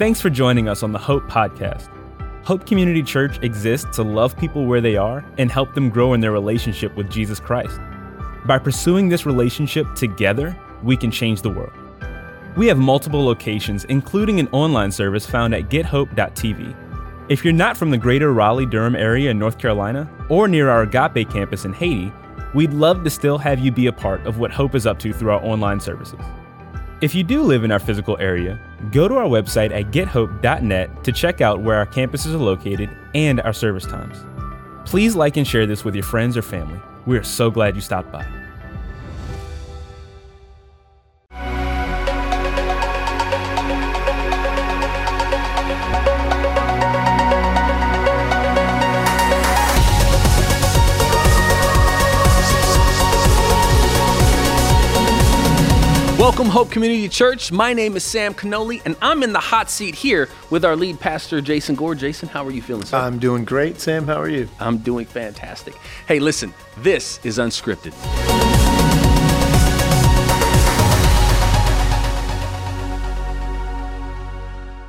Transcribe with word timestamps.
Thanks 0.00 0.18
for 0.18 0.30
joining 0.30 0.66
us 0.66 0.82
on 0.82 0.92
the 0.92 0.98
Hope 0.98 1.24
Podcast. 1.24 1.90
Hope 2.42 2.64
Community 2.64 3.02
Church 3.02 3.38
exists 3.42 3.96
to 3.96 4.02
love 4.02 4.34
people 4.34 4.64
where 4.64 4.80
they 4.80 4.96
are 4.96 5.22
and 5.36 5.52
help 5.52 5.74
them 5.74 5.90
grow 5.90 6.14
in 6.14 6.22
their 6.22 6.32
relationship 6.32 6.96
with 6.96 7.10
Jesus 7.10 7.38
Christ. 7.38 7.78
By 8.46 8.56
pursuing 8.56 9.10
this 9.10 9.26
relationship 9.26 9.94
together, 9.94 10.58
we 10.82 10.96
can 10.96 11.10
change 11.10 11.42
the 11.42 11.50
world. 11.50 11.74
We 12.56 12.66
have 12.68 12.78
multiple 12.78 13.22
locations, 13.22 13.84
including 13.84 14.40
an 14.40 14.48
online 14.52 14.90
service 14.90 15.26
found 15.26 15.54
at 15.54 15.68
gethope.tv. 15.68 16.74
If 17.28 17.44
you're 17.44 17.52
not 17.52 17.76
from 17.76 17.90
the 17.90 17.98
greater 17.98 18.32
Raleigh 18.32 18.64
Durham 18.64 18.96
area 18.96 19.30
in 19.30 19.38
North 19.38 19.58
Carolina 19.58 20.10
or 20.30 20.48
near 20.48 20.70
our 20.70 20.84
Agape 20.84 21.28
campus 21.28 21.66
in 21.66 21.74
Haiti, 21.74 22.10
we'd 22.54 22.72
love 22.72 23.04
to 23.04 23.10
still 23.10 23.36
have 23.36 23.58
you 23.58 23.70
be 23.70 23.88
a 23.88 23.92
part 23.92 24.26
of 24.26 24.38
what 24.38 24.50
Hope 24.50 24.74
is 24.74 24.86
up 24.86 24.98
to 25.00 25.12
through 25.12 25.32
our 25.32 25.44
online 25.44 25.78
services. 25.78 26.20
If 27.02 27.14
you 27.14 27.22
do 27.22 27.42
live 27.42 27.64
in 27.64 27.70
our 27.72 27.78
physical 27.78 28.16
area, 28.18 28.58
go 28.90 29.08
to 29.08 29.16
our 29.16 29.26
website 29.26 29.72
at 29.72 29.92
gethope.net 29.92 31.04
to 31.04 31.12
check 31.12 31.40
out 31.40 31.60
where 31.60 31.76
our 31.76 31.86
campuses 31.86 32.34
are 32.34 32.38
located 32.38 32.90
and 33.14 33.40
our 33.40 33.52
service 33.52 33.86
times. 33.86 34.24
Please 34.88 35.14
like 35.14 35.36
and 35.36 35.46
share 35.46 35.66
this 35.66 35.84
with 35.84 35.94
your 35.94 36.04
friends 36.04 36.36
or 36.36 36.42
family. 36.42 36.80
We 37.06 37.16
are 37.18 37.22
so 37.22 37.50
glad 37.50 37.74
you 37.74 37.80
stopped 37.80 38.10
by. 38.10 38.39
Welcome, 56.30 56.46
Hope 56.46 56.70
Community 56.70 57.08
Church. 57.08 57.50
My 57.50 57.72
name 57.72 57.96
is 57.96 58.04
Sam 58.04 58.34
Canoli, 58.34 58.80
and 58.84 58.94
I'm 59.02 59.24
in 59.24 59.32
the 59.32 59.40
hot 59.40 59.68
seat 59.68 59.96
here 59.96 60.28
with 60.48 60.64
our 60.64 60.76
lead 60.76 61.00
pastor, 61.00 61.40
Jason 61.40 61.74
Gore. 61.74 61.96
Jason, 61.96 62.28
how 62.28 62.46
are 62.46 62.52
you 62.52 62.62
feeling, 62.62 62.84
sir? 62.84 62.98
I'm 62.98 63.18
doing 63.18 63.44
great. 63.44 63.80
Sam, 63.80 64.06
how 64.06 64.20
are 64.20 64.28
you? 64.28 64.48
I'm 64.60 64.78
doing 64.78 65.06
fantastic. 65.06 65.74
Hey, 66.06 66.20
listen, 66.20 66.54
this 66.78 67.18
is 67.24 67.38
unscripted. 67.38 67.92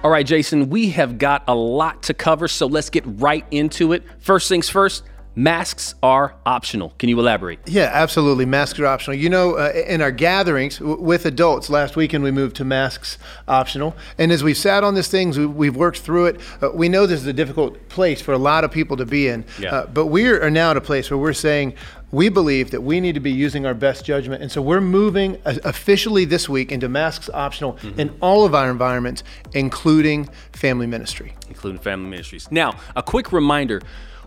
All 0.03 0.11
right, 0.11 0.27
Jason, 0.27 0.69
we 0.69 0.91
have 0.91 1.17
got 1.17 1.43
a 1.47 1.55
lot 1.55 2.03
to 2.03 2.13
cover, 2.13 2.47
so 2.47 2.67
let's 2.67 2.91
get 2.91 3.03
right 3.07 3.45
into 3.49 3.93
it. 3.93 4.03
First 4.19 4.47
things 4.47 4.69
first, 4.69 5.03
masks 5.35 5.95
are 6.03 6.35
optional. 6.45 6.93
Can 6.99 7.07
you 7.09 7.19
elaborate? 7.19 7.59
Yeah, 7.65 7.89
absolutely. 7.93 8.45
Masks 8.45 8.79
are 8.79 8.85
optional. 8.85 9.15
You 9.17 9.29
know, 9.29 9.55
uh, 9.55 9.71
in 9.87 10.01
our 10.01 10.11
gatherings 10.11 10.79
w- 10.79 10.99
with 10.99 11.25
adults, 11.25 11.69
last 11.69 11.95
weekend 11.95 12.23
we 12.23 12.31
moved 12.31 12.55
to 12.57 12.65
masks 12.65 13.17
optional. 13.47 13.95
And 14.17 14.31
as 14.31 14.43
we've 14.43 14.57
sat 14.57 14.83
on 14.83 14.93
these 14.95 15.07
things, 15.07 15.37
we, 15.37 15.45
we've 15.45 15.75
worked 15.75 15.99
through 15.99 16.25
it. 16.27 16.41
Uh, 16.61 16.71
we 16.73 16.89
know 16.89 17.05
this 17.05 17.21
is 17.21 17.27
a 17.27 17.33
difficult 17.33 17.87
place 17.89 18.21
for 18.21 18.33
a 18.33 18.37
lot 18.37 18.63
of 18.63 18.71
people 18.71 18.97
to 18.97 19.05
be 19.05 19.27
in. 19.27 19.45
Yeah. 19.59 19.73
Uh, 19.73 19.85
but 19.87 20.07
we 20.07 20.27
are 20.27 20.49
now 20.49 20.71
at 20.71 20.77
a 20.77 20.81
place 20.81 21.09
where 21.09 21.17
we're 21.17 21.33
saying, 21.33 21.75
we 22.11 22.27
believe 22.27 22.71
that 22.71 22.81
we 22.81 22.99
need 22.99 23.13
to 23.13 23.21
be 23.21 23.31
using 23.31 23.65
our 23.65 23.73
best 23.73 24.03
judgment. 24.03 24.41
And 24.41 24.51
so 24.51 24.61
we're 24.61 24.81
moving 24.81 25.37
uh, 25.45 25.55
officially 25.63 26.25
this 26.25 26.49
week 26.49 26.69
into 26.69 26.89
masks 26.89 27.29
optional 27.33 27.77
in 27.97 28.13
all 28.21 28.43
of 28.43 28.53
our 28.53 28.69
environments, 28.69 29.23
including 29.53 30.27
family 30.51 30.87
ministry. 30.87 31.33
including 31.47 31.79
family 31.79 32.09
ministries. 32.09 32.51
Now, 32.51 32.77
a 32.97 33.03
quick 33.03 33.31
reminder 33.31 33.81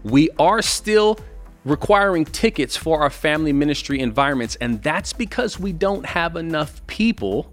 we 0.04 0.30
are 0.38 0.62
still 0.62 1.18
requiring 1.64 2.26
tickets 2.26 2.76
for 2.76 3.00
our 3.00 3.10
family 3.10 3.52
ministry 3.52 4.00
environments, 4.00 4.56
and 4.56 4.82
that's 4.82 5.12
because 5.12 5.58
we 5.58 5.72
don't 5.72 6.04
have 6.06 6.36
enough 6.36 6.86
people 6.86 7.52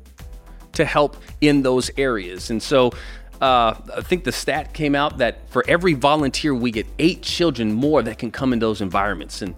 to 0.73 0.85
help 0.85 1.17
in 1.39 1.63
those 1.63 1.89
areas. 1.97 2.49
And 2.49 2.61
so, 2.61 2.91
uh, 3.41 3.73
I 3.97 4.01
think 4.01 4.23
the 4.23 4.31
stat 4.31 4.73
came 4.73 4.93
out 4.93 5.17
that 5.17 5.49
for 5.49 5.65
every 5.67 5.93
volunteer, 5.93 6.53
we 6.53 6.69
get 6.71 6.85
eight 6.99 7.23
children 7.23 7.73
more 7.73 8.03
that 8.03 8.19
can 8.19 8.29
come 8.31 8.53
in 8.53 8.59
those 8.59 8.81
environments. 8.81 9.41
And 9.41 9.55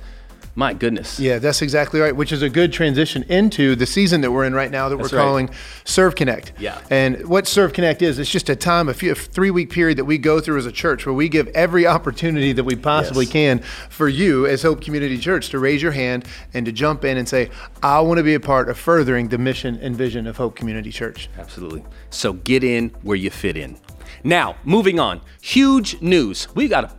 my 0.56 0.74
goodness. 0.74 1.20
Yeah, 1.20 1.40
that's 1.40 1.62
exactly 1.64 2.00
right, 2.00 2.16
which 2.16 2.32
is 2.32 2.42
a 2.44 2.50
good 2.50 2.72
transition 2.72 3.24
into 3.24 3.76
the 3.76 3.86
season 3.88 4.22
that 4.22 4.32
we're 4.32 4.46
in 4.46 4.54
right 4.54 4.70
now 4.70 4.88
that 4.90 4.98
That's 4.98 5.12
we're 5.12 5.18
right. 5.18 5.24
calling 5.24 5.50
Serve 5.84 6.16
Connect. 6.16 6.54
Yeah. 6.60 6.80
And 6.92 7.28
what 7.28 7.48
Serve 7.48 7.74
Connect 7.74 8.02
is, 8.04 8.20
it's 8.20 8.30
just 8.30 8.50
a 8.50 8.56
time, 8.56 8.88
a, 8.88 8.94
few, 8.94 9.12
a 9.14 9.16
three 9.16 9.50
week 9.50 9.72
period 9.72 9.98
that 9.98 10.06
we 10.06 10.18
go 10.20 10.40
through 10.40 10.58
as 10.60 10.66
a 10.68 10.72
church 10.72 11.06
where 11.08 11.14
we 11.14 11.28
give 11.28 11.48
every 11.50 11.88
opportunity 11.88 12.54
that 12.54 12.64
we 12.64 12.76
possibly 12.76 13.26
Yes. 13.26 13.32
can 13.34 13.60
for 13.90 14.08
you 14.08 14.46
as 14.46 14.62
Hope 14.62 14.82
Community 14.82 15.18
Church 15.18 15.50
to 15.50 15.60
raise 15.60 15.82
your 15.82 15.92
hand 15.92 16.26
and 16.54 16.66
to 16.68 16.72
jump 16.72 17.04
in 17.04 17.18
and 17.18 17.28
say, 17.28 17.50
I 17.82 18.00
want 18.02 18.20
to 18.20 18.24
be 18.24 18.36
a 18.36 18.40
part 18.40 18.70
of 18.70 18.78
furthering 18.78 19.30
the 19.30 19.38
mission 19.40 19.80
and 19.82 19.96
vision 19.96 20.28
of 20.28 20.38
Hope 20.38 20.56
Community 20.56 20.92
Church. 20.92 21.30
Absolutely. 21.40 21.84
So 22.12 22.34
get 22.34 22.64
in 22.64 22.90
where 23.02 23.18
you 23.18 23.32
fit 23.32 23.58
in. 23.58 23.78
Now, 24.24 24.56
moving 24.64 25.00
on. 25.00 25.22
Huge 25.42 26.00
news. 26.02 26.48
We 26.54 26.68
got 26.68 26.84
a, 26.86 26.92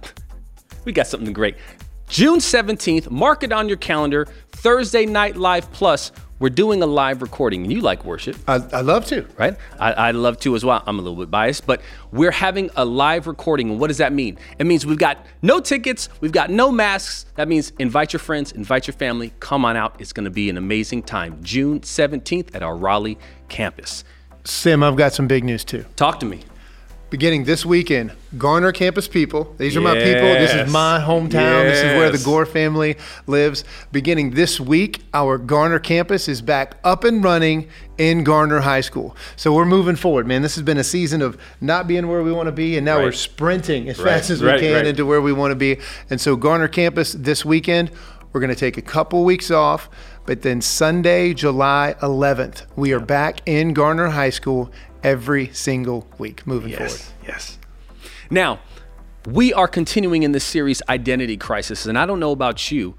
we 0.84 0.92
got 0.92 1.06
something 1.06 1.32
great. 1.32 1.56
June 2.14 2.38
17th, 2.38 3.10
mark 3.10 3.42
it 3.42 3.50
on 3.50 3.66
your 3.66 3.76
calendar. 3.76 4.28
Thursday 4.52 5.04
Night 5.04 5.34
Live 5.34 5.72
Plus. 5.72 6.12
We're 6.38 6.48
doing 6.48 6.80
a 6.80 6.86
live 6.86 7.22
recording, 7.22 7.64
and 7.64 7.72
you 7.72 7.80
like 7.80 8.04
worship, 8.04 8.36
I, 8.47 8.62
I 8.72 8.82
love 8.82 9.04
to. 9.06 9.26
right? 9.36 9.56
I, 9.80 9.92
I 9.94 10.10
love 10.12 10.38
to 10.41 10.54
as 10.54 10.64
well. 10.64 10.80
I'm 10.86 11.00
a 11.00 11.03
little 11.03 11.19
bit 11.19 11.28
biased, 11.28 11.66
but 11.66 11.82
we're 12.12 12.30
having 12.30 12.70
a 12.76 12.84
live 12.84 13.26
recording. 13.26 13.69
And 13.69 13.80
what 13.80 13.88
does 13.88 13.98
that 13.98 14.12
mean? 14.12 14.38
It 14.60 14.64
means 14.66 14.86
we've 14.86 14.97
got 14.97 15.26
no 15.42 15.58
tickets, 15.58 16.08
we've 16.20 16.30
got 16.30 16.50
no 16.50 16.70
masks. 16.70 17.26
That 17.34 17.48
means 17.48 17.72
invite 17.80 18.12
your 18.12 18.20
friends, 18.20 18.53
invite 18.53 18.86
your 18.86 18.94
family, 18.94 19.32
come 19.41 19.64
on 19.64 19.76
out. 19.76 19.97
It's 20.00 20.12
going 20.12 20.22
to 20.22 20.30
be 20.30 20.48
an 20.48 20.56
amazing 20.56 21.03
time. 21.03 21.42
June 21.42 21.80
17th 21.80 22.54
at 22.54 22.62
our 22.62 22.76
Raleigh 22.76 23.19
campus. 23.48 24.04
Sim, 24.44 24.84
I've 24.84 24.94
got 24.94 25.14
some 25.14 25.26
big 25.26 25.42
news 25.42 25.64
too. 25.64 25.84
Talk 25.97 26.20
to 26.20 26.26
me. 26.26 26.44
Beginning 27.14 27.44
this 27.44 27.64
weekend. 27.64 28.10
Garner 28.36 28.72
campus 28.72 29.06
people. 29.06 29.54
These 29.56 29.76
are 29.76 29.80
my 29.80 29.94
people. 29.94 30.30
This 30.34 30.52
is 30.52 30.72
my 30.72 30.98
hometown. 30.98 31.62
This 31.62 31.78
is 31.78 31.97
where 31.97 32.10
the 32.10 32.19
Gore 32.19 32.44
family 32.44 32.97
lives. 33.28 33.62
Beginning 33.92 34.32
this 34.32 34.58
week, 34.58 35.04
our 35.14 35.38
Garner 35.38 35.78
campus 35.78 36.26
is 36.26 36.42
back 36.42 36.76
up 36.82 37.04
and 37.04 37.22
running 37.22 37.69
in 37.98 38.24
Garner 38.24 38.58
High 38.58 38.80
School. 38.80 39.14
So 39.36 39.54
we're 39.54 39.64
moving 39.64 39.94
forward, 39.94 40.26
man. 40.26 40.42
This 40.42 40.56
has 40.56 40.64
been 40.64 40.76
a 40.76 40.82
season 40.82 41.22
of 41.22 41.38
not 41.60 41.86
being 41.86 42.08
where 42.08 42.24
we 42.24 42.32
want 42.32 42.48
to 42.48 42.53
be, 42.53 42.76
and 42.76 42.84
now 42.84 42.98
we're 42.98 43.12
sprinting 43.12 43.88
as 43.88 44.00
Right, 44.00 44.14
fast 44.14 44.30
as 44.30 44.42
we 44.42 44.48
right, 44.48 44.58
can 44.58 44.74
right. 44.74 44.86
into 44.88 45.06
where 45.06 45.22
we 45.22 45.32
want 45.32 45.53
to 45.53 45.56
be. 45.56 45.78
And 46.10 46.20
so 46.20 46.34
Garner 46.34 46.66
campus 46.66 47.12
this 47.12 47.44
weekend, 47.44 47.92
we're 48.32 48.41
going 48.41 48.53
to 48.53 48.58
take 48.58 48.76
a 48.76 48.82
couple 48.82 49.22
weeks 49.24 49.53
off, 49.53 49.88
but 50.26 50.42
then 50.42 50.60
Sunday, 50.60 51.32
July 51.32 51.94
11th, 52.00 52.62
we 52.74 52.92
are 52.92 52.98
back 52.98 53.41
in 53.47 53.72
Garner 53.72 54.08
High 54.08 54.30
School 54.30 54.72
every 55.04 55.53
single 55.53 56.09
week 56.19 56.47
moving 56.47 56.72
forward. 56.72 57.00
Yes. 57.26 57.59
Now, 58.31 58.59
we 59.26 59.53
are 59.53 59.69
continuing 59.69 60.22
in 60.22 60.32
this 60.32 60.44
series, 60.44 60.82
Identity 60.88 61.37
Crisis, 61.37 61.87
and 61.87 61.98
I 61.98 62.06
don't 62.06 62.20
know 62.20 62.32
about 62.32 62.70
you, 62.70 62.97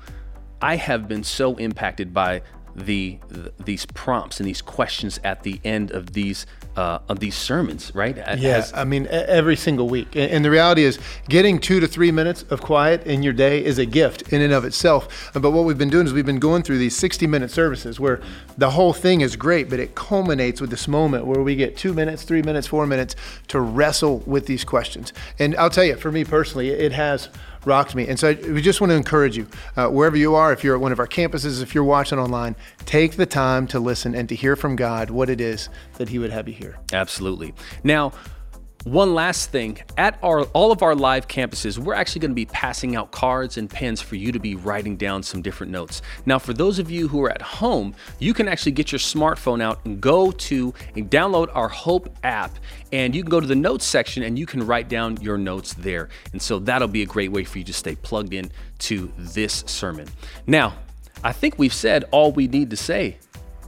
I 0.61 0.77
have 0.77 1.07
been 1.07 1.23
so 1.23 1.55
impacted 1.55 2.13
by 2.13 2.41
the, 2.75 3.19
th- 3.33 3.53
these 3.63 3.85
prompts 3.85 4.39
and 4.39 4.47
these 4.47 4.61
questions 4.61 5.19
at 5.23 5.43
the 5.43 5.59
end 5.63 5.91
of 5.91 6.13
these 6.13 6.45
uh, 6.75 6.99
of 7.07 7.19
these 7.19 7.35
sermons, 7.35 7.91
right? 7.95 8.17
As- 8.17 8.39
Yeah, 8.41 8.65
I 8.73 8.83
mean, 8.83 9.07
every 9.09 9.55
single 9.55 9.87
week. 9.87 10.15
And 10.15 10.31
and 10.31 10.43
the 10.45 10.49
reality 10.51 10.83
is, 10.83 10.99
getting 11.29 11.59
two 11.59 11.79
to 11.79 11.87
three 11.87 12.11
minutes 12.11 12.43
of 12.49 12.61
quiet 12.61 13.05
in 13.05 13.23
your 13.23 13.33
day 13.33 13.63
is 13.63 13.77
a 13.77 13.85
gift 13.85 14.33
in 14.33 14.41
and 14.41 14.51
of 14.53 14.65
itself. 14.65 15.31
But 15.33 15.51
what 15.51 15.63
we've 15.65 15.77
been 15.77 15.89
doing 15.89 16.05
is 16.05 16.13
we've 16.13 16.25
been 16.25 16.39
going 16.39 16.63
through 16.63 16.77
these 16.79 16.95
60 16.95 17.27
minute 17.27 17.51
services 17.51 17.99
where 17.99 18.19
the 18.57 18.71
whole 18.71 18.93
thing 18.93 19.21
is 19.21 19.35
great, 19.35 19.69
but 19.69 19.79
it 19.79 19.95
culminates 19.95 20.59
with 20.61 20.69
this 20.69 20.87
moment 20.87 21.25
where 21.25 21.41
we 21.41 21.55
get 21.55 21.77
two 21.77 21.93
minutes, 21.93 22.23
three 22.23 22.41
minutes, 22.41 22.67
four 22.67 22.85
minutes 22.85 23.15
to 23.47 23.59
wrestle 23.59 24.19
with 24.25 24.45
these 24.45 24.63
questions. 24.63 25.13
And 25.39 25.55
I'll 25.55 25.69
tell 25.69 25.85
you, 25.85 25.95
for 25.95 26.11
me 26.11 26.23
personally, 26.25 26.69
it 26.69 26.91
has 26.91 27.29
rocked 27.65 27.95
me. 27.95 28.07
And 28.07 28.19
so 28.19 28.33
we 28.33 28.61
just 28.61 28.81
want 28.81 28.91
to 28.91 28.95
encourage 28.95 29.37
you, 29.37 29.47
uh, 29.75 29.87
wherever 29.87 30.17
you 30.17 30.35
are, 30.35 30.53
if 30.53 30.63
you're 30.63 30.75
at 30.75 30.81
one 30.81 30.91
of 30.91 30.99
our 30.99 31.07
campuses, 31.07 31.61
if 31.61 31.73
you're 31.73 31.83
watching 31.83 32.19
online, 32.19 32.55
take 32.85 33.15
the 33.17 33.25
time 33.25 33.67
to 33.67 33.79
listen 33.79 34.15
and 34.15 34.29
to 34.29 34.35
hear 34.35 34.55
from 34.55 34.75
God 34.75 35.09
what 35.09 35.29
it 35.29 35.41
is 35.41 35.69
that 35.97 36.09
He 36.09 36.19
would 36.19 36.31
have 36.31 36.47
you 36.47 36.53
hear. 36.53 36.77
Absolutely. 36.93 37.53
Now, 37.83 38.11
one 38.85 39.15
last 39.15 39.49
thing 39.49 39.79
at 39.97 40.17
our 40.21 40.43
all 40.53 40.71
of 40.71 40.83
our 40.83 40.93
live 40.93 41.27
campuses, 41.27 41.79
we're 41.79 41.95
actually 41.95 42.19
going 42.19 42.31
to 42.31 42.35
be 42.35 42.45
passing 42.45 42.95
out 42.95 43.11
cards 43.11 43.57
and 43.57 43.67
pens 43.67 43.99
for 43.99 44.15
you 44.15 44.31
to 44.31 44.39
be 44.39 44.55
writing 44.55 44.95
down 44.95 45.23
some 45.23 45.41
different 45.41 45.71
notes. 45.71 46.03
Now, 46.27 46.37
for 46.37 46.53
those 46.53 46.77
of 46.77 46.91
you 46.91 47.07
who 47.07 47.23
are 47.23 47.31
at 47.31 47.41
home, 47.41 47.95
you 48.19 48.33
can 48.33 48.47
actually 48.47 48.73
get 48.73 48.91
your 48.91 48.99
smartphone 48.99 49.59
out 49.59 49.83
and 49.85 49.99
go 49.99 50.31
to 50.31 50.71
and 50.95 51.09
download 51.09 51.49
our 51.55 51.67
Hope 51.67 52.15
app, 52.23 52.51
and 52.91 53.15
you 53.15 53.23
can 53.23 53.29
go 53.31 53.39
to 53.39 53.47
the 53.47 53.55
notes 53.55 53.85
section 53.85 54.21
and 54.21 54.37
you 54.37 54.45
can 54.45 54.65
write 54.65 54.87
down 54.87 55.17
your 55.19 55.39
notes 55.39 55.73
there. 55.73 56.09
And 56.31 56.39
so 56.39 56.59
that'll 56.59 56.87
be 56.87 57.01
a 57.01 57.07
great 57.07 57.31
way 57.31 57.43
for 57.43 57.57
you 57.57 57.63
to 57.63 57.73
stay 57.73 57.95
plugged 57.95 58.33
in 58.33 58.51
to 58.79 59.11
this 59.17 59.63
sermon. 59.65 60.07
Now, 60.45 60.75
I 61.23 61.31
think 61.33 61.57
we've 61.57 61.73
said 61.73 62.05
all 62.11 62.31
we 62.31 62.47
need 62.47 62.69
to 62.69 62.77
say, 62.77 63.17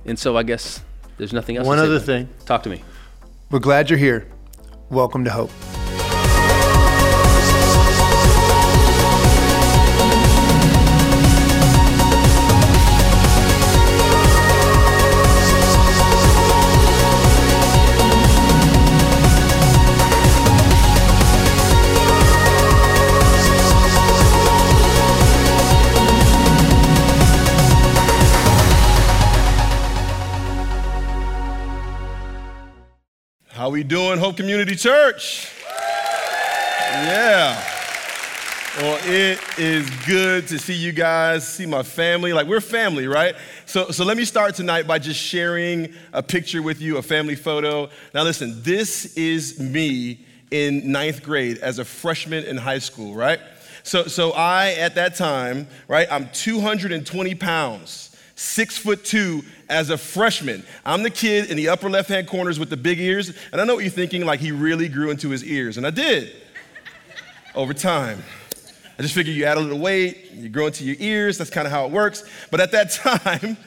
and 0.06 0.18
so 0.20 0.38
I 0.38 0.44
guess 0.44 0.80
there's 1.18 1.34
nothing 1.34 1.58
else. 1.58 1.66
to 1.66 1.70
One 1.70 1.80
other 1.80 2.00
thing. 2.00 2.30
Talk 2.46 2.62
to 2.64 2.70
me. 2.70 2.84
We're 3.50 3.58
glad 3.58 3.90
you're 3.90 3.98
here. 3.98 4.28
Welcome 4.90 5.26
to 5.26 5.32
Hope. 5.32 5.77
How 33.58 33.72
we 33.72 33.82
doing, 33.82 34.20
Hope 34.20 34.38
Community 34.38 34.76
Church? 34.76 35.52
Yeah. 36.92 37.60
Well, 38.78 39.00
it 39.02 39.40
is 39.58 39.90
good 40.06 40.48
to 40.50 40.60
see 40.60 40.76
you 40.76 40.92
guys, 40.92 41.48
see 41.48 41.66
my 41.66 41.82
family. 41.82 42.34
Like 42.34 42.46
we're 42.46 42.62
family, 42.62 43.08
right? 43.08 43.34
So, 43.66 43.90
so 43.90 44.06
let 44.06 44.16
me 44.16 44.26
start 44.26 44.54
tonight 44.54 44.86
by 44.86 45.00
just 45.00 45.20
sharing 45.20 45.92
a 46.14 46.22
picture 46.22 46.62
with 46.62 46.84
you, 46.84 46.98
a 46.98 47.02
family 47.02 47.34
photo. 47.34 47.90
Now, 48.14 48.22
listen, 48.22 48.62
this 48.62 49.18
is 49.18 49.60
me 49.60 50.24
in 50.52 50.92
ninth 50.92 51.24
grade 51.24 51.58
as 51.58 51.80
a 51.80 51.84
freshman 51.84 52.44
in 52.44 52.58
high 52.58 52.78
school, 52.78 53.16
right? 53.16 53.40
So, 53.82 54.04
so 54.04 54.34
I, 54.34 54.74
at 54.74 54.94
that 54.94 55.16
time, 55.16 55.68
right, 55.88 56.08
I'm 56.12 56.30
220 56.30 57.34
pounds, 57.34 58.07
six 58.38 58.78
foot 58.78 59.04
two 59.04 59.44
as 59.68 59.90
a 59.90 59.98
freshman. 59.98 60.64
I'm 60.86 61.04
the 61.04 61.10
kid 61.10 61.50
in 61.50 61.58
the 61.58 61.70
upper 61.70 61.90
left 61.90 62.08
hand 62.08 62.28
corners 62.28 62.60
with 62.60 62.70
the 62.70 62.78
big 62.78 63.00
ears. 63.00 63.34
And 63.52 63.60
I 63.60 63.66
know 63.66 63.76
what 63.76 63.84
you're 63.84 63.92
thinking, 63.92 64.26
like 64.26 64.40
he 64.40 64.52
really 64.52 64.88
grew 64.88 65.10
into 65.10 65.30
his 65.30 65.44
ears. 65.44 65.78
And 65.78 65.86
I 65.86 65.90
did 65.90 66.34
over 67.56 67.74
time. 67.74 68.24
I 68.98 69.02
just 69.02 69.14
figure 69.14 69.34
you 69.34 69.46
add 69.46 69.58
a 69.58 69.60
little 69.60 69.80
weight, 69.80 70.32
you 70.32 70.50
grow 70.50 70.68
into 70.68 70.84
your 70.84 70.96
ears, 71.00 71.38
that's 71.38 71.50
kind 71.50 71.68
of 71.68 71.72
how 71.72 71.86
it 71.86 71.92
works. 71.92 72.24
But 72.50 72.62
at 72.62 72.72
that 72.72 72.92
time, 73.32 73.58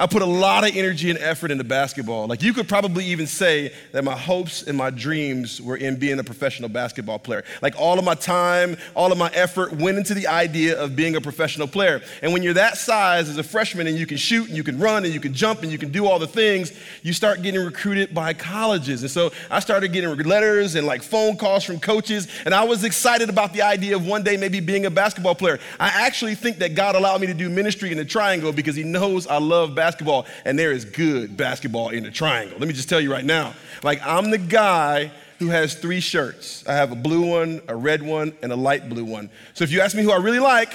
I 0.00 0.06
put 0.06 0.22
a 0.22 0.26
lot 0.26 0.66
of 0.66 0.74
energy 0.74 1.10
and 1.10 1.18
effort 1.18 1.50
into 1.50 1.62
basketball. 1.62 2.26
Like 2.26 2.42
you 2.42 2.54
could 2.54 2.66
probably 2.66 3.04
even 3.04 3.26
say 3.26 3.70
that 3.92 4.02
my 4.02 4.16
hopes 4.16 4.62
and 4.62 4.74
my 4.74 4.88
dreams 4.88 5.60
were 5.60 5.76
in 5.76 5.96
being 5.96 6.18
a 6.18 6.24
professional 6.24 6.70
basketball 6.70 7.18
player. 7.18 7.44
Like 7.60 7.78
all 7.78 7.98
of 7.98 8.04
my 8.06 8.14
time, 8.14 8.78
all 8.96 9.12
of 9.12 9.18
my 9.18 9.28
effort 9.34 9.74
went 9.74 9.98
into 9.98 10.14
the 10.14 10.26
idea 10.26 10.80
of 10.82 10.96
being 10.96 11.16
a 11.16 11.20
professional 11.20 11.68
player. 11.68 12.00
And 12.22 12.32
when 12.32 12.42
you're 12.42 12.54
that 12.54 12.78
size 12.78 13.28
as 13.28 13.36
a 13.36 13.42
freshman 13.42 13.86
and 13.88 13.98
you 13.98 14.06
can 14.06 14.16
shoot 14.16 14.48
and 14.48 14.56
you 14.56 14.64
can 14.64 14.78
run 14.78 15.04
and 15.04 15.12
you 15.12 15.20
can 15.20 15.34
jump 15.34 15.62
and 15.62 15.70
you 15.70 15.76
can 15.76 15.92
do 15.92 16.06
all 16.06 16.18
the 16.18 16.26
things, 16.26 16.72
you 17.02 17.12
start 17.12 17.42
getting 17.42 17.62
recruited 17.62 18.14
by 18.14 18.32
colleges. 18.32 19.02
And 19.02 19.10
so 19.10 19.32
I 19.50 19.60
started 19.60 19.92
getting 19.92 20.16
letters 20.16 20.76
and 20.76 20.86
like 20.86 21.02
phone 21.02 21.36
calls 21.36 21.62
from 21.62 21.78
coaches 21.78 22.26
and 22.46 22.54
I 22.54 22.64
was 22.64 22.84
excited 22.84 23.28
about 23.28 23.52
the 23.52 23.60
idea 23.60 23.96
of 23.96 24.06
one 24.06 24.22
day 24.22 24.38
maybe 24.38 24.60
being 24.60 24.86
a 24.86 24.90
basketball 24.90 25.34
player. 25.34 25.58
I 25.78 25.88
actually 25.88 26.36
think 26.36 26.56
that 26.60 26.74
God 26.74 26.94
allowed 26.94 27.20
me 27.20 27.26
to 27.26 27.34
do 27.34 27.50
ministry 27.50 27.92
in 27.92 27.98
the 27.98 28.04
triangle 28.06 28.50
because 28.50 28.76
he 28.76 28.82
knows 28.82 29.26
I 29.26 29.36
love 29.36 29.74
basketball 29.74 29.89
basketball, 29.90 30.26
and 30.44 30.56
there 30.56 30.70
is 30.70 30.84
good 30.84 31.36
basketball 31.36 31.88
in 31.88 32.04
the 32.04 32.10
triangle. 32.12 32.56
Let 32.58 32.68
me 32.68 32.74
just 32.74 32.88
tell 32.88 33.00
you 33.00 33.10
right 33.10 33.24
now. 33.24 33.54
Like, 33.82 34.00
I'm 34.06 34.30
the 34.30 34.38
guy 34.38 35.10
who 35.40 35.48
has 35.48 35.74
three 35.74 35.98
shirts. 35.98 36.64
I 36.68 36.74
have 36.74 36.92
a 36.92 36.94
blue 36.94 37.26
one, 37.26 37.60
a 37.66 37.74
red 37.74 38.02
one, 38.02 38.32
and 38.40 38.52
a 38.52 38.56
light 38.56 38.88
blue 38.88 39.04
one. 39.04 39.30
So 39.54 39.64
if 39.64 39.72
you 39.72 39.80
ask 39.80 39.96
me 39.96 40.04
who 40.04 40.12
I 40.12 40.18
really 40.18 40.38
like, 40.38 40.72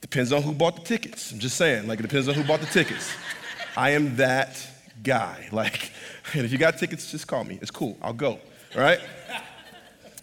depends 0.00 0.32
on 0.32 0.42
who 0.42 0.52
bought 0.52 0.76
the 0.76 0.82
tickets. 0.82 1.32
I'm 1.32 1.40
just 1.40 1.56
saying, 1.56 1.88
like, 1.88 1.98
it 1.98 2.02
depends 2.02 2.28
on 2.28 2.34
who 2.34 2.44
bought 2.44 2.60
the 2.60 2.66
tickets. 2.66 3.10
I 3.76 3.90
am 3.90 4.16
that 4.16 4.64
guy. 5.02 5.48
Like, 5.52 5.90
and 6.34 6.44
if 6.44 6.52
you 6.52 6.58
got 6.58 6.78
tickets, 6.78 7.10
just 7.10 7.26
call 7.26 7.42
me. 7.42 7.58
It's 7.60 7.70
cool. 7.70 7.96
I'll 8.02 8.12
go. 8.12 8.38
All 8.76 8.82
right? 8.82 9.00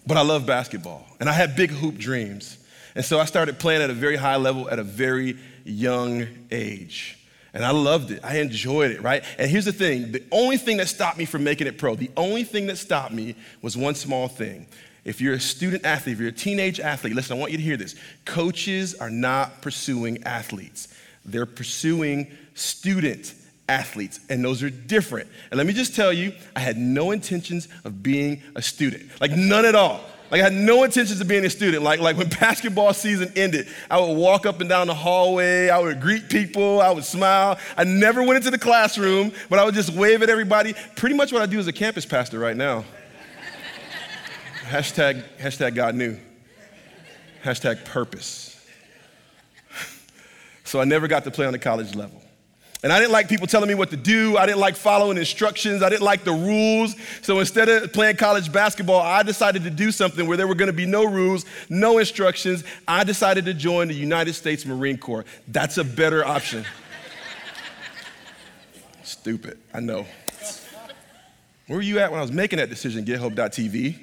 But 0.07 0.17
I 0.17 0.21
love 0.21 0.45
basketball, 0.45 1.05
and 1.19 1.27
I 1.27 1.33
had 1.33 1.55
big 1.55 1.71
hoop 1.71 1.97
dreams. 1.97 2.59
And 2.95 3.03
so 3.03 3.19
I 3.19 3.25
started 3.25 3.57
playing 3.57 3.81
at 3.81 3.89
a 3.89 3.93
very 3.93 4.15
high 4.15 4.35
level 4.37 4.69
at 4.69 4.77
a 4.77 4.83
very 4.83 5.37
young 5.65 6.27
age. 6.51 7.17
And 7.55 7.63
I 7.63 7.71
loved 7.71 8.11
it. 8.11 8.19
I 8.21 8.39
enjoyed 8.39 8.91
it, 8.91 9.01
right? 9.01 9.23
And 9.39 9.49
here's 9.49 9.63
the 9.63 9.71
thing 9.71 10.11
the 10.11 10.23
only 10.31 10.57
thing 10.57 10.77
that 10.77 10.89
stopped 10.89 11.17
me 11.17 11.23
from 11.23 11.43
making 11.45 11.67
it 11.67 11.77
pro, 11.77 11.95
the 11.95 12.11
only 12.17 12.43
thing 12.43 12.67
that 12.67 12.77
stopped 12.77 13.13
me 13.13 13.35
was 13.61 13.77
one 13.77 13.95
small 13.95 14.27
thing. 14.27 14.67
If 15.05 15.21
you're 15.21 15.35
a 15.35 15.39
student 15.39 15.85
athlete, 15.85 16.13
if 16.13 16.19
you're 16.19 16.29
a 16.29 16.33
teenage 16.33 16.79
athlete, 16.81 17.15
listen, 17.15 17.37
I 17.37 17.39
want 17.39 17.53
you 17.53 17.57
to 17.57 17.63
hear 17.63 17.77
this. 17.77 17.95
Coaches 18.25 18.93
are 18.95 19.09
not 19.09 19.61
pursuing 19.61 20.23
athletes, 20.23 20.89
they're 21.23 21.45
pursuing 21.45 22.29
student 22.55 23.33
athletes, 23.69 24.19
and 24.29 24.43
those 24.43 24.61
are 24.61 24.69
different. 24.69 25.29
And 25.49 25.57
let 25.57 25.65
me 25.65 25.73
just 25.73 25.95
tell 25.95 26.11
you, 26.11 26.33
I 26.57 26.59
had 26.59 26.77
no 26.77 27.11
intentions 27.11 27.69
of 27.85 28.03
being 28.03 28.43
a 28.55 28.61
student, 28.61 29.09
like 29.21 29.31
none 29.31 29.63
at 29.63 29.75
all. 29.75 30.01
Like 30.35 30.41
I 30.41 30.51
had 30.51 30.53
no 30.53 30.83
intentions 30.83 31.21
of 31.21 31.29
being 31.29 31.45
a 31.45 31.49
student. 31.49 31.81
Like, 31.81 32.01
like 32.01 32.17
when 32.17 32.27
basketball 32.41 32.93
season 32.93 33.31
ended, 33.37 33.69
I 33.89 34.01
would 34.01 34.17
walk 34.17 34.45
up 34.45 34.59
and 34.59 34.67
down 34.67 34.87
the 34.87 34.93
hallway, 34.93 35.69
I 35.69 35.79
would 35.79 36.01
greet 36.01 36.27
people, 36.27 36.81
I 36.81 36.91
would 36.91 37.05
smile. 37.05 37.57
I 37.77 37.85
never 37.85 38.21
went 38.21 38.35
into 38.35 38.51
the 38.51 38.59
classroom, 38.59 39.31
but 39.49 39.59
I 39.59 39.63
would 39.63 39.75
just 39.75 39.91
wave 39.91 40.23
at 40.23 40.29
everybody. 40.29 40.73
Pretty 40.97 41.15
much 41.15 41.31
what 41.31 41.41
I 41.41 41.45
do 41.45 41.57
as 41.57 41.67
a 41.67 41.71
campus 41.71 42.05
pastor 42.05 42.37
right 42.37 42.57
now. 42.57 42.83
hashtag, 44.67 45.23
hashtag 45.39 45.73
God 45.73 45.95
knew. 45.95 46.17
Hashtag 47.41 47.85
purpose. 47.85 48.61
so 50.65 50.81
I 50.81 50.83
never 50.83 51.07
got 51.07 51.23
to 51.23 51.31
play 51.31 51.45
on 51.45 51.53
the 51.53 51.59
college 51.59 51.95
level. 51.95 52.21
And 52.83 52.93
I 52.93 52.99
didn't 52.99 53.13
like 53.13 53.27
people 53.27 53.47
telling 53.47 53.67
me 53.67 53.73
what 53.73 53.89
to 53.89 53.97
do. 53.97 54.37
I 54.37 54.45
didn't 54.45 54.59
like 54.59 54.75
following 54.75 55.17
instructions. 55.17 55.81
I 55.81 55.89
didn't 55.89 56.03
like 56.03 56.23
the 56.23 56.33
rules. 56.33 56.95
So 57.21 57.39
instead 57.39 57.67
of 57.67 57.91
playing 57.93 58.17
college 58.17 58.51
basketball, 58.51 59.01
I 59.01 59.23
decided 59.23 59.63
to 59.63 59.71
do 59.71 59.91
something 59.91 60.27
where 60.27 60.37
there 60.37 60.47
were 60.47 60.55
going 60.55 60.67
to 60.67 60.73
be 60.73 60.85
no 60.85 61.03
rules, 61.03 61.45
no 61.69 61.97
instructions. 61.97 62.63
I 62.87 63.03
decided 63.03 63.45
to 63.45 63.53
join 63.53 63.87
the 63.87 63.95
United 63.95 64.33
States 64.33 64.65
Marine 64.65 64.97
Corps. 64.97 65.25
That's 65.47 65.77
a 65.77 65.83
better 65.83 66.23
option. 66.23 66.65
Stupid, 69.03 69.57
I 69.73 69.79
know. 69.79 70.05
Where 71.67 71.77
were 71.77 71.81
you 71.81 71.99
at 71.99 72.11
when 72.11 72.19
I 72.19 72.21
was 72.21 72.31
making 72.31 72.57
that 72.57 72.69
decision, 72.69 73.05
GetHope.tv? 73.05 73.97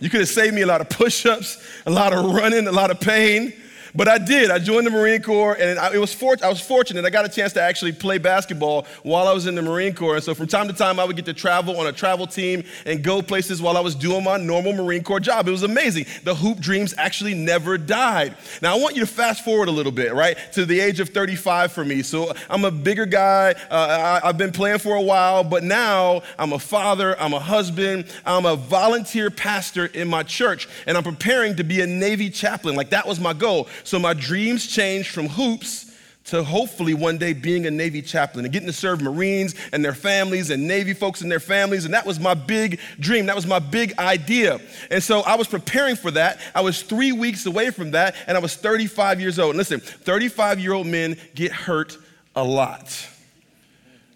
You 0.00 0.10
could 0.10 0.20
have 0.20 0.28
saved 0.28 0.54
me 0.54 0.62
a 0.62 0.66
lot 0.66 0.80
of 0.80 0.88
push 0.88 1.24
ups, 1.26 1.62
a 1.86 1.90
lot 1.90 2.12
of 2.12 2.24
running, 2.34 2.66
a 2.66 2.72
lot 2.72 2.90
of 2.90 3.00
pain. 3.00 3.54
But 3.94 4.08
I 4.08 4.18
did. 4.18 4.50
I 4.50 4.58
joined 4.58 4.86
the 4.86 4.90
Marine 4.90 5.22
Corps, 5.22 5.56
and 5.58 5.78
I, 5.78 5.92
it 5.94 5.98
was 5.98 6.14
for, 6.14 6.36
I 6.42 6.48
was 6.48 6.60
fortunate. 6.60 7.04
I 7.04 7.10
got 7.10 7.24
a 7.24 7.28
chance 7.28 7.52
to 7.54 7.62
actually 7.62 7.92
play 7.92 8.18
basketball 8.18 8.86
while 9.02 9.26
I 9.26 9.32
was 9.32 9.46
in 9.46 9.54
the 9.54 9.62
Marine 9.62 9.94
Corps. 9.94 10.16
And 10.16 10.24
so 10.24 10.34
from 10.34 10.46
time 10.46 10.68
to 10.68 10.72
time, 10.72 11.00
I 11.00 11.04
would 11.04 11.16
get 11.16 11.24
to 11.26 11.34
travel 11.34 11.78
on 11.78 11.86
a 11.86 11.92
travel 11.92 12.26
team 12.26 12.64
and 12.86 13.02
go 13.02 13.22
places 13.22 13.60
while 13.60 13.76
I 13.76 13.80
was 13.80 13.94
doing 13.94 14.24
my 14.24 14.36
normal 14.36 14.72
Marine 14.72 15.02
Corps 15.02 15.20
job. 15.20 15.48
It 15.48 15.50
was 15.50 15.62
amazing. 15.62 16.06
The 16.24 16.34
hoop 16.34 16.58
dreams 16.58 16.94
actually 16.96 17.34
never 17.34 17.78
died. 17.78 18.36
Now, 18.62 18.76
I 18.76 18.80
want 18.80 18.94
you 18.94 19.00
to 19.00 19.06
fast 19.06 19.44
forward 19.44 19.68
a 19.68 19.72
little 19.72 19.92
bit, 19.92 20.14
right, 20.14 20.36
to 20.52 20.64
the 20.64 20.78
age 20.80 21.00
of 21.00 21.08
35 21.08 21.72
for 21.72 21.84
me. 21.84 22.02
So 22.02 22.32
I'm 22.48 22.64
a 22.64 22.70
bigger 22.70 23.06
guy. 23.06 23.54
Uh, 23.70 24.20
I, 24.22 24.28
I've 24.28 24.38
been 24.38 24.52
playing 24.52 24.78
for 24.78 24.96
a 24.96 25.02
while, 25.02 25.42
but 25.42 25.64
now 25.64 26.22
I'm 26.38 26.52
a 26.52 26.58
father, 26.58 27.20
I'm 27.20 27.32
a 27.32 27.40
husband, 27.40 28.06
I'm 28.24 28.46
a 28.46 28.56
volunteer 28.56 29.30
pastor 29.30 29.86
in 29.86 30.08
my 30.08 30.22
church, 30.22 30.68
and 30.86 30.96
I'm 30.96 31.04
preparing 31.04 31.56
to 31.56 31.64
be 31.64 31.80
a 31.80 31.86
Navy 31.86 32.30
chaplain. 32.30 32.76
Like, 32.76 32.90
that 32.90 33.06
was 33.06 33.18
my 33.18 33.32
goal. 33.32 33.68
So 33.84 33.98
my 33.98 34.14
dreams 34.14 34.66
changed 34.66 35.10
from 35.10 35.28
hoops 35.28 35.90
to 36.30 36.44
hopefully 36.44 36.94
one 36.94 37.18
day 37.18 37.32
being 37.32 37.66
a 37.66 37.70
Navy 37.70 38.02
chaplain 38.02 38.44
and 38.44 38.52
getting 38.52 38.68
to 38.68 38.72
serve 38.72 39.00
Marines 39.00 39.54
and 39.72 39.84
their 39.84 39.94
families 39.94 40.50
and 40.50 40.68
Navy 40.68 40.92
folks 40.92 41.22
and 41.22 41.30
their 41.30 41.40
families. 41.40 41.84
And 41.84 41.94
that 41.94 42.06
was 42.06 42.20
my 42.20 42.34
big 42.34 42.78
dream. 43.00 43.26
That 43.26 43.34
was 43.34 43.46
my 43.46 43.58
big 43.58 43.98
idea. 43.98 44.60
And 44.90 45.02
so 45.02 45.20
I 45.20 45.34
was 45.36 45.48
preparing 45.48 45.96
for 45.96 46.10
that. 46.12 46.40
I 46.54 46.60
was 46.60 46.82
three 46.82 47.10
weeks 47.12 47.46
away 47.46 47.70
from 47.70 47.92
that, 47.92 48.14
and 48.26 48.36
I 48.36 48.40
was 48.40 48.54
35 48.54 49.20
years 49.20 49.38
old. 49.38 49.50
And 49.50 49.58
listen, 49.58 49.80
35 49.80 50.60
year 50.60 50.72
old 50.72 50.86
men 50.86 51.16
get 51.34 51.52
hurt 51.52 51.96
a 52.36 52.44
lot. 52.44 53.08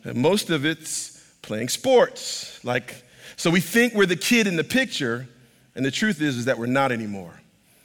And 0.05 0.17
most 0.17 0.51
of 0.51 0.65
it's 0.65 1.21
playing 1.43 1.69
sports. 1.69 2.63
Like, 2.65 3.03
so 3.37 3.51
we 3.51 3.61
think 3.61 3.95
we're 3.95 4.07
the 4.07 4.15
kid 4.15 4.47
in 4.47 4.57
the 4.57 4.65
picture, 4.65 5.27
and 5.75 5.85
the 5.85 5.91
truth 5.91 6.21
is, 6.21 6.37
is 6.37 6.45
that 6.45 6.59
we're 6.59 6.67
not 6.67 6.93
anymore. 6.93 7.41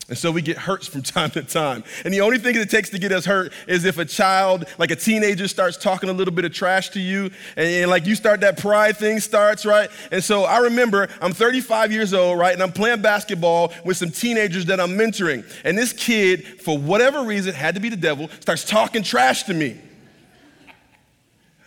And 0.09 0.17
so 0.17 0.31
we 0.31 0.41
get 0.41 0.57
hurt 0.57 0.83
from 0.85 1.01
time 1.03 1.29
to 1.31 1.43
time. 1.43 1.83
And 2.03 2.13
the 2.13 2.21
only 2.21 2.39
thing 2.39 2.55
it 2.55 2.69
takes 2.69 2.89
to 2.89 2.99
get 2.99 3.11
us 3.11 3.25
hurt 3.25 3.53
is 3.67 3.85
if 3.85 3.97
a 3.97 4.05
child, 4.05 4.65
like 4.77 4.91
a 4.91 4.95
teenager, 4.95 5.47
starts 5.47 5.77
talking 5.77 6.09
a 6.09 6.13
little 6.13 6.33
bit 6.33 6.45
of 6.45 6.53
trash 6.53 6.89
to 6.89 6.99
you, 6.99 7.25
and, 7.55 7.67
and, 7.67 7.89
like 7.89 8.05
you 8.05 8.15
start 8.15 8.41
that 8.41 8.59
pride 8.59 8.97
thing 8.97 9.19
starts, 9.19 9.65
right? 9.65 9.89
And 10.11 10.23
so 10.23 10.43
I 10.43 10.59
remember 10.59 11.07
I'm 11.21 11.33
35 11.33 11.91
years 11.91 12.13
old, 12.13 12.39
right? 12.39 12.53
And 12.53 12.61
I'm 12.61 12.71
playing 12.71 13.01
basketball 13.01 13.71
with 13.85 13.97
some 13.97 14.11
teenagers 14.11 14.65
that 14.65 14.79
I'm 14.79 14.91
mentoring. 14.91 15.45
And 15.63 15.77
this 15.77 15.93
kid, 15.93 16.61
for 16.61 16.77
whatever 16.77 17.23
reason, 17.23 17.53
had 17.53 17.75
to 17.75 17.81
be 17.81 17.89
the 17.89 17.97
devil, 17.97 18.29
starts 18.39 18.65
talking 18.65 19.03
trash 19.03 19.43
to 19.43 19.53
me. 19.53 19.79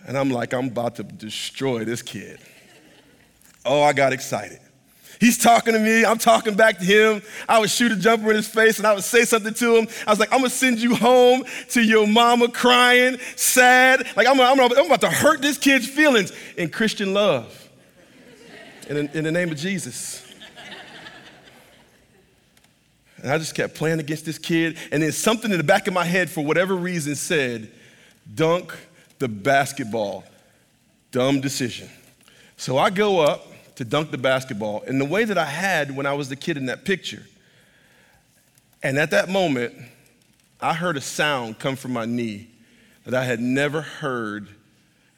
And 0.05 0.17
I'm 0.17 0.29
like, 0.29 0.53
I'm 0.53 0.67
about 0.67 0.95
to 0.95 1.03
destroy 1.03 1.85
this 1.85 2.01
kid. 2.01 2.39
Oh, 3.65 3.81
I 3.81 3.93
got 3.93 4.11
excited. 4.11 4.59
He's 5.23 5.37
talking 5.37 5.73
to 5.73 5.79
me. 5.79 6.03
I'm 6.03 6.17
talking 6.17 6.53
back 6.53 6.79
to 6.79 6.83
him. 6.83 7.21
I 7.47 7.57
would 7.57 7.69
shoot 7.69 7.93
a 7.93 7.95
jumper 7.95 8.29
in 8.31 8.35
his 8.35 8.49
face 8.49 8.77
and 8.77 8.85
I 8.85 8.93
would 8.93 9.05
say 9.05 9.23
something 9.23 9.53
to 9.53 9.77
him. 9.77 9.87
I 10.05 10.09
was 10.11 10.19
like, 10.19 10.33
I'm 10.33 10.39
going 10.39 10.49
to 10.49 10.55
send 10.55 10.79
you 10.79 10.95
home 10.95 11.45
to 11.69 11.81
your 11.81 12.05
mama 12.05 12.49
crying, 12.49 13.17
sad. 13.37 14.05
Like, 14.17 14.27
I'm, 14.27 14.37
I'm, 14.41 14.59
I'm 14.59 14.85
about 14.85 14.99
to 14.99 15.09
hurt 15.09 15.41
this 15.41 15.57
kid's 15.57 15.87
feelings 15.87 16.33
in 16.57 16.69
Christian 16.71 17.13
love. 17.13 17.69
In, 18.89 18.97
in 18.97 19.23
the 19.23 19.31
name 19.31 19.49
of 19.49 19.57
Jesus. 19.57 20.29
And 23.21 23.31
I 23.31 23.37
just 23.37 23.55
kept 23.55 23.75
playing 23.75 24.01
against 24.01 24.25
this 24.25 24.37
kid. 24.37 24.77
And 24.91 25.01
then 25.01 25.13
something 25.13 25.49
in 25.49 25.57
the 25.57 25.63
back 25.63 25.87
of 25.87 25.93
my 25.93 26.03
head, 26.03 26.29
for 26.29 26.43
whatever 26.43 26.75
reason, 26.75 27.15
said, 27.15 27.71
dunk 28.35 28.75
the 29.19 29.29
basketball. 29.29 30.25
Dumb 31.11 31.39
decision. 31.39 31.89
So 32.57 32.77
I 32.77 32.89
go 32.89 33.21
up 33.21 33.52
to 33.75 33.85
dunk 33.85 34.11
the 34.11 34.17
basketball 34.17 34.81
in 34.81 34.99
the 34.99 35.05
way 35.05 35.23
that 35.23 35.37
I 35.37 35.45
had 35.45 35.95
when 35.95 36.05
I 36.05 36.13
was 36.13 36.29
the 36.29 36.35
kid 36.35 36.57
in 36.57 36.67
that 36.67 36.85
picture. 36.85 37.23
And 38.81 38.99
at 38.99 39.11
that 39.11 39.29
moment, 39.29 39.73
I 40.61 40.73
heard 40.73 40.97
a 40.97 41.01
sound 41.01 41.59
come 41.59 41.75
from 41.75 41.93
my 41.93 42.05
knee 42.05 42.49
that 43.05 43.13
I 43.13 43.25
had 43.25 43.39
never 43.39 43.81
heard 43.81 44.49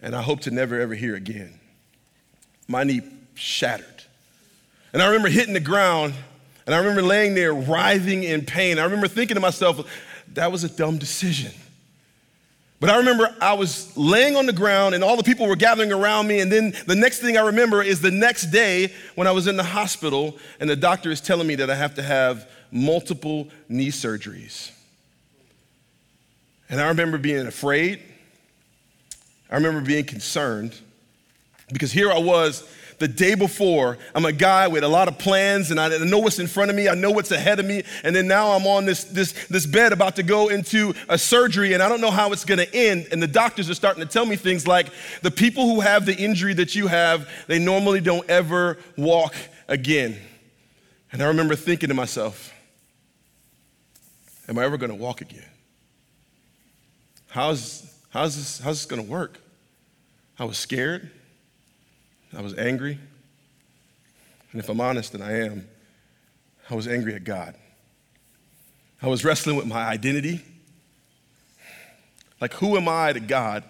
and 0.02 0.16
I 0.16 0.22
hope 0.22 0.42
to 0.42 0.52
never 0.52 0.80
ever 0.80 0.94
hear 0.94 1.16
again. 1.16 1.60
My 2.68 2.84
knee 2.84 3.02
shattered. 3.34 4.04
And 4.94 5.02
I 5.02 5.08
remember 5.08 5.30
hitting 5.30 5.54
the 5.54 5.60
ground, 5.60 6.14
and 6.66 6.74
I 6.74 6.78
remember 6.78 7.02
laying 7.02 7.36
there 7.36 7.54
writhing 7.54 8.24
in 8.24 8.46
pain. 8.46 8.80
I 8.80 8.84
remember 8.84 9.08
thinking 9.08 9.36
to 9.36 9.42
myself, 9.42 9.86
that 10.34 10.52
was 10.52 10.64
a 10.64 10.70
dumb 10.70 10.98
decision. 10.98 11.52
But 12.80 12.90
I 12.90 12.98
remember 12.98 13.34
I 13.42 13.54
was 13.54 13.96
laying 13.96 14.36
on 14.36 14.46
the 14.46 14.54
ground 14.54 14.96
and 14.96 15.04
all 15.04 15.16
the 15.16 15.24
people 15.24 15.48
were 15.48 15.56
gathering 15.56 15.92
around 15.92 16.28
me. 16.28 16.42
And 16.42 16.52
then 16.52 16.74
the 16.88 16.96
next 16.96 17.20
thing 17.20 17.38
I 17.38 17.42
remember 17.42 17.82
is 17.82 18.02
the 18.02 18.12
next 18.12 18.52
day 18.52 18.92
when 19.16 19.28
I 19.28 19.32
was 19.32 19.48
in 19.48 19.56
the 19.56 19.64
hospital 19.64 20.38
and 20.60 20.70
the 20.70 20.76
doctor 20.76 21.10
is 21.10 21.22
telling 21.22 21.48
me 21.48 21.56
that 21.56 21.70
I 21.70 21.76
have 21.76 21.96
to 21.96 22.04
have 22.04 22.50
multiple 22.72 23.48
knee 23.70 23.92
surgeries. 23.92 24.72
And 26.70 26.82
I 26.82 26.90
remember 26.90 27.18
being 27.18 27.48
afraid. 27.48 28.02
I 29.50 29.56
remember 29.56 29.82
being 29.82 30.06
concerned 30.06 30.76
because 31.72 31.92
here 31.92 32.12
I 32.12 32.20
was 32.20 32.68
the 33.00 33.08
day 33.08 33.36
before. 33.36 33.98
I'm 34.14 34.26
a 34.26 34.32
guy 34.32 34.68
with 34.68 34.84
a 34.84 34.88
lot 34.88 35.08
of 35.08 35.18
plans 35.18 35.72
and 35.72 35.80
I 35.80 35.98
know 35.98 36.20
what's 36.20 36.40
in 36.40 36.48
front 36.48 36.70
of 36.70 36.76
me. 36.76 36.88
I 36.88 36.96
know 36.96 37.12
what's 37.12 37.32
ahead 37.32 37.60
of 37.60 37.66
me. 37.66 37.84
And 38.04 38.16
then 38.16 38.28
now 38.28 38.52
I'm 38.52 38.66
on 38.66 38.86
this, 38.86 39.04
this, 39.06 39.34
this 39.48 39.66
bed 39.66 39.92
about 39.94 40.16
to 40.18 40.24
go 40.24 40.50
into 40.50 40.94
a 41.10 41.18
surgery 41.18 41.74
and 41.74 41.84
I 41.84 41.90
don't 41.90 42.02
know 42.02 42.12
how 42.12 42.32
it's 42.32 42.46
going 42.46 42.60
to 42.60 42.76
end. 42.76 43.08
And 43.12 43.22
the 43.22 43.28
doctors 43.28 43.70
are 43.70 43.76
starting 43.76 44.04
to 44.04 44.10
tell 44.10 44.26
me 44.26 44.36
things 44.36 44.68
like 44.68 44.88
the 45.22 45.32
people 45.32 45.66
who 45.66 45.82
have 45.82 46.06
the 46.06 46.16
injury 46.16 46.54
that 46.56 46.76
you 46.76 46.88
have, 46.88 47.30
they 47.48 47.60
normally 47.60 48.02
don't 48.02 48.30
ever 48.30 48.78
walk 48.98 49.36
again. 49.68 50.18
And 51.12 51.22
I 51.22 51.28
remember 51.28 51.56
thinking 51.56 51.90
to 51.90 51.96
myself, 51.96 52.54
am 54.48 54.58
I 54.58 54.64
ever 54.64 54.78
going 54.78 54.92
to 54.92 54.96
walk 54.98 55.22
again? 55.22 55.46
How's, 57.30 57.94
how's 58.10 58.36
this, 58.36 58.60
how's 58.60 58.78
this 58.78 58.86
going 58.86 59.04
to 59.04 59.12
work? 59.12 59.40
I 60.40 60.46
was 60.46 60.58
scared. 60.58 61.12
I 62.36 62.42
was 62.42 62.58
angry. 62.58 62.98
And 64.52 64.62
if 64.62 64.70
I'm 64.70 64.82
honest, 64.82 65.14
and 65.14 65.24
I 65.24 65.34
am, 65.34 65.68
I 66.70 66.76
was 66.76 66.88
angry 66.88 67.14
at 67.14 67.24
God. 67.24 67.56
I 69.02 69.08
was 69.08 69.24
wrestling 69.24 69.56
with 69.56 69.68
my 69.68 69.86
identity. 69.86 70.42
Like, 72.42 72.54
who 72.54 72.76
am 72.76 72.88
I 72.88 73.14
to 73.14 73.20
God? 73.20 73.64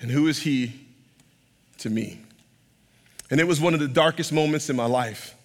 And 0.00 0.10
who 0.10 0.26
is 0.26 0.40
He 0.40 0.86
to 1.78 1.88
me? 1.88 2.20
And 3.30 3.38
it 3.38 3.46
was 3.46 3.60
one 3.60 3.74
of 3.74 3.80
the 3.80 3.88
darkest 3.88 4.32
moments 4.32 4.68
in 4.68 4.76
my 4.76 4.86
life. 4.86 5.35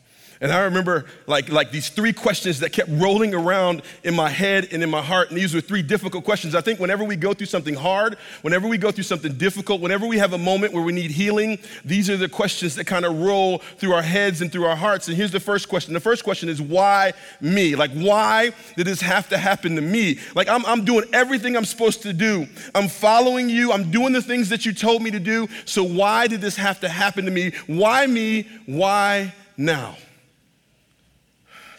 And 0.42 0.52
I 0.52 0.62
remember 0.62 1.06
like, 1.28 1.50
like 1.50 1.70
these 1.70 1.90
three 1.90 2.12
questions 2.12 2.60
that 2.62 2.72
kept 2.72 2.90
rolling 2.94 3.36
around 3.36 3.84
in 4.04 4.16
my 4.16 4.30
head 4.30 4.70
and 4.72 4.82
in 4.82 4.90
my 4.90 5.02
heart. 5.02 5.30
And 5.30 5.38
these 5.38 5.54
were 5.54 5.62
three 5.62 5.84
difficult 5.84 6.24
questions. 6.24 6.56
I 6.56 6.62
think 6.62 6.80
whenever 6.80 7.04
we 7.04 7.16
go 7.16 7.36
through 7.36 7.46
something 7.46 7.76
hard, 7.76 8.18
whenever 8.42 8.68
we 8.68 8.80
go 8.80 8.90
through 8.90 9.04
something 9.04 9.34
difficult, 9.34 9.82
whenever 9.82 10.08
we 10.08 10.18
have 10.18 10.34
a 10.34 10.40
moment 10.40 10.74
where 10.74 10.82
we 10.82 10.94
need 10.94 11.12
healing, 11.12 11.60
these 11.86 12.10
are 12.10 12.18
the 12.18 12.28
questions 12.28 12.74
that 12.76 12.86
kind 12.86 13.06
of 13.06 13.22
roll 13.22 13.60
through 13.78 13.94
our 13.94 14.02
heads 14.02 14.42
and 14.42 14.52
through 14.52 14.66
our 14.66 14.76
hearts. 14.76 15.08
And 15.08 15.16
here's 15.16 15.32
the 15.32 15.40
first 15.40 15.70
question. 15.70 15.94
The 15.94 16.00
first 16.00 16.24
question 16.24 16.50
is 16.50 16.60
why 16.60 17.14
me? 17.40 17.76
Like, 17.76 17.92
why 17.92 18.52
did 18.76 18.88
this 18.88 19.02
have 19.02 19.30
to 19.30 19.38
happen 19.38 19.76
to 19.76 19.82
me? 19.82 20.18
Like, 20.34 20.50
I'm, 20.50 20.66
I'm 20.66 20.84
doing 20.84 21.06
everything 21.14 21.56
I'm 21.56 21.66
supposed 21.66 22.02
to 22.02 22.14
do. 22.14 22.48
I'm 22.74 22.88
following 22.88 23.48
you. 23.48 23.72
I'm 23.72 23.92
doing 23.92 24.12
the 24.12 24.24
things 24.24 24.50
that 24.50 24.66
you 24.66 24.74
told 24.74 25.04
me 25.04 25.12
to 25.12 25.20
do. 25.20 25.48
So 25.66 25.84
why 25.84 26.26
did 26.26 26.42
this 26.42 26.56
have 26.56 26.80
to 26.80 26.90
happen 26.90 27.26
to 27.26 27.32
me? 27.32 27.52
Why 27.68 28.08
me? 28.08 28.48
Why 28.66 29.36
now? 29.56 29.98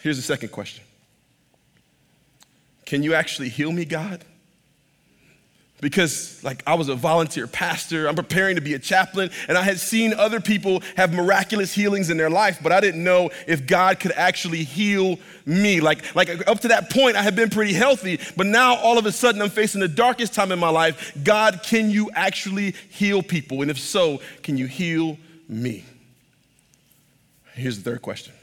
Here's 0.03 0.17
the 0.17 0.23
second 0.23 0.49
question 0.49 0.83
Can 2.85 3.03
you 3.03 3.13
actually 3.13 3.47
heal 3.47 3.71
me, 3.71 3.85
God? 3.85 4.25
Because, 5.79 6.41
like, 6.43 6.63
I 6.65 6.75
was 6.75 6.87
a 6.87 6.95
volunteer 6.95 7.45
pastor, 7.45 8.07
I'm 8.07 8.15
preparing 8.15 8.55
to 8.55 8.61
be 8.61 8.73
a 8.73 8.79
chaplain, 8.79 9.31
and 9.49 9.57
I 9.57 9.63
had 9.63 9.79
seen 9.79 10.13
other 10.13 10.39
people 10.39 10.81
have 10.95 11.13
miraculous 11.13 11.73
healings 11.73 12.09
in 12.09 12.15
their 12.15 12.29
life, 12.29 12.59
but 12.63 12.71
I 12.71 12.79
didn't 12.79 13.03
know 13.03 13.31
if 13.47 13.67
God 13.67 13.99
could 13.99 14.13
actually 14.13 14.63
heal 14.63 15.19
me. 15.45 15.81
Like, 15.81 16.15
like 16.15 16.47
up 16.47 16.61
to 16.61 16.69
that 16.69 16.89
point, 16.89 17.17
I 17.17 17.21
had 17.21 17.35
been 17.35 17.49
pretty 17.49 17.73
healthy, 17.73 18.19
but 18.37 18.45
now 18.45 18.75
all 18.75 18.97
of 18.97 19.05
a 19.05 19.11
sudden 19.11 19.41
I'm 19.41 19.49
facing 19.49 19.81
the 19.81 19.89
darkest 19.89 20.33
time 20.33 20.53
in 20.53 20.59
my 20.59 20.69
life. 20.69 21.17
God, 21.21 21.61
can 21.63 21.89
you 21.89 22.09
actually 22.13 22.75
heal 22.89 23.21
people? 23.21 23.61
And 23.61 23.69
if 23.69 23.79
so, 23.79 24.21
can 24.41 24.57
you 24.57 24.67
heal 24.67 25.17
me? 25.49 25.85
Here's 27.55 27.77
the 27.77 27.89
third 27.89 28.01
question 28.01 28.33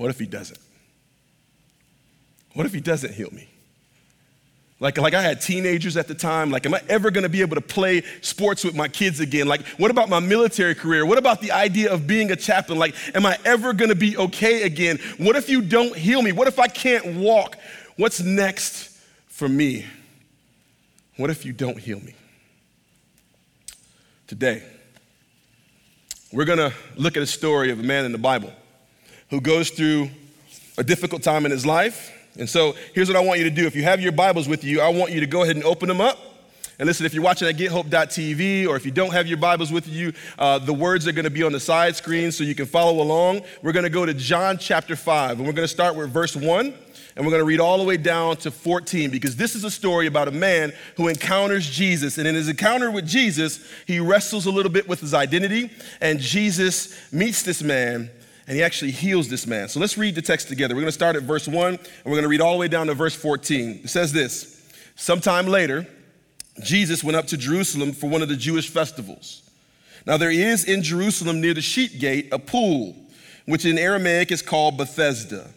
what 0.00 0.08
if 0.08 0.18
he 0.18 0.24
doesn't? 0.24 0.58
What 2.54 2.64
if 2.64 2.72
he 2.72 2.80
doesn't 2.80 3.12
heal 3.12 3.28
me? 3.32 3.50
Like, 4.80 4.96
like 4.96 5.12
I 5.12 5.20
had 5.20 5.42
teenagers 5.42 5.98
at 5.98 6.08
the 6.08 6.14
time. 6.14 6.50
Like, 6.50 6.64
am 6.64 6.72
I 6.72 6.80
ever 6.88 7.10
gonna 7.10 7.28
be 7.28 7.42
able 7.42 7.56
to 7.56 7.60
play 7.60 8.02
sports 8.22 8.64
with 8.64 8.74
my 8.74 8.88
kids 8.88 9.20
again? 9.20 9.46
Like, 9.46 9.66
what 9.76 9.90
about 9.90 10.08
my 10.08 10.18
military 10.18 10.74
career? 10.74 11.04
What 11.04 11.18
about 11.18 11.42
the 11.42 11.52
idea 11.52 11.92
of 11.92 12.06
being 12.06 12.30
a 12.30 12.36
chaplain? 12.36 12.78
Like, 12.78 12.94
am 13.14 13.26
I 13.26 13.36
ever 13.44 13.74
gonna 13.74 13.94
be 13.94 14.16
okay 14.16 14.62
again? 14.62 14.98
What 15.18 15.36
if 15.36 15.50
you 15.50 15.60
don't 15.60 15.94
heal 15.94 16.22
me? 16.22 16.32
What 16.32 16.48
if 16.48 16.58
I 16.58 16.68
can't 16.68 17.16
walk? 17.16 17.58
What's 17.98 18.22
next 18.22 18.98
for 19.26 19.50
me? 19.50 19.84
What 21.18 21.28
if 21.28 21.44
you 21.44 21.52
don't 21.52 21.78
heal 21.78 22.00
me? 22.00 22.14
Today, 24.28 24.62
we're 26.32 26.46
gonna 26.46 26.72
look 26.96 27.18
at 27.18 27.22
a 27.22 27.26
story 27.26 27.70
of 27.70 27.80
a 27.80 27.82
man 27.82 28.06
in 28.06 28.12
the 28.12 28.18
Bible 28.18 28.50
who 29.30 29.40
goes 29.40 29.70
through 29.70 30.10
a 30.76 30.84
difficult 30.84 31.22
time 31.22 31.44
in 31.44 31.50
his 31.50 31.64
life. 31.64 32.12
And 32.38 32.48
so 32.48 32.74
here's 32.94 33.08
what 33.08 33.16
I 33.16 33.20
want 33.20 33.38
you 33.38 33.44
to 33.44 33.50
do. 33.50 33.66
If 33.66 33.74
you 33.74 33.82
have 33.84 34.00
your 34.00 34.12
Bibles 34.12 34.48
with 34.48 34.64
you, 34.64 34.80
I 34.80 34.88
want 34.88 35.12
you 35.12 35.20
to 35.20 35.26
go 35.26 35.42
ahead 35.42 35.56
and 35.56 35.64
open 35.64 35.88
them 35.88 36.00
up. 36.00 36.18
And 36.78 36.86
listen, 36.86 37.04
if 37.04 37.12
you're 37.12 37.22
watching 37.22 37.46
at 37.46 37.56
gethope.tv 37.56 38.66
or 38.66 38.74
if 38.74 38.86
you 38.86 38.90
don't 38.90 39.12
have 39.12 39.26
your 39.26 39.36
Bibles 39.36 39.70
with 39.70 39.86
you, 39.86 40.14
uh, 40.38 40.58
the 40.58 40.72
words 40.72 41.06
are 41.06 41.12
going 41.12 41.24
to 41.24 41.30
be 41.30 41.42
on 41.42 41.52
the 41.52 41.60
side 41.60 41.94
screen 41.94 42.32
so 42.32 42.42
you 42.42 42.54
can 42.54 42.64
follow 42.64 43.02
along. 43.02 43.42
We're 43.62 43.72
going 43.72 43.84
to 43.84 43.90
go 43.90 44.06
to 44.06 44.14
John 44.14 44.56
chapter 44.56 44.96
5, 44.96 45.32
and 45.32 45.40
we're 45.40 45.52
going 45.52 45.68
to 45.68 45.72
start 45.72 45.94
with 45.94 46.10
verse 46.10 46.34
1, 46.34 46.66
and 46.66 47.26
we're 47.26 47.30
going 47.30 47.42
to 47.42 47.44
read 47.44 47.60
all 47.60 47.76
the 47.76 47.84
way 47.84 47.98
down 47.98 48.38
to 48.38 48.50
14 48.50 49.10
because 49.10 49.36
this 49.36 49.54
is 49.54 49.64
a 49.64 49.70
story 49.70 50.06
about 50.06 50.26
a 50.26 50.30
man 50.30 50.72
who 50.96 51.08
encounters 51.08 51.68
Jesus. 51.68 52.16
And 52.16 52.26
in 52.26 52.34
his 52.34 52.48
encounter 52.48 52.90
with 52.90 53.06
Jesus, 53.06 53.62
he 53.86 54.00
wrestles 54.00 54.46
a 54.46 54.50
little 54.50 54.72
bit 54.72 54.88
with 54.88 55.00
his 55.00 55.12
identity, 55.12 55.70
and 56.00 56.18
Jesus 56.18 57.12
meets 57.12 57.42
this 57.42 57.62
man 57.62 58.10
and 58.50 58.56
he 58.56 58.64
actually 58.64 58.90
heals 58.90 59.28
this 59.28 59.46
man. 59.46 59.68
So 59.68 59.78
let's 59.78 59.96
read 59.96 60.16
the 60.16 60.22
text 60.22 60.48
together. 60.48 60.74
We're 60.74 60.80
going 60.80 60.88
to 60.88 60.92
start 60.92 61.14
at 61.14 61.22
verse 61.22 61.46
1 61.46 61.68
and 61.68 61.78
we're 62.04 62.14
going 62.14 62.24
to 62.24 62.28
read 62.28 62.40
all 62.40 62.54
the 62.54 62.58
way 62.58 62.66
down 62.66 62.88
to 62.88 62.94
verse 62.94 63.14
14. 63.14 63.82
It 63.84 63.90
says 63.90 64.12
this 64.12 64.60
Sometime 64.96 65.46
later, 65.46 65.86
Jesus 66.60 67.04
went 67.04 67.16
up 67.16 67.28
to 67.28 67.36
Jerusalem 67.36 67.92
for 67.92 68.10
one 68.10 68.22
of 68.22 68.28
the 68.28 68.34
Jewish 68.34 68.68
festivals. 68.68 69.48
Now, 70.04 70.16
there 70.16 70.32
is 70.32 70.64
in 70.64 70.82
Jerusalem 70.82 71.40
near 71.40 71.54
the 71.54 71.60
sheep 71.60 72.00
gate 72.00 72.30
a 72.32 72.40
pool, 72.40 72.96
which 73.46 73.64
in 73.64 73.78
Aramaic 73.78 74.32
is 74.32 74.42
called 74.42 74.76
Bethesda, 74.76 75.48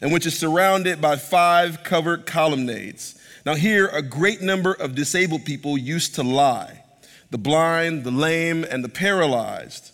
and 0.00 0.12
which 0.12 0.26
is 0.26 0.36
surrounded 0.36 1.00
by 1.00 1.14
five 1.14 1.84
covered 1.84 2.26
colonnades. 2.26 3.16
Now, 3.46 3.54
here 3.54 3.86
a 3.86 4.02
great 4.02 4.42
number 4.42 4.72
of 4.72 4.96
disabled 4.96 5.44
people 5.44 5.78
used 5.78 6.16
to 6.16 6.24
lie 6.24 6.82
the 7.30 7.38
blind, 7.38 8.02
the 8.02 8.10
lame, 8.10 8.64
and 8.64 8.82
the 8.82 8.88
paralyzed. 8.88 9.91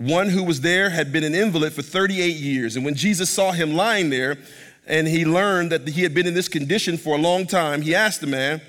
One 0.00 0.30
who 0.30 0.42
was 0.42 0.62
there 0.62 0.88
had 0.88 1.12
been 1.12 1.24
an 1.24 1.34
invalid 1.34 1.74
for 1.74 1.82
38 1.82 2.34
years. 2.34 2.74
And 2.74 2.86
when 2.86 2.94
Jesus 2.94 3.28
saw 3.28 3.52
him 3.52 3.74
lying 3.74 4.08
there 4.08 4.38
and 4.86 5.06
he 5.06 5.26
learned 5.26 5.72
that 5.72 5.86
he 5.86 6.02
had 6.04 6.14
been 6.14 6.26
in 6.26 6.32
this 6.32 6.48
condition 6.48 6.96
for 6.96 7.18
a 7.18 7.20
long 7.20 7.46
time, 7.46 7.82
he 7.82 7.94
asked 7.94 8.22
the 8.22 8.26
man, 8.26 8.62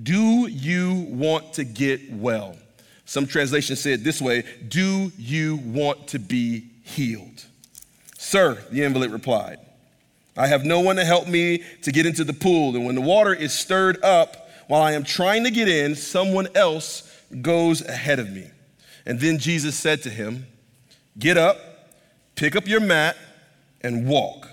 Do 0.00 0.46
you 0.46 1.08
want 1.08 1.54
to 1.54 1.64
get 1.64 2.12
well? 2.12 2.56
Some 3.04 3.26
translations 3.26 3.80
say 3.80 3.94
it 3.94 4.04
this 4.04 4.22
way 4.22 4.44
Do 4.68 5.10
you 5.18 5.56
want 5.56 6.06
to 6.08 6.20
be 6.20 6.68
healed? 6.84 7.46
Sir, 8.16 8.62
the 8.70 8.84
invalid 8.84 9.10
replied, 9.10 9.58
I 10.36 10.46
have 10.46 10.64
no 10.64 10.78
one 10.78 10.94
to 10.96 11.04
help 11.04 11.26
me 11.26 11.64
to 11.82 11.90
get 11.90 12.06
into 12.06 12.22
the 12.22 12.32
pool. 12.32 12.76
And 12.76 12.86
when 12.86 12.94
the 12.94 13.00
water 13.00 13.34
is 13.34 13.52
stirred 13.52 14.00
up 14.04 14.48
while 14.68 14.82
I 14.82 14.92
am 14.92 15.02
trying 15.02 15.42
to 15.42 15.50
get 15.50 15.68
in, 15.68 15.96
someone 15.96 16.46
else 16.54 17.12
goes 17.42 17.84
ahead 17.84 18.20
of 18.20 18.30
me. 18.30 18.48
And 19.04 19.18
then 19.18 19.38
Jesus 19.38 19.74
said 19.74 20.04
to 20.04 20.10
him, 20.10 20.46
Get 21.18 21.36
up, 21.36 21.58
pick 22.34 22.56
up 22.56 22.66
your 22.66 22.80
mat, 22.80 23.16
and 23.80 24.06
walk. 24.06 24.48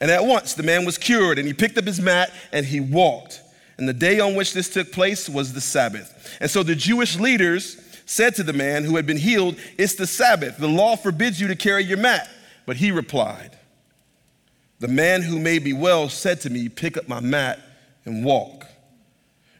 And 0.00 0.10
at 0.10 0.24
once 0.24 0.54
the 0.54 0.62
man 0.62 0.84
was 0.84 0.98
cured, 0.98 1.38
and 1.38 1.46
he 1.46 1.54
picked 1.54 1.78
up 1.78 1.84
his 1.84 2.00
mat 2.00 2.32
and 2.52 2.66
he 2.66 2.80
walked. 2.80 3.40
And 3.78 3.88
the 3.88 3.94
day 3.94 4.20
on 4.20 4.34
which 4.34 4.52
this 4.52 4.68
took 4.68 4.92
place 4.92 5.28
was 5.28 5.52
the 5.52 5.60
Sabbath. 5.60 6.36
And 6.40 6.50
so 6.50 6.62
the 6.62 6.74
Jewish 6.74 7.18
leaders 7.18 7.76
said 8.06 8.34
to 8.36 8.42
the 8.42 8.52
man 8.52 8.84
who 8.84 8.96
had 8.96 9.06
been 9.06 9.16
healed, 9.16 9.56
It's 9.78 9.94
the 9.94 10.06
Sabbath. 10.06 10.58
The 10.58 10.68
law 10.68 10.96
forbids 10.96 11.40
you 11.40 11.48
to 11.48 11.56
carry 11.56 11.84
your 11.84 11.98
mat. 11.98 12.28
But 12.66 12.76
he 12.76 12.90
replied, 12.90 13.56
The 14.78 14.88
man 14.88 15.22
who 15.22 15.38
made 15.38 15.64
me 15.64 15.72
well 15.72 16.08
said 16.08 16.40
to 16.42 16.50
me, 16.50 16.68
Pick 16.68 16.96
up 16.96 17.08
my 17.08 17.20
mat 17.20 17.58
and 18.04 18.24
walk. 18.24 18.66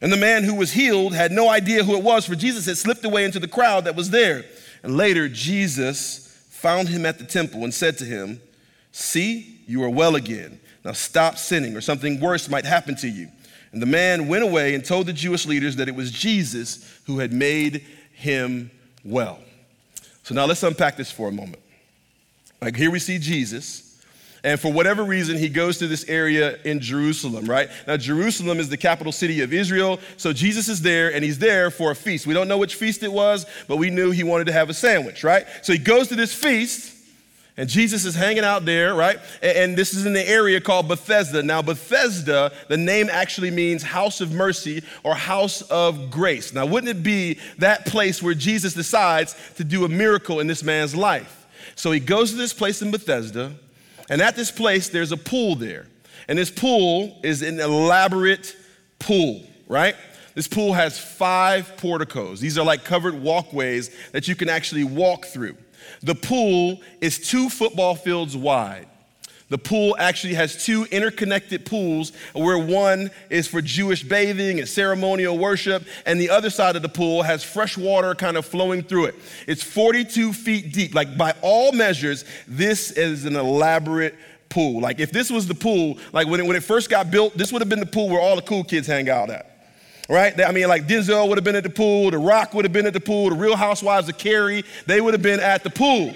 And 0.01 0.13
the 0.13 0.17
man 0.17 0.45
who 0.45 0.55
was 0.55 0.73
healed 0.73 1.15
had 1.15 1.33
no 1.33 1.49
idea 1.49 1.83
who 1.83 1.97
it 1.97 2.05
was, 2.05 2.27
for 2.27 2.35
Jesus 2.35 2.67
had 2.67 2.77
slipped 2.77 3.05
away 3.05 3.25
into 3.25 3.41
the 3.41 3.49
crowd 3.49 3.87
that 3.87 3.97
was 3.97 4.11
there. 4.11 4.45
And 4.83 4.97
later, 4.97 5.29
Jesus 5.29 6.24
found 6.65 6.89
him 6.89 7.05
at 7.05 7.19
the 7.19 7.27
temple 7.27 7.63
and 7.63 7.75
said 7.75 7.99
to 7.99 8.07
him, 8.07 8.41
See, 8.91 9.61
you 9.67 9.85
are 9.85 9.91
well 9.91 10.17
again. 10.17 10.59
Now 10.83 10.93
stop 10.93 11.37
sinning, 11.37 11.77
or 11.77 11.83
something 11.83 12.19
worse 12.21 12.49
might 12.49 12.65
happen 12.65 12.95
to 12.97 13.09
you. 13.09 13.29
And 13.73 13.83
the 13.83 13.87
man 13.87 14.29
went 14.29 14.45
away 14.45 14.75
and 14.75 14.83
told 14.83 15.07
the 15.07 15.13
Jewish 15.13 15.45
leaders 15.45 15.77
that 15.77 15.89
it 15.89 15.95
was 15.95 16.11
Jesus 16.11 16.91
who 17.05 17.19
had 17.19 17.35
made 17.35 17.85
him 18.15 18.71
well. 19.05 19.41
So 20.23 20.35
now 20.35 20.47
let's 20.47 20.63
unpack 20.63 20.97
this 20.97 21.11
for 21.11 21.29
a 21.29 21.33
moment. 21.33 21.59
Like 22.63 22.77
here 22.77 22.91
we 22.91 22.99
see 22.99 23.19
Jesus. 23.19 23.94
And 24.45 24.61
for 24.61 24.71
whatever 24.71 25.03
reason, 25.03 25.39
he 25.39 25.49
goes 25.49 25.79
to 25.79 25.89
this 25.89 26.05
area 26.07 26.59
in 26.65 26.79
Jerusalem, 26.79 27.47
right? 27.47 27.71
Now, 27.87 27.97
Jerusalem 27.97 28.61
is 28.61 28.69
the 28.69 28.77
capital 28.77 29.11
city 29.11 29.41
of 29.41 29.55
Israel. 29.55 29.99
So 30.19 30.35
Jesus 30.35 30.69
is 30.69 30.83
there, 30.83 31.13
and 31.13 31.25
he's 31.25 31.39
there 31.39 31.71
for 31.71 31.91
a 31.91 31.97
feast. 31.97 32.27
We 32.27 32.35
don't 32.35 32.47
know 32.47 32.59
which 32.59 32.75
feast 32.75 33.03
it 33.03 33.13
was, 33.13 33.47
but 33.69 33.79
we 33.79 33.89
knew 33.89 34.11
he 34.11 34.23
wanted 34.23 34.45
to 34.49 34.53
have 34.53 34.69
a 34.69 34.75
sandwich, 34.75 35.25
right? 35.25 35.47
So 35.63 35.73
he 35.73 35.79
goes 35.79 36.09
to 36.09 36.15
this 36.15 36.33
feast. 36.35 36.93
And 37.57 37.69
Jesus 37.69 38.05
is 38.05 38.17
hanging 38.17 38.43
out 38.43 38.65
there, 38.65 38.97
right? 38.97 39.17
And, 39.41 39.77
this 39.77 39.95
is 39.95 40.07
in 40.07 40.13
the 40.13 40.29
area 40.29 40.61
called 40.61 40.89
Bethesda. 40.89 41.41
Now, 41.41 41.63
Bethesda, 41.63 42.51
the 42.69 42.77
name 42.77 43.09
actually 43.09 43.53
means 43.53 43.85
house 43.85 44.21
of 44.21 44.33
mercy 44.33 44.83
or 45.05 45.15
house 45.15 45.63
of 45.63 46.11
grace. 46.11 46.53
Now, 46.53 46.67
wouldn't 46.67 46.91
it 46.91 47.05
be 47.05 47.39
that 47.59 47.87
place 47.87 48.21
where 48.21 48.35
Jesus 48.35 48.75
decides 48.75 49.37
to 49.55 49.63
do 49.63 49.85
a 49.85 49.89
miracle 49.89 50.41
in 50.41 50.49
this 50.49 50.65
man's 50.65 50.97
life? 50.97 51.47
So 51.77 51.93
he 51.93 52.01
goes 52.01 52.33
to 52.33 52.37
this 52.37 52.53
place 52.53 52.83
in 52.83 52.91
Bethesda, 52.91 53.55
and 54.09 54.21
at 54.21 54.37
this 54.37 54.51
place, 54.51 54.89
there's 54.89 55.13
a 55.13 55.17
pool 55.17 55.55
there. 55.55 55.87
And 56.29 56.39
this 56.39 56.51
pool 56.51 57.19
is 57.23 57.43
an 57.43 57.61
elaborate 57.61 58.57
pool, 58.99 59.43
right? 59.69 59.95
This 60.35 60.49
pool 60.49 60.73
has 60.73 60.99
five 60.99 61.77
porticos. 61.77 62.41
These 62.41 62.59
are 62.59 62.65
like 62.65 62.85
covered 62.85 63.15
walkways 63.15 63.95
that 64.13 64.27
you 64.27 64.35
can 64.35 64.49
actually 64.49 64.85
walk 64.85 65.27
through. 65.27 65.57
The 66.03 66.15
pool 66.15 66.81
is 67.01 67.19
two 67.19 67.49
football 67.49 67.95
fields 67.95 68.37
wide. 68.37 68.89
The 69.55 69.59
pool 69.59 69.95
actually 70.01 70.35
has 70.35 70.65
two 70.65 70.85
interconnected 70.91 71.65
pools 71.65 72.11
where 72.33 72.59
one 72.59 73.13
is 73.31 73.47
for 73.47 73.63
Jewish 73.63 74.03
bathing 74.03 74.59
and 74.59 74.69
ceremonial 74.69 75.39
worship, 75.39 75.85
and 76.07 76.21
the 76.21 76.31
other 76.31 76.51
side 76.51 76.75
of 76.75 76.83
the 76.83 76.89
pool 76.89 77.23
has 77.23 77.45
fresh 77.45 77.79
water 77.79 78.17
kind 78.17 78.37
of 78.37 78.45
flowing 78.45 78.83
through 78.83 79.05
it. 79.05 79.15
It's 79.47 79.63
42 79.63 80.33
feet 80.33 80.73
deep. 80.73 80.93
Like, 80.93 81.17
by 81.17 81.37
all 81.41 81.71
measures, 81.71 82.25
this 82.49 82.91
is 82.91 83.27
an 83.27 83.37
elaborate 83.37 84.17
pool. 84.49 84.81
Like, 84.81 84.99
if 84.99 85.13
this 85.13 85.31
was 85.31 85.47
the 85.47 85.55
pool, 85.55 85.99
like 86.13 86.27
when 86.27 86.41
it, 86.41 86.47
when 86.47 86.57
it 86.57 86.65
first 86.65 86.91
got 86.91 87.13
built, 87.13 87.39
this 87.39 87.53
would 87.53 87.63
have 87.63 87.69
been 87.69 87.79
the 87.79 87.87
pool 87.87 88.09
where 88.09 88.21
all 88.21 88.35
the 88.35 88.43
cool 88.43 88.65
kids 88.65 88.89
hang 88.89 89.09
out 89.09 89.31
at 89.31 89.53
right? 90.09 90.39
I 90.39 90.51
mean, 90.51 90.67
like 90.69 90.89
Denzel 90.89 91.29
would 91.29 91.39
have 91.39 91.45
been 91.45 91.55
at 91.55 91.63
the 91.63 91.71
pool, 91.71 92.11
The 92.11 92.19
Rock 92.19 92.53
would 92.55 92.65
have 92.65 92.73
been 92.73 92.87
at 92.87 92.93
the 92.93 93.01
pool, 93.01 93.31
The 93.31 93.37
Real 93.37 93.57
Housewives 93.57 94.09
of 94.09 94.19
Cary, 94.19 94.65
they 94.87 95.01
would 95.01 95.15
have 95.15 95.23
been 95.23 95.41
at 95.41 95.63
the 95.63 95.71
pool. 95.71 96.13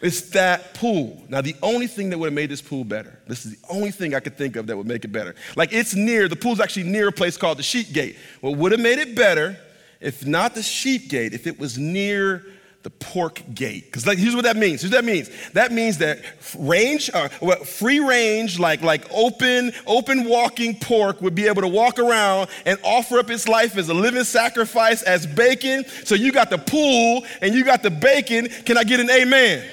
It's 0.00 0.22
that 0.30 0.74
pool. 0.74 1.22
Now, 1.28 1.42
the 1.42 1.54
only 1.62 1.86
thing 1.86 2.10
that 2.10 2.18
would 2.18 2.28
have 2.28 2.34
made 2.34 2.50
this 2.50 2.62
pool 2.62 2.84
better, 2.84 3.18
this 3.26 3.44
is 3.44 3.56
the 3.56 3.66
only 3.68 3.90
thing 3.90 4.14
I 4.14 4.20
could 4.20 4.36
think 4.36 4.56
of 4.56 4.66
that 4.68 4.76
would 4.76 4.86
make 4.86 5.04
it 5.04 5.12
better. 5.12 5.34
Like, 5.56 5.72
it's 5.72 5.94
near, 5.94 6.26
the 6.26 6.36
pool's 6.36 6.60
actually 6.60 6.84
near 6.84 7.08
a 7.08 7.12
place 7.12 7.36
called 7.36 7.58
the 7.58 7.62
Sheep 7.62 7.92
Gate. 7.92 8.16
What 8.40 8.56
would 8.56 8.72
have 8.72 8.80
made 8.80 8.98
it 8.98 9.14
better, 9.14 9.58
if 10.00 10.26
not 10.26 10.54
the 10.54 10.62
Sheep 10.62 11.10
Gate, 11.10 11.34
if 11.34 11.46
it 11.46 11.58
was 11.58 11.76
near 11.76 12.46
the 12.82 12.88
pork 12.88 13.42
gate. 13.54 13.84
Because 13.84 14.06
like, 14.06 14.16
here's 14.16 14.34
what 14.34 14.44
that 14.44 14.56
means. 14.56 14.80
Here's 14.80 14.90
what 14.90 15.04
that 15.04 15.04
means. 15.04 15.28
That 15.52 15.70
means 15.70 15.98
that 15.98 16.20
range, 16.58 17.10
uh, 17.12 17.28
free 17.56 18.00
range, 18.00 18.58
like, 18.58 18.80
like 18.80 19.04
open, 19.12 19.72
open 19.86 20.24
walking 20.24 20.78
pork 20.78 21.20
would 21.20 21.34
be 21.34 21.46
able 21.46 21.60
to 21.60 21.68
walk 21.68 21.98
around 21.98 22.48
and 22.64 22.78
offer 22.82 23.18
up 23.18 23.30
its 23.30 23.46
life 23.46 23.76
as 23.76 23.90
a 23.90 23.94
living 23.94 24.24
sacrifice 24.24 25.02
as 25.02 25.26
bacon. 25.26 25.84
So 26.04 26.14
you 26.14 26.32
got 26.32 26.48
the 26.48 26.56
pool 26.56 27.24
and 27.42 27.54
you 27.54 27.64
got 27.64 27.82
the 27.82 27.90
bacon. 27.90 28.48
Can 28.64 28.78
I 28.78 28.84
get 28.84 28.98
an 28.98 29.10
amen? 29.10 29.68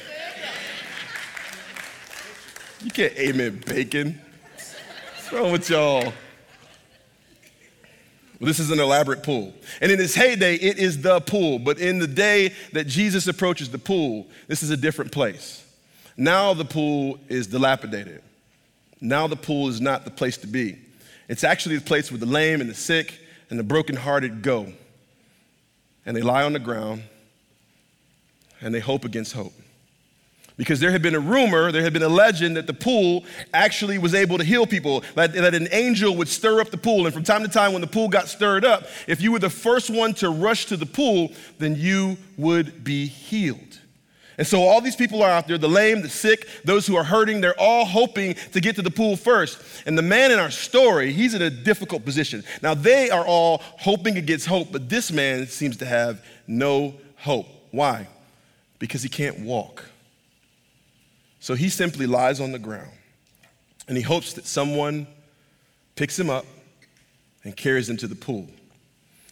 You 2.83 2.91
can't 2.91 3.13
amen 3.17 3.63
bacon. 3.65 4.21
What's 4.53 5.33
wrong 5.33 5.51
with 5.51 5.69
y'all? 5.69 6.13
Well, 8.39 8.47
this 8.47 8.59
is 8.59 8.69
an 8.69 8.79
elaborate 8.79 9.23
pool. 9.23 9.55
And 9.81 9.91
in 9.91 9.99
its 9.99 10.13
heyday, 10.13 10.55
it 10.55 10.77
is 10.77 11.01
the 11.01 11.19
pool. 11.21 11.57
But 11.57 11.79
in 11.79 11.97
the 11.97 12.07
day 12.07 12.53
that 12.73 12.85
Jesus 12.85 13.27
approaches 13.27 13.71
the 13.71 13.79
pool, 13.79 14.27
this 14.47 14.61
is 14.61 14.69
a 14.69 14.77
different 14.77 15.11
place. 15.11 15.65
Now 16.17 16.53
the 16.53 16.65
pool 16.65 17.19
is 17.29 17.47
dilapidated. 17.47 18.21
Now 19.01 19.25
the 19.25 19.35
pool 19.35 19.69
is 19.69 19.81
not 19.81 20.05
the 20.05 20.11
place 20.11 20.37
to 20.37 20.47
be. 20.47 20.77
It's 21.27 21.43
actually 21.43 21.77
the 21.77 21.85
place 21.85 22.11
where 22.11 22.19
the 22.19 22.27
lame 22.27 22.61
and 22.61 22.69
the 22.69 22.75
sick 22.75 23.19
and 23.49 23.57
the 23.57 23.63
brokenhearted 23.63 24.43
go. 24.43 24.71
And 26.05 26.15
they 26.15 26.21
lie 26.21 26.43
on 26.43 26.53
the 26.53 26.59
ground 26.59 27.03
and 28.61 28.73
they 28.73 28.79
hope 28.79 29.03
against 29.03 29.33
hope 29.33 29.53
because 30.57 30.79
there 30.79 30.91
had 30.91 31.03
been 31.03 31.15
a 31.15 31.19
rumor, 31.19 31.71
there 31.71 31.83
had 31.83 31.93
been 31.93 32.03
a 32.03 32.09
legend 32.09 32.57
that 32.57 32.65
the 32.65 32.73
pool 32.73 33.23
actually 33.53 33.99
was 33.99 34.15
able 34.15 34.39
to 34.39 34.43
heal 34.43 34.65
people, 34.65 35.03
that, 35.13 35.33
that, 35.33 35.53
an 35.53 35.67
angel 35.71 36.15
would 36.15 36.27
stir 36.27 36.59
up 36.59 36.71
the 36.71 36.77
pool. 36.77 37.05
And 37.05 37.13
from 37.13 37.23
time 37.23 37.43
to 37.43 37.47
time, 37.47 37.73
when 37.73 37.81
the 37.81 37.87
pool 37.87 38.09
got 38.09 38.27
stirred 38.27 38.65
up, 38.65 38.87
if 39.07 39.21
you 39.21 39.31
were 39.31 39.39
the 39.39 39.51
first 39.51 39.89
one 39.89 40.13
to 40.15 40.29
rush 40.29 40.65
to 40.65 40.77
the 40.77 40.85
pool, 40.85 41.31
then 41.59 41.75
you 41.75 42.17
would 42.37 42.83
be 42.83 43.05
healed. 43.05 43.79
And 44.39 44.45
so 44.45 44.61
all 44.61 44.81
these 44.81 44.95
people 44.95 45.23
are 45.23 45.29
out 45.29 45.47
there 45.47 45.57
the 45.57 45.69
lame, 45.69 46.01
the 46.01 46.09
sick, 46.09 46.47
those 46.63 46.85
who 46.85 46.95
are 46.95 47.03
hurting 47.03 47.41
they're 47.41 47.59
all 47.59 47.85
hoping 47.85 48.35
to 48.51 48.61
get 48.61 48.75
to 48.75 48.83
the 48.83 48.91
pool 48.91 49.15
first. 49.15 49.59
And 49.85 49.97
the 49.97 50.03
man 50.03 50.31
in 50.31 50.37
our 50.37 50.51
story, 50.51 51.11
he's 51.11 51.33
in 51.33 51.41
a 51.41 51.49
difficult 51.49 52.05
position. 52.05 52.43
Now, 52.61 52.73
they 52.73 53.09
are 53.09 53.25
all 53.25 53.61
hoping 53.79 54.17
against 54.17 54.47
hope, 54.47 54.71
but 54.71 54.89
this 54.89 55.11
man 55.11 55.47
seems 55.47 55.77
to 55.77 55.85
have 55.85 56.23
no 56.45 56.93
hope. 57.17 57.47
Why? 57.71 58.07
Because 58.77 59.01
he 59.01 59.09
can't 59.09 59.39
walk. 59.39 59.85
So 61.47 61.53
he 61.53 61.69
simply 61.69 62.07
lies 62.07 62.41
on 62.41 62.51
the 62.51 62.59
ground 62.59 62.91
and 63.87 63.95
he 63.95 64.03
hopes 64.03 64.33
that 64.33 64.45
someone 64.45 65.07
picks 65.95 66.19
him 66.19 66.29
up 66.29 66.45
and 67.45 67.55
carries 67.55 67.89
him 67.89 67.95
to 67.95 68.07
the 68.07 68.15
pool. 68.15 68.49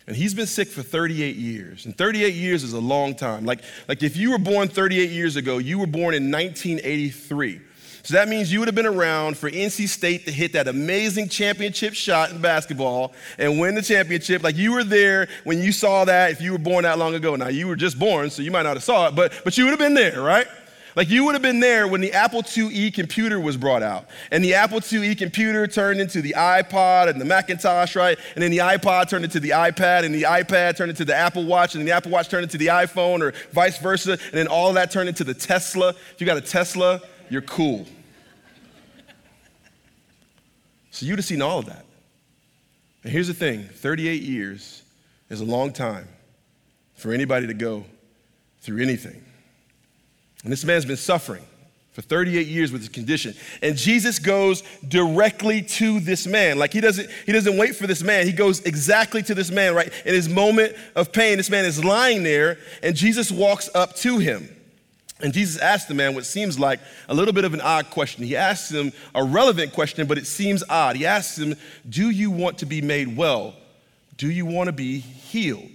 And 0.07 0.15
he's 0.15 0.33
been 0.33 0.47
sick 0.47 0.69
for 0.69 0.81
38 0.81 1.35
years. 1.35 1.85
And 1.85 1.97
38 1.97 2.33
years 2.33 2.63
is 2.63 2.71
a 2.71 2.79
long 2.79 3.15
time. 3.15 3.43
Like, 3.43 3.63
like 3.89 4.01
if 4.01 4.15
you 4.15 4.31
were 4.31 4.37
born 4.37 4.69
38 4.69 5.09
years 5.09 5.35
ago, 5.35 5.57
you 5.57 5.77
were 5.77 5.87
born 5.87 6.15
in 6.15 6.31
1983. 6.31 7.59
So 8.03 8.13
that 8.13 8.29
means 8.29 8.49
you 8.49 8.59
would 8.59 8.69
have 8.69 8.75
been 8.75 8.85
around 8.85 9.37
for 9.37 9.51
NC 9.51 9.89
State 9.89 10.23
to 10.23 10.31
hit 10.31 10.53
that 10.53 10.69
amazing 10.69 11.27
championship 11.27 11.93
shot 11.95 12.31
in 12.31 12.39
basketball 12.39 13.11
and 13.37 13.59
win 13.59 13.75
the 13.75 13.81
championship. 13.81 14.41
Like 14.41 14.55
you 14.55 14.71
were 14.71 14.85
there 14.85 15.27
when 15.43 15.61
you 15.61 15.73
saw 15.73 16.05
that 16.05 16.31
if 16.31 16.39
you 16.39 16.53
were 16.53 16.59
born 16.59 16.83
that 16.83 16.97
long 16.97 17.13
ago. 17.13 17.35
Now 17.35 17.49
you 17.49 17.67
were 17.67 17.75
just 17.75 17.99
born, 17.99 18.29
so 18.29 18.41
you 18.41 18.51
might 18.51 18.63
not 18.63 18.77
have 18.77 18.85
saw 18.85 19.09
it, 19.09 19.15
but, 19.15 19.33
but 19.43 19.57
you 19.57 19.65
would 19.65 19.71
have 19.71 19.79
been 19.79 19.95
there, 19.95 20.21
right? 20.21 20.47
Like 20.95 21.09
you 21.09 21.25
would 21.25 21.35
have 21.35 21.41
been 21.41 21.59
there 21.59 21.87
when 21.89 21.99
the 21.99 22.13
Apple 22.13 22.41
IIe 22.41 22.93
computer 22.93 23.37
was 23.37 23.57
brought 23.57 23.83
out. 23.83 24.05
And 24.31 24.43
the 24.43 24.53
Apple 24.53 24.79
IIe 24.79 25.17
computer 25.17 25.67
turned 25.67 25.99
into 25.99 26.21
the 26.21 26.33
iPod 26.37 27.09
and 27.09 27.19
the 27.19 27.25
Macintosh, 27.25 27.97
right? 27.97 28.17
And 28.35 28.41
then 28.41 28.51
the 28.51 28.59
iPod 28.59 29.09
turned 29.09 29.25
into 29.25 29.41
the 29.41 29.49
iPad, 29.49 30.05
and 30.05 30.15
the 30.15 30.23
iPad 30.23 30.77
turned 30.77 30.89
into 30.89 31.03
the 31.03 31.15
Apple 31.15 31.43
Watch, 31.43 31.75
and 31.75 31.85
the 31.85 31.91
Apple 31.91 32.11
Watch 32.11 32.29
turned 32.29 32.43
into 32.43 32.57
the 32.57 32.67
iPhone, 32.67 33.21
or 33.21 33.33
vice 33.51 33.77
versa. 33.77 34.13
And 34.13 34.33
then 34.33 34.47
all 34.47 34.71
that 34.73 34.89
turned 34.89 35.09
into 35.09 35.25
the 35.25 35.33
Tesla. 35.33 35.89
If 35.89 36.15
you 36.19 36.25
got 36.25 36.37
a 36.37 36.41
Tesla, 36.41 37.01
you're 37.29 37.41
cool. 37.41 37.85
So 40.91 41.05
you'd 41.05 41.19
have 41.19 41.25
seen 41.25 41.41
all 41.41 41.59
of 41.59 41.65
that. 41.65 41.85
And 43.03 43.11
here's 43.11 43.27
the 43.27 43.33
thing 43.33 43.65
38 43.65 44.21
years 44.21 44.81
is 45.29 45.41
a 45.41 45.45
long 45.45 45.73
time 45.73 46.07
for 46.93 47.11
anybody 47.11 47.47
to 47.47 47.53
go 47.53 47.83
through 48.61 48.81
anything. 48.81 49.24
And 50.45 50.51
this 50.51 50.63
man's 50.63 50.85
been 50.85 50.95
suffering 50.95 51.43
for 51.91 52.03
38 52.03 52.45
years 52.45 52.71
with 52.71 52.81
his 52.81 52.89
condition. 52.89 53.33
And 53.63 53.75
Jesus 53.75 54.19
goes 54.19 54.63
directly 54.87 55.63
to 55.63 55.99
this 55.99 56.27
man. 56.27 56.59
Like 56.59 56.71
he 56.71 56.81
doesn't, 56.81 57.09
he 57.25 57.31
doesn't 57.31 57.57
wait 57.57 57.75
for 57.75 57.87
this 57.87 58.03
man. 58.03 58.27
He 58.27 58.31
goes 58.31 58.61
exactly 58.61 59.23
to 59.23 59.33
this 59.33 59.49
man, 59.49 59.73
right? 59.73 59.91
In 60.05 60.13
his 60.13 60.29
moment 60.29 60.75
of 60.95 61.11
pain, 61.11 61.37
this 61.37 61.49
man 61.49 61.65
is 61.65 61.83
lying 61.83 62.21
there, 62.21 62.59
and 62.83 62.95
Jesus 62.95 63.31
walks 63.31 63.69
up 63.73 63.95
to 63.97 64.19
him. 64.19 64.55
And 65.19 65.33
Jesus 65.33 65.59
asks 65.59 65.87
the 65.87 65.95
man 65.95 66.13
what 66.13 66.25
seems 66.25 66.59
like 66.59 66.79
a 67.09 67.13
little 67.13 67.33
bit 67.33 67.45
of 67.45 67.55
an 67.55 67.61
odd 67.61 67.89
question. 67.89 68.23
He 68.23 68.35
asks 68.35 68.69
him 68.69 68.93
a 69.15 69.23
relevant 69.23 69.73
question, 69.73 70.05
but 70.05 70.19
it 70.19 70.27
seems 70.27 70.63
odd. 70.69 70.97
He 70.97 71.07
asks 71.07 71.39
him, 71.39 71.55
Do 71.89 72.11
you 72.11 72.29
want 72.29 72.59
to 72.59 72.67
be 72.67 72.81
made 72.81 73.17
well? 73.17 73.55
Do 74.17 74.29
you 74.29 74.45
want 74.45 74.67
to 74.67 74.73
be 74.73 74.99
healed? 74.99 75.74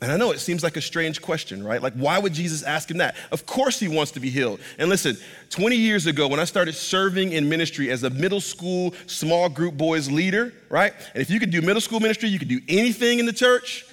And 0.00 0.12
I 0.12 0.18
know 0.18 0.30
it 0.30 0.40
seems 0.40 0.62
like 0.62 0.76
a 0.76 0.82
strange 0.82 1.22
question, 1.22 1.64
right? 1.64 1.80
Like, 1.80 1.94
why 1.94 2.18
would 2.18 2.34
Jesus 2.34 2.62
ask 2.62 2.90
him 2.90 2.98
that? 2.98 3.16
Of 3.32 3.46
course, 3.46 3.80
he 3.80 3.88
wants 3.88 4.12
to 4.12 4.20
be 4.20 4.28
healed. 4.28 4.60
And 4.78 4.90
listen, 4.90 5.16
20 5.48 5.74
years 5.74 6.06
ago, 6.06 6.28
when 6.28 6.38
I 6.38 6.44
started 6.44 6.74
serving 6.74 7.32
in 7.32 7.48
ministry 7.48 7.90
as 7.90 8.02
a 8.02 8.10
middle 8.10 8.42
school 8.42 8.92
small 9.06 9.48
group 9.48 9.74
boys 9.74 10.10
leader, 10.10 10.52
right? 10.68 10.92
And 11.14 11.22
if 11.22 11.30
you 11.30 11.40
could 11.40 11.50
do 11.50 11.62
middle 11.62 11.80
school 11.80 12.00
ministry, 12.00 12.28
you 12.28 12.38
could 12.38 12.48
do 12.48 12.60
anything 12.68 13.20
in 13.20 13.26
the 13.26 13.32
church. 13.32 13.86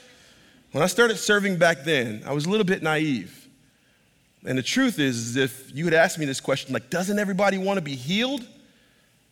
When 0.74 0.84
I 0.84 0.88
started 0.88 1.18
serving 1.18 1.58
back 1.58 1.86
then, 1.86 2.22
I 2.26 2.34
was 2.34 2.48
a 2.48 2.50
little 2.50 2.66
bit 2.66 2.84
naive. 2.84 3.48
And 4.46 4.58
the 4.58 4.64
truth 4.64 5.00
is, 5.00 5.30
is 5.30 5.36
if 5.38 5.74
you 5.74 5.86
had 5.86 5.94
asked 5.94 6.20
me 6.20 6.26
this 6.26 6.42
question, 6.42 6.74
like, 6.74 6.90
doesn't 6.90 7.18
everybody 7.18 7.58
want 7.58 7.78
to 7.78 7.82
be 7.82 7.96
healed? 7.96 8.46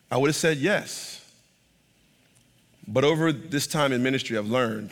I 0.09 0.15
would 0.15 0.29
have 0.29 0.37
said 0.37 0.57
yes. 0.57 1.17
But 2.87 3.03
over 3.03 3.33
this 3.33 3.67
time 3.67 3.91
in 3.91 4.01
ministry, 4.01 4.37
I've 4.37 4.47
learned 4.47 4.91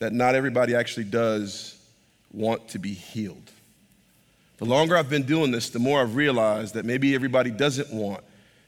that 0.00 0.12
not 0.12 0.34
everybody 0.34 0.74
actually 0.74 1.04
does 1.04 1.78
want 2.32 2.68
to 2.68 2.78
be 2.78 2.92
healed. 2.92 3.50
The 4.58 4.64
longer 4.64 4.96
I've 4.96 5.08
been 5.08 5.22
doing 5.22 5.52
this, 5.52 5.70
the 5.70 5.78
more 5.78 6.00
I've 6.02 6.16
realized 6.16 6.74
that 6.74 6.84
maybe 6.84 7.14
everybody 7.14 7.50
doesn't 7.50 7.92
want 7.92 8.22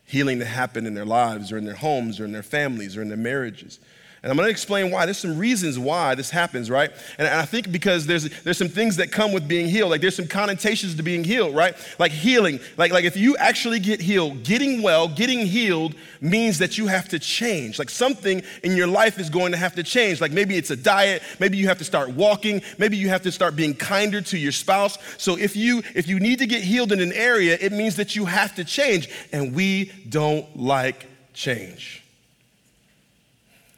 healing 0.07 0.39
to 0.39 0.45
happen 0.45 0.87
in 0.87 0.95
their 0.95 1.05
lives 1.05 1.53
or 1.53 1.59
in 1.59 1.65
their 1.65 1.75
homes 1.75 2.21
or 2.21 2.25
in 2.25 2.33
their 2.33 2.43
families 2.43 2.97
or 2.97 3.03
in 3.03 3.09
their 3.09 3.17
marriages. 3.17 3.79
And 4.23 4.31
I'm 4.31 4.37
going 4.37 4.47
to 4.47 4.53
explain 4.53 4.93
why. 4.93 5.05
There's 5.05 5.19
some 5.19 5.37
reasons 5.37 5.81
why 5.81 6.15
this 6.15 6.31
happens, 6.31 6.71
right? 6.71 6.93
And 7.19 7.27
I 7.27 7.45
think 7.45 7.73
because 7.73 8.07
there's, 8.07 8.31
there's 8.43 8.57
some 8.57 8.69
things 8.69 8.97
that 8.97 9.11
come 9.11 9.33
with 9.33 9.49
being 9.49 9.67
healed. 9.67 9.91
Like 9.91 10.01
there's 10.01 10.15
some 10.15 10.29
connotations 10.29 10.95
to 10.95 11.03
being 11.03 11.25
healed, 11.25 11.57
right? 11.57 11.75
Like 11.99 12.13
healing. 12.13 12.61
Like, 12.77 12.93
like 12.93 13.05
if 13.05 13.17
you 13.17 13.37
actually 13.39 13.81
get 13.81 14.01
healed, 14.01 14.45
getting 14.45 14.81
well, 14.81 15.09
getting 15.09 15.45
healed 15.45 15.97
means 16.21 16.59
that 16.59 16.79
you 16.79 16.87
have 16.87 17.09
to 17.09 17.19
change. 17.19 17.81
Like 17.81 17.91
something 17.91 18.45
in 18.63 18.77
your 18.77 18.87
life 18.87 19.19
is 19.19 19.29
going 19.29 19.51
to 19.53 19.59
have 19.59 19.75
to 19.75 19.83
change. 19.83 20.21
Like 20.21 20.31
maybe 20.31 20.57
it's 20.57 20.71
a 20.71 20.77
diet. 20.77 21.21
Maybe 21.41 21.57
you 21.57 21.67
have 21.67 21.79
to 21.79 21.85
start 21.85 22.11
walking. 22.11 22.63
Maybe 22.79 22.97
you 22.97 23.09
have 23.09 23.23
to 23.23 23.33
start 23.33 23.57
being 23.57 23.75
kinder 23.75 24.21
to 24.21 24.39
your 24.39 24.53
spouse. 24.53 24.99
So 25.19 25.37
if 25.37 25.57
you, 25.57 25.83
if 25.97 26.07
you 26.07 26.21
need 26.21 26.39
to 26.39 26.47
get 26.47 26.63
healed 26.63 26.93
in 26.93 27.01
an 27.01 27.13
area, 27.13 27.59
it 27.61 27.73
means 27.73 27.97
that 27.97 28.15
you 28.15 28.27
have 28.27 28.55
to 28.55 28.65
change. 28.65 29.09
And 29.33 29.53
we 29.53 29.91
don't 30.09 30.57
like 30.57 31.09
change 31.35 32.02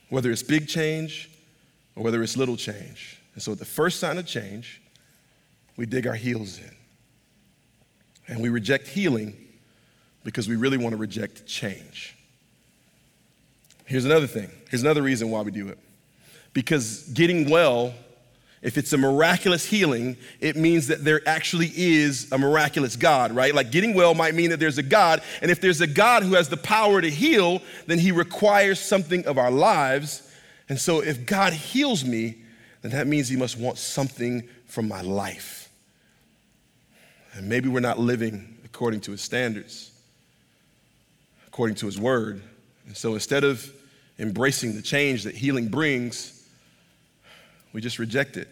whether 0.08 0.30
it's 0.30 0.42
big 0.42 0.68
change 0.68 1.30
or 1.96 2.02
whether 2.02 2.22
it's 2.22 2.36
little 2.36 2.56
change. 2.56 3.20
And 3.34 3.42
so, 3.42 3.52
at 3.52 3.58
the 3.58 3.64
first 3.64 4.00
sign 4.00 4.18
of 4.18 4.26
change, 4.26 4.80
we 5.76 5.86
dig 5.86 6.06
our 6.06 6.14
heels 6.14 6.58
in. 6.58 6.70
And 8.26 8.40
we 8.40 8.48
reject 8.48 8.88
healing 8.88 9.36
because 10.22 10.48
we 10.48 10.56
really 10.56 10.78
want 10.78 10.92
to 10.92 10.96
reject 10.96 11.46
change. 11.46 12.16
Here's 13.84 14.04
another 14.04 14.26
thing. 14.26 14.50
Here's 14.70 14.82
another 14.82 15.02
reason 15.02 15.30
why 15.30 15.42
we 15.42 15.50
do 15.50 15.68
it. 15.68 15.78
Because 16.54 17.02
getting 17.12 17.50
well, 17.50 17.92
if 18.64 18.78
it's 18.78 18.94
a 18.94 18.98
miraculous 18.98 19.66
healing, 19.66 20.16
it 20.40 20.56
means 20.56 20.86
that 20.86 21.04
there 21.04 21.20
actually 21.28 21.70
is 21.76 22.32
a 22.32 22.38
miraculous 22.38 22.96
God, 22.96 23.30
right? 23.32 23.54
Like 23.54 23.70
getting 23.70 23.92
well 23.92 24.14
might 24.14 24.34
mean 24.34 24.48
that 24.50 24.58
there's 24.58 24.78
a 24.78 24.82
God. 24.82 25.20
And 25.42 25.50
if 25.50 25.60
there's 25.60 25.82
a 25.82 25.86
God 25.86 26.22
who 26.22 26.34
has 26.34 26.48
the 26.48 26.56
power 26.56 27.02
to 27.02 27.10
heal, 27.10 27.60
then 27.86 27.98
he 27.98 28.10
requires 28.10 28.80
something 28.80 29.26
of 29.26 29.36
our 29.36 29.50
lives. 29.50 30.32
And 30.70 30.80
so 30.80 31.02
if 31.02 31.26
God 31.26 31.52
heals 31.52 32.06
me, 32.06 32.36
then 32.80 32.92
that 32.92 33.06
means 33.06 33.28
he 33.28 33.36
must 33.36 33.58
want 33.58 33.76
something 33.76 34.48
from 34.64 34.88
my 34.88 35.02
life. 35.02 35.68
And 37.34 37.46
maybe 37.46 37.68
we're 37.68 37.80
not 37.80 37.98
living 37.98 38.56
according 38.64 39.00
to 39.02 39.10
his 39.10 39.20
standards, 39.20 39.92
according 41.46 41.76
to 41.76 41.86
his 41.86 42.00
word. 42.00 42.40
And 42.86 42.96
so 42.96 43.12
instead 43.12 43.44
of 43.44 43.70
embracing 44.18 44.74
the 44.74 44.80
change 44.80 45.24
that 45.24 45.34
healing 45.34 45.68
brings, 45.68 46.48
we 47.74 47.82
just 47.82 47.98
reject 47.98 48.38
it. 48.38 48.48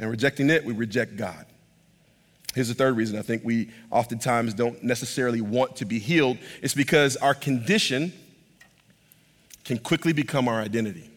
And 0.00 0.10
rejecting 0.10 0.48
it, 0.48 0.64
we 0.64 0.72
reject 0.72 1.16
God. 1.16 1.44
Here's 2.54 2.68
the 2.68 2.74
third 2.74 2.96
reason 2.96 3.18
I 3.18 3.22
think 3.22 3.44
we 3.44 3.68
oftentimes 3.90 4.54
don't 4.54 4.82
necessarily 4.82 5.42
want 5.42 5.76
to 5.76 5.84
be 5.84 5.98
healed. 5.98 6.38
It's 6.62 6.74
because 6.74 7.18
our 7.18 7.34
condition 7.34 8.12
can 9.64 9.78
quickly 9.78 10.14
become 10.14 10.48
our 10.48 10.58
identity. 10.58 11.09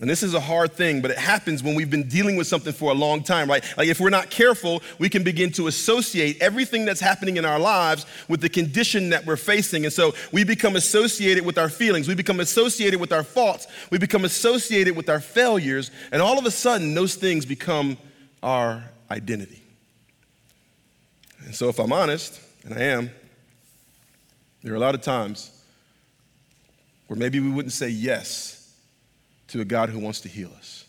And 0.00 0.08
this 0.08 0.22
is 0.22 0.32
a 0.32 0.40
hard 0.40 0.72
thing, 0.72 1.02
but 1.02 1.10
it 1.10 1.18
happens 1.18 1.62
when 1.62 1.74
we've 1.74 1.90
been 1.90 2.08
dealing 2.08 2.36
with 2.36 2.46
something 2.46 2.72
for 2.72 2.90
a 2.90 2.94
long 2.94 3.22
time, 3.22 3.50
right? 3.50 3.62
Like 3.76 3.88
if 3.88 4.00
we're 4.00 4.08
not 4.08 4.30
careful, 4.30 4.82
we 4.98 5.10
can 5.10 5.22
begin 5.22 5.52
to 5.52 5.66
associate 5.66 6.40
everything 6.40 6.86
that's 6.86 7.00
happening 7.00 7.36
in 7.36 7.44
our 7.44 7.58
lives 7.58 8.06
with 8.26 8.40
the 8.40 8.48
condition 8.48 9.10
that 9.10 9.26
we're 9.26 9.36
facing. 9.36 9.84
And 9.84 9.92
so 9.92 10.14
we 10.32 10.42
become 10.42 10.74
associated 10.76 11.44
with 11.44 11.58
our 11.58 11.68
feelings, 11.68 12.08
we 12.08 12.14
become 12.14 12.40
associated 12.40 12.98
with 12.98 13.12
our 13.12 13.22
faults, 13.22 13.66
we 13.90 13.98
become 13.98 14.24
associated 14.24 14.96
with 14.96 15.10
our 15.10 15.20
failures, 15.20 15.90
and 16.12 16.22
all 16.22 16.38
of 16.38 16.46
a 16.46 16.50
sudden 16.50 16.94
those 16.94 17.14
things 17.14 17.44
become 17.44 17.98
our 18.42 18.82
identity. 19.10 19.62
And 21.44 21.54
so 21.54 21.68
if 21.68 21.78
I'm 21.78 21.92
honest, 21.92 22.40
and 22.64 22.72
I 22.72 22.84
am, 22.84 23.10
there 24.62 24.72
are 24.72 24.76
a 24.76 24.80
lot 24.80 24.94
of 24.94 25.02
times 25.02 25.50
where 27.06 27.18
maybe 27.18 27.38
we 27.38 27.50
wouldn't 27.50 27.72
say 27.72 27.90
yes 27.90 28.59
to 29.50 29.60
a 29.60 29.64
God 29.64 29.90
who 29.90 29.98
wants 29.98 30.20
to 30.22 30.28
heal 30.28 30.50
us. 30.56 30.84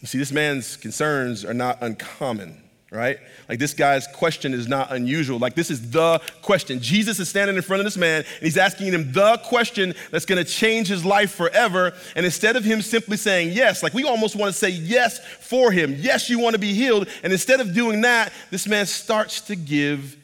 You 0.00 0.08
see, 0.08 0.18
this 0.18 0.32
man's 0.32 0.76
concerns 0.76 1.44
are 1.44 1.54
not 1.54 1.82
uncommon, 1.82 2.62
right? 2.90 3.18
Like 3.48 3.58
this 3.58 3.72
guy's 3.74 4.06
question 4.06 4.52
is 4.52 4.68
not 4.68 4.92
unusual. 4.92 5.38
Like 5.38 5.54
this 5.54 5.70
is 5.70 5.90
the 5.90 6.20
question. 6.42 6.80
Jesus 6.80 7.18
is 7.18 7.28
standing 7.28 7.56
in 7.56 7.62
front 7.62 7.80
of 7.80 7.84
this 7.84 7.96
man 7.96 8.24
and 8.24 8.42
he's 8.42 8.58
asking 8.58 8.92
him 8.92 9.12
the 9.12 9.38
question 9.44 9.94
that's 10.10 10.24
to 10.24 10.44
change 10.44 10.88
his 10.88 11.04
life 11.04 11.32
forever. 11.32 11.92
And 12.14 12.26
instead 12.26 12.56
of 12.56 12.64
him 12.64 12.82
simply 12.82 13.16
saying 13.16 13.52
yes, 13.52 13.82
like 13.82 13.94
we 13.94 14.04
almost 14.04 14.36
want 14.36 14.52
to 14.52 14.58
say 14.58 14.70
yes 14.70 15.18
for 15.40 15.70
him. 15.70 15.96
Yes, 15.98 16.28
you 16.28 16.38
want 16.38 16.54
to 16.54 16.60
be 16.60 16.74
healed. 16.74 17.08
And 17.22 17.32
instead 17.32 17.60
of 17.60 17.74
doing 17.74 18.02
that, 18.02 18.32
this 18.50 18.66
man 18.66 18.86
starts 18.86 19.40
to 19.42 19.56
give 19.56 20.16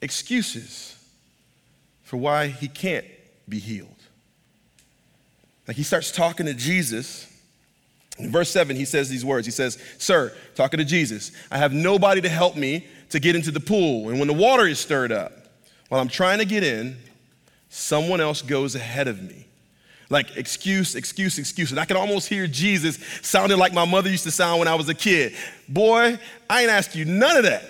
excuses 0.00 0.96
for 2.02 2.16
why 2.16 2.48
he 2.48 2.68
can't 2.68 3.06
be 3.48 3.58
healed. 3.58 3.91
Like 5.66 5.76
he 5.76 5.82
starts 5.82 6.10
talking 6.10 6.46
to 6.46 6.54
Jesus. 6.54 7.28
In 8.18 8.30
verse 8.30 8.50
7, 8.50 8.76
he 8.76 8.84
says 8.84 9.08
these 9.08 9.24
words. 9.24 9.46
He 9.46 9.52
says, 9.52 9.78
Sir, 9.98 10.34
talking 10.54 10.78
to 10.78 10.84
Jesus, 10.84 11.32
I 11.50 11.58
have 11.58 11.72
nobody 11.72 12.20
to 12.20 12.28
help 12.28 12.56
me 12.56 12.86
to 13.10 13.20
get 13.20 13.36
into 13.36 13.50
the 13.50 13.60
pool. 13.60 14.10
And 14.10 14.18
when 14.18 14.28
the 14.28 14.34
water 14.34 14.66
is 14.66 14.78
stirred 14.78 15.12
up, 15.12 15.32
while 15.88 16.00
I'm 16.00 16.08
trying 16.08 16.38
to 16.38 16.44
get 16.44 16.62
in, 16.64 16.96
someone 17.68 18.20
else 18.20 18.42
goes 18.42 18.74
ahead 18.74 19.08
of 19.08 19.22
me. 19.22 19.46
Like 20.10 20.36
excuse, 20.36 20.94
excuse, 20.94 21.38
excuse. 21.38 21.70
And 21.70 21.80
I 21.80 21.86
can 21.86 21.96
almost 21.96 22.28
hear 22.28 22.46
Jesus 22.46 22.98
sounding 23.22 23.56
like 23.56 23.72
my 23.72 23.86
mother 23.86 24.10
used 24.10 24.24
to 24.24 24.30
sound 24.30 24.58
when 24.58 24.68
I 24.68 24.74
was 24.74 24.90
a 24.90 24.94
kid. 24.94 25.34
Boy, 25.68 26.18
I 26.50 26.62
ain't 26.62 26.70
asked 26.70 26.94
you 26.94 27.06
none 27.06 27.38
of 27.38 27.44
that. 27.44 27.64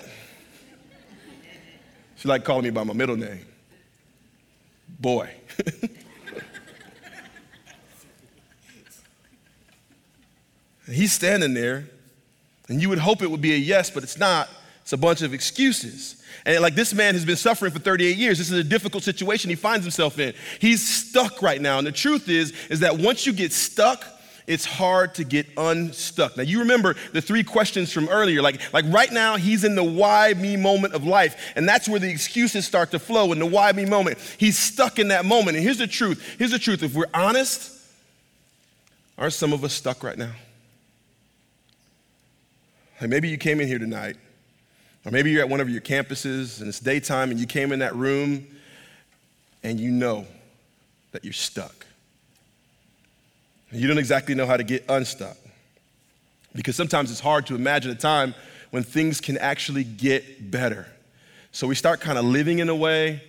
She 2.16 2.26
like 2.28 2.44
calling 2.44 2.64
me 2.64 2.70
by 2.70 2.82
my 2.82 2.94
middle 2.94 3.16
name. 3.16 3.46
Boy. 4.98 5.30
And 10.92 11.00
he's 11.00 11.14
standing 11.14 11.54
there, 11.54 11.86
and 12.68 12.78
you 12.78 12.90
would 12.90 12.98
hope 12.98 13.22
it 13.22 13.30
would 13.30 13.40
be 13.40 13.54
a 13.54 13.56
yes, 13.56 13.88
but 13.88 14.02
it's 14.02 14.18
not. 14.18 14.50
It's 14.82 14.92
a 14.92 14.98
bunch 14.98 15.22
of 15.22 15.32
excuses. 15.32 16.22
And 16.44 16.60
like 16.60 16.74
this 16.74 16.92
man 16.92 17.14
has 17.14 17.24
been 17.24 17.36
suffering 17.36 17.72
for 17.72 17.78
38 17.78 18.14
years. 18.18 18.36
This 18.36 18.50
is 18.50 18.58
a 18.58 18.62
difficult 18.62 19.02
situation 19.02 19.48
he 19.48 19.56
finds 19.56 19.86
himself 19.86 20.18
in. 20.18 20.34
He's 20.58 20.86
stuck 20.86 21.40
right 21.40 21.62
now. 21.62 21.78
And 21.78 21.86
the 21.86 21.92
truth 21.92 22.28
is, 22.28 22.52
is 22.68 22.80
that 22.80 22.98
once 22.98 23.24
you 23.24 23.32
get 23.32 23.54
stuck, 23.54 24.04
it's 24.46 24.66
hard 24.66 25.14
to 25.14 25.24
get 25.24 25.46
unstuck. 25.56 26.36
Now 26.36 26.42
you 26.42 26.58
remember 26.58 26.94
the 27.14 27.22
three 27.22 27.42
questions 27.42 27.90
from 27.90 28.10
earlier. 28.10 28.42
Like, 28.42 28.60
like 28.74 28.84
right 28.88 29.10
now, 29.10 29.38
he's 29.38 29.64
in 29.64 29.74
the 29.74 29.82
why 29.82 30.34
me 30.34 30.58
moment 30.58 30.92
of 30.92 31.06
life. 31.06 31.54
And 31.56 31.66
that's 31.66 31.88
where 31.88 32.00
the 32.00 32.10
excuses 32.10 32.66
start 32.66 32.90
to 32.90 32.98
flow 32.98 33.32
in 33.32 33.38
the 33.38 33.46
why 33.46 33.72
me 33.72 33.86
moment. 33.86 34.18
He's 34.36 34.58
stuck 34.58 34.98
in 34.98 35.08
that 35.08 35.24
moment. 35.24 35.56
And 35.56 35.64
here's 35.64 35.78
the 35.78 35.86
truth. 35.86 36.36
Here's 36.36 36.50
the 36.50 36.58
truth. 36.58 36.82
If 36.82 36.94
we're 36.94 37.06
honest, 37.14 37.80
aren't 39.16 39.32
some 39.32 39.54
of 39.54 39.64
us 39.64 39.72
stuck 39.72 40.04
right 40.04 40.18
now? 40.18 40.32
Maybe 43.08 43.28
you 43.28 43.38
came 43.38 43.60
in 43.60 43.68
here 43.68 43.78
tonight, 43.78 44.16
or 45.04 45.10
maybe 45.10 45.30
you're 45.30 45.42
at 45.42 45.48
one 45.48 45.60
of 45.60 45.68
your 45.68 45.80
campuses 45.80 46.60
and 46.60 46.68
it's 46.68 46.80
daytime 46.80 47.30
and 47.30 47.40
you 47.40 47.46
came 47.46 47.72
in 47.72 47.80
that 47.80 47.94
room 47.94 48.46
and 49.62 49.80
you 49.80 49.90
know 49.90 50.26
that 51.12 51.24
you're 51.24 51.32
stuck. 51.32 51.86
You 53.72 53.88
don't 53.88 53.98
exactly 53.98 54.34
know 54.34 54.46
how 54.46 54.56
to 54.56 54.64
get 54.64 54.84
unstuck. 54.88 55.36
Because 56.54 56.76
sometimes 56.76 57.10
it's 57.10 57.20
hard 57.20 57.46
to 57.46 57.54
imagine 57.54 57.90
a 57.90 57.94
time 57.94 58.34
when 58.70 58.82
things 58.82 59.20
can 59.20 59.38
actually 59.38 59.84
get 59.84 60.50
better. 60.50 60.86
So 61.52 61.66
we 61.66 61.74
start 61.74 62.00
kind 62.00 62.18
of 62.18 62.24
living 62.24 62.58
in 62.58 62.68
a 62.68 62.74
way 62.74 63.22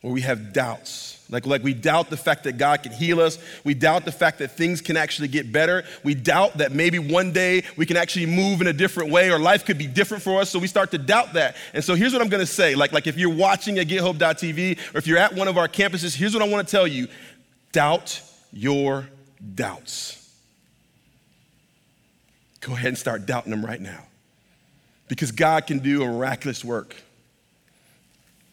where 0.00 0.12
we 0.12 0.22
have 0.22 0.52
doubts. 0.52 1.19
Like, 1.30 1.46
like 1.46 1.62
we 1.62 1.74
doubt 1.74 2.10
the 2.10 2.16
fact 2.16 2.44
that 2.44 2.58
God 2.58 2.82
can 2.82 2.92
heal 2.92 3.20
us. 3.20 3.38
We 3.62 3.74
doubt 3.74 4.04
the 4.04 4.12
fact 4.12 4.38
that 4.40 4.56
things 4.56 4.80
can 4.80 4.96
actually 4.96 5.28
get 5.28 5.52
better. 5.52 5.84
We 6.02 6.14
doubt 6.14 6.58
that 6.58 6.72
maybe 6.72 6.98
one 6.98 7.32
day 7.32 7.62
we 7.76 7.86
can 7.86 7.96
actually 7.96 8.26
move 8.26 8.60
in 8.60 8.66
a 8.66 8.72
different 8.72 9.10
way 9.10 9.30
or 9.30 9.38
life 9.38 9.64
could 9.64 9.78
be 9.78 9.86
different 9.86 10.22
for 10.22 10.40
us. 10.40 10.50
So 10.50 10.58
we 10.58 10.66
start 10.66 10.90
to 10.90 10.98
doubt 10.98 11.34
that. 11.34 11.56
And 11.72 11.84
so 11.84 11.94
here's 11.94 12.12
what 12.12 12.20
I'm 12.20 12.28
going 12.28 12.44
to 12.44 12.52
say. 12.52 12.74
Like, 12.74 12.92
like 12.92 13.06
if 13.06 13.16
you're 13.16 13.34
watching 13.34 13.78
at 13.78 13.86
gethope.tv 13.86 14.78
or 14.94 14.98
if 14.98 15.06
you're 15.06 15.18
at 15.18 15.34
one 15.34 15.46
of 15.46 15.56
our 15.56 15.68
campuses, 15.68 16.16
here's 16.16 16.34
what 16.34 16.42
I 16.42 16.48
want 16.48 16.66
to 16.66 16.70
tell 16.70 16.86
you. 16.86 17.06
Doubt 17.72 18.20
your 18.52 19.06
doubts. 19.54 20.16
Go 22.60 22.72
ahead 22.72 22.88
and 22.88 22.98
start 22.98 23.24
doubting 23.24 23.50
them 23.50 23.64
right 23.64 23.80
now. 23.80 24.04
Because 25.08 25.32
God 25.32 25.66
can 25.66 25.78
do 25.78 26.02
a 26.02 26.06
miraculous 26.06 26.64
work. 26.64 26.94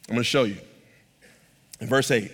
I'm 0.08 0.16
going 0.16 0.20
to 0.20 0.24
show 0.24 0.44
you. 0.44 0.58
In 1.80 1.88
verse 1.88 2.10
8, 2.10 2.32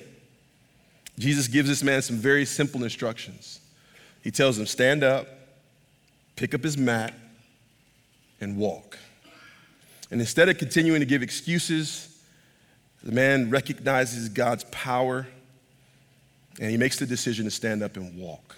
Jesus 1.18 1.48
gives 1.48 1.70
this 1.70 1.84
man 1.84 2.02
some 2.02 2.18
very 2.18 2.46
simple 2.46 2.84
instructions. 2.84 3.60
He 4.22 4.32
tells 4.32 4.58
him, 4.58 4.66
Stand 4.66 5.04
up, 5.04 5.28
pick 6.36 6.54
up 6.54 6.64
his 6.64 6.78
mat, 6.78 7.14
and 8.42 8.58
walk. 8.58 8.98
And 10.12 10.20
instead 10.20 10.50
of 10.50 10.58
continuing 10.58 11.00
to 11.00 11.06
give 11.06 11.22
excuses, 11.22 12.10
the 13.04 13.12
man 13.12 13.50
recognizes 13.50 14.30
God's 14.30 14.64
power 14.66 15.28
and 16.60 16.70
he 16.70 16.78
makes 16.78 17.00
the 17.00 17.06
decision 17.06 17.46
to 17.46 17.52
stand 17.52 17.82
up 17.82 17.98
and 17.98 18.16
walk. 18.18 18.58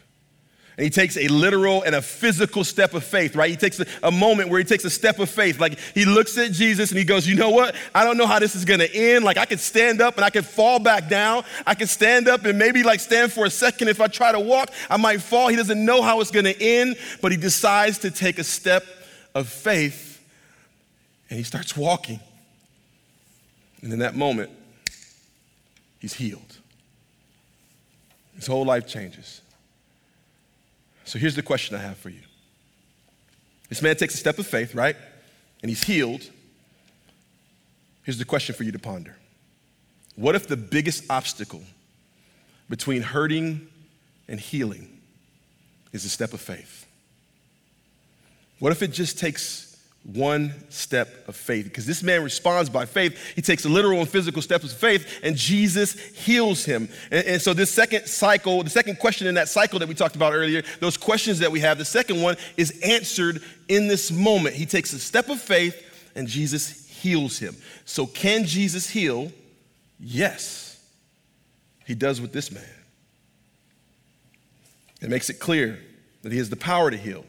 And 0.78 0.84
he 0.84 0.90
takes 0.90 1.16
a 1.16 1.28
literal 1.30 1.84
and 1.84 1.96
a 1.96 2.02
physical 2.02 2.66
step 2.66 2.94
of 2.94 3.04
faith, 3.04 3.36
right? 3.36 3.50
He 3.50 3.56
takes 3.56 3.80
a, 4.04 4.12
moment 4.12 4.50
where 4.50 4.60
he 4.60 4.66
takes 4.66 4.84
a 4.84 4.90
step 4.90 5.20
of 5.20 5.30
faith. 5.30 5.60
Like 5.60 5.80
he 5.94 6.04
looks 6.04 6.38
at 6.38 6.52
Jesus 6.52 6.92
and 6.92 6.98
he 6.98 7.06
goes, 7.06 7.26
You 7.26 7.36
know 7.36 7.50
what? 7.50 7.76
I 7.94 8.04
don't 8.04 8.18
know 8.18 8.28
how 8.28 8.40
this 8.40 8.56
is 8.56 8.66
gonna 8.66 8.88
end. 8.94 9.24
Like 9.24 9.38
I 9.38 9.46
could 9.46 9.60
stand 9.60 10.02
up 10.02 10.16
and 10.16 10.26
I 10.26 10.30
could 10.30 10.46
fall 10.46 10.80
back 10.80 11.08
down. 11.08 11.44
I 11.66 11.76
could 11.76 11.88
stand 11.90 12.28
up 12.28 12.44
and 12.44 12.58
maybe 12.60 12.84
like 12.84 13.00
stand 13.00 13.32
for 13.32 13.46
a 13.46 13.50
second. 13.50 13.88
If 13.88 14.02
I 14.02 14.08
try 14.08 14.34
to 14.34 14.40
walk, 14.40 14.70
I 14.90 14.98
might 14.98 15.22
fall. 15.22 15.48
He 15.48 15.56
doesn't 15.56 15.84
know 15.84 16.02
how 16.02 16.20
it's 16.20 16.32
gonna 16.32 16.54
end, 16.60 16.98
but 17.22 17.32
he 17.32 17.38
decides 17.38 18.00
to 18.00 18.12
take 18.12 18.38
a 18.38 18.44
step 18.44 18.86
of 19.34 19.48
faith 19.48 20.22
and 21.30 21.38
he 21.38 21.44
starts 21.44 21.78
walking. 21.78 22.20
And 23.82 23.94
in 23.94 24.00
that 24.00 24.16
moment, 24.16 24.52
he's 26.00 26.14
healed. 26.14 26.58
His 28.36 28.48
whole 28.48 28.66
life 28.66 28.88
changes. 28.88 29.42
So 31.06 31.20
here's 31.20 31.36
the 31.36 31.44
question 31.44 31.76
I 31.76 31.80
have 31.80 31.98
for 31.98 32.10
you. 32.10 32.22
This 33.70 33.82
man 33.82 33.96
takes 33.96 34.14
a 34.16 34.18
step 34.18 34.38
of 34.38 34.46
faith, 34.46 34.76
right? 34.76 34.96
And 35.62 35.70
he's 35.70 35.84
healed. 35.84 36.30
Here's 38.04 38.18
the 38.18 38.26
question 38.26 38.54
for 38.54 38.64
you 38.64 38.72
to 38.72 38.80
ponder 38.80 39.16
What 40.16 40.36
if 40.36 40.48
the 40.48 40.58
biggest 40.58 41.06
obstacle 41.10 41.64
between 42.70 43.02
hurting 43.02 43.68
and 44.28 44.40
healing 44.40 45.00
is 45.94 46.06
a 46.06 46.10
step 46.10 46.34
of 46.34 46.42
faith? 46.42 46.86
What 48.60 48.72
if 48.72 48.82
it 48.82 48.92
just 48.92 49.20
takes 49.20 49.65
one 50.14 50.54
step 50.70 51.28
of 51.28 51.36
faith 51.36 51.66
because 51.66 51.86
this 51.86 52.04
man 52.04 52.24
responds 52.24 52.70
by 52.70 52.86
faith. 52.86 53.18
He 53.36 53.42
takes 53.42 53.64
the 53.64 53.70
literal 53.70 54.00
and 54.00 54.08
physical 54.08 54.42
steps 54.42 54.66
of 54.66 54.72
faith, 54.72 55.20
and 55.24 55.36
Jesus 55.36 55.94
heals 55.94 56.64
him. 56.64 56.90
And, 57.10 57.26
and, 57.26 57.42
so, 57.42 57.54
this 57.54 57.72
second 57.72 58.06
cycle, 58.06 58.62
the 58.62 58.70
second 58.70 59.00
question 59.00 59.26
in 59.26 59.36
that 59.36 59.50
cycle 59.50 59.80
that 59.80 59.88
we 59.88 59.96
talked 59.96 60.16
about 60.16 60.34
earlier, 60.34 60.64
those 60.80 60.96
questions 60.96 61.40
that 61.40 61.52
we 61.52 61.60
have, 61.62 61.78
the 61.78 61.86
second 61.86 62.22
one 62.22 62.38
is 62.56 62.80
answered 62.84 63.42
in 63.68 63.88
this 63.88 64.12
moment. 64.12 64.56
He 64.56 64.68
takes 64.68 64.94
a 64.94 65.00
step 65.00 65.30
of 65.30 65.42
faith, 65.42 66.12
and 66.16 66.28
Jesus 66.28 66.88
heals 66.88 67.40
him. 67.40 67.56
So, 67.86 68.06
can 68.06 68.46
Jesus 68.46 68.88
heal? 68.88 69.32
Yes, 70.00 70.80
he 71.86 71.96
does 71.96 72.22
with 72.22 72.32
this 72.32 72.52
man. 72.52 72.64
It 75.02 75.10
makes 75.10 75.30
it 75.30 75.40
clear 75.40 75.80
that 76.22 76.32
he 76.32 76.38
has 76.38 76.50
the 76.50 76.56
power 76.56 76.92
to 76.92 76.98
heal. 76.98 77.26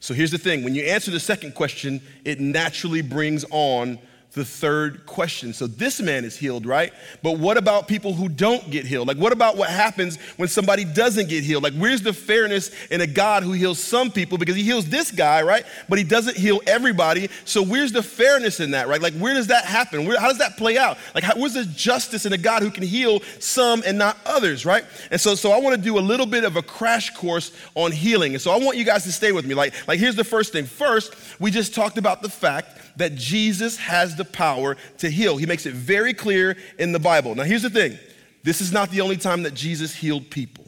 So 0.00 0.14
here's 0.14 0.30
the 0.30 0.38
thing 0.38 0.64
when 0.64 0.74
you 0.74 0.84
answer 0.84 1.10
the 1.10 1.20
second 1.20 1.54
question, 1.54 2.00
it 2.24 2.40
naturally 2.40 3.02
brings 3.02 3.44
on 3.50 3.98
the 4.32 4.44
third 4.44 5.06
question. 5.06 5.54
So 5.54 5.66
this 5.66 6.00
man 6.00 6.24
is 6.24 6.36
healed, 6.36 6.66
right? 6.66 6.92
But 7.22 7.38
what 7.38 7.56
about 7.56 7.88
people 7.88 8.12
who 8.12 8.28
don't 8.28 8.70
get 8.70 8.84
healed? 8.84 9.08
Like, 9.08 9.16
what 9.16 9.32
about 9.32 9.56
what 9.56 9.70
happens 9.70 10.16
when 10.36 10.48
somebody 10.48 10.84
doesn't 10.84 11.28
get 11.28 11.44
healed? 11.44 11.62
Like, 11.62 11.72
where's 11.74 12.02
the 12.02 12.12
fairness 12.12 12.70
in 12.90 13.00
a 13.00 13.06
God 13.06 13.42
who 13.42 13.52
heals 13.52 13.78
some 13.78 14.10
people 14.10 14.36
because 14.36 14.54
he 14.54 14.62
heals 14.62 14.86
this 14.86 15.10
guy, 15.10 15.42
right? 15.42 15.64
But 15.88 15.98
he 15.98 16.04
doesn't 16.04 16.36
heal 16.36 16.60
everybody. 16.66 17.30
So 17.46 17.62
where's 17.62 17.90
the 17.90 18.02
fairness 18.02 18.60
in 18.60 18.72
that, 18.72 18.86
right? 18.86 19.00
Like, 19.00 19.14
where 19.14 19.32
does 19.32 19.46
that 19.46 19.64
happen? 19.64 20.06
Where, 20.06 20.20
how 20.20 20.28
does 20.28 20.38
that 20.38 20.58
play 20.58 20.76
out? 20.76 20.98
Like, 21.14 21.24
how, 21.24 21.34
where's 21.34 21.54
the 21.54 21.64
justice 21.64 22.26
in 22.26 22.34
a 22.34 22.38
God 22.38 22.62
who 22.62 22.70
can 22.70 22.84
heal 22.84 23.20
some 23.40 23.82
and 23.86 23.96
not 23.96 24.18
others, 24.26 24.66
right? 24.66 24.84
And 25.10 25.18
so, 25.18 25.36
so 25.36 25.52
I 25.52 25.58
want 25.58 25.74
to 25.74 25.82
do 25.82 25.98
a 25.98 26.00
little 26.00 26.26
bit 26.26 26.44
of 26.44 26.56
a 26.56 26.62
crash 26.62 27.14
course 27.14 27.50
on 27.74 27.92
healing. 27.92 28.34
And 28.34 28.42
so 28.42 28.50
I 28.50 28.58
want 28.58 28.76
you 28.76 28.84
guys 28.84 29.04
to 29.04 29.12
stay 29.12 29.32
with 29.32 29.46
me. 29.46 29.54
Like, 29.54 29.72
like 29.88 29.98
here's 29.98 30.16
the 30.16 30.24
first 30.24 30.52
thing. 30.52 30.66
First, 30.66 31.14
we 31.40 31.50
just 31.50 31.74
talked 31.74 31.96
about 31.96 32.20
the 32.20 32.28
fact 32.28 32.78
that 32.98 33.14
Jesus 33.14 33.76
has 33.76 34.14
the 34.18 34.24
power 34.24 34.76
to 34.98 35.08
heal. 35.08 35.38
He 35.38 35.46
makes 35.46 35.64
it 35.64 35.72
very 35.72 36.12
clear 36.12 36.56
in 36.78 36.92
the 36.92 36.98
Bible. 36.98 37.34
Now, 37.34 37.44
here's 37.44 37.62
the 37.62 37.70
thing 37.70 37.98
this 38.44 38.60
is 38.60 38.72
not 38.72 38.90
the 38.90 39.00
only 39.00 39.16
time 39.16 39.42
that 39.44 39.54
Jesus 39.54 39.94
healed 39.94 40.30
people. 40.30 40.66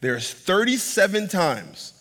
There's 0.00 0.32
37 0.32 1.28
times 1.28 1.92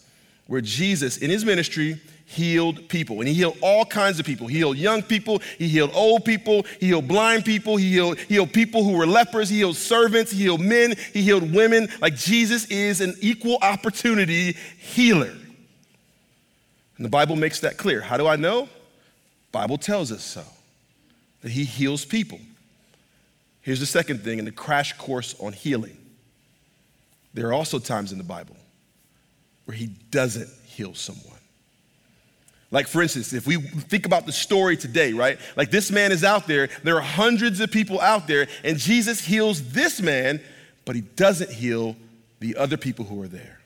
where 0.47 0.61
Jesus, 0.61 1.17
in 1.17 1.29
his 1.29 1.43
ministry, 1.43 1.99
healed 2.25 2.89
people. 2.89 3.19
And 3.19 3.27
he 3.27 3.33
healed 3.33 3.57
all 3.61 3.85
kinds 3.85 4.19
of 4.19 4.25
people. 4.25 4.47
He 4.47 4.57
healed 4.57 4.77
young 4.77 5.01
people, 5.01 5.41
he 5.57 5.67
healed 5.67 5.91
old 5.93 6.25
people, 6.25 6.65
he 6.79 6.87
healed 6.87 7.07
blind 7.07 7.45
people, 7.45 7.77
he 7.77 7.91
healed, 7.91 8.19
he 8.19 8.35
healed 8.35 8.51
people 8.51 8.83
who 8.83 8.91
were 8.91 9.07
lepers, 9.07 9.49
he 9.49 9.57
healed 9.57 9.77
servants, 9.77 10.31
he 10.31 10.43
healed 10.43 10.61
men, 10.61 10.95
he 11.13 11.21
healed 11.21 11.53
women. 11.53 11.87
Like 12.01 12.15
Jesus 12.15 12.65
is 12.65 13.01
an 13.01 13.15
equal 13.21 13.57
opportunity 13.61 14.57
healer. 14.77 15.33
And 16.97 17.05
the 17.05 17.09
Bible 17.09 17.35
makes 17.35 17.61
that 17.61 17.77
clear. 17.77 18.01
How 18.01 18.17
do 18.17 18.27
I 18.27 18.35
know? 18.35 18.67
Bible 19.51 19.77
tells 19.77 20.11
us 20.11 20.23
so, 20.23 20.43
that 21.41 21.52
he 21.52 21.63
heals 21.63 22.06
people. 22.06 22.39
Here's 23.62 23.80
the 23.80 23.86
second 23.86 24.23
thing 24.23 24.39
in 24.39 24.45
the 24.45 24.52
crash 24.52 24.93
course 24.97 25.36
on 25.39 25.54
healing. 25.54 25.97
There 27.34 27.47
are 27.47 27.54
also 27.54 27.80
times 27.80 28.12
in 28.12 28.17
the 28.17 28.23
Bible 28.23 28.56
where 29.65 29.76
he 29.76 29.88
doesn't 30.10 30.50
heal 30.65 30.95
someone. 30.95 31.38
Like, 32.71 32.88
for 32.88 33.02
instance, 33.02 33.32
if 33.32 33.47
we 33.47 33.58
think 33.58 34.06
about 34.06 34.26
the 34.26 34.32
story 34.32 34.76
today, 34.76 35.13
right? 35.13 35.39
Like, 35.56 35.71
this 35.71 35.91
man 35.91 36.12
is 36.12 36.23
out 36.23 36.47
there, 36.47 36.69
there 36.84 36.97
are 36.97 37.02
hundreds 37.02 37.60
of 37.62 37.71
people 37.71 38.02
out 38.02 38.28
there, 38.28 38.47
and 38.63 38.78
Jesus 38.78 39.21
heals 39.21 39.71
this 39.71 40.02
man, 40.02 40.41
but 40.84 40.95
he 40.95 41.02
doesn't 41.02 41.52
heal 41.52 41.95
the 42.39 42.58
other 42.58 42.76
people 42.76 43.06
who 43.06 43.21
are 43.21 43.28
there. 43.28 43.56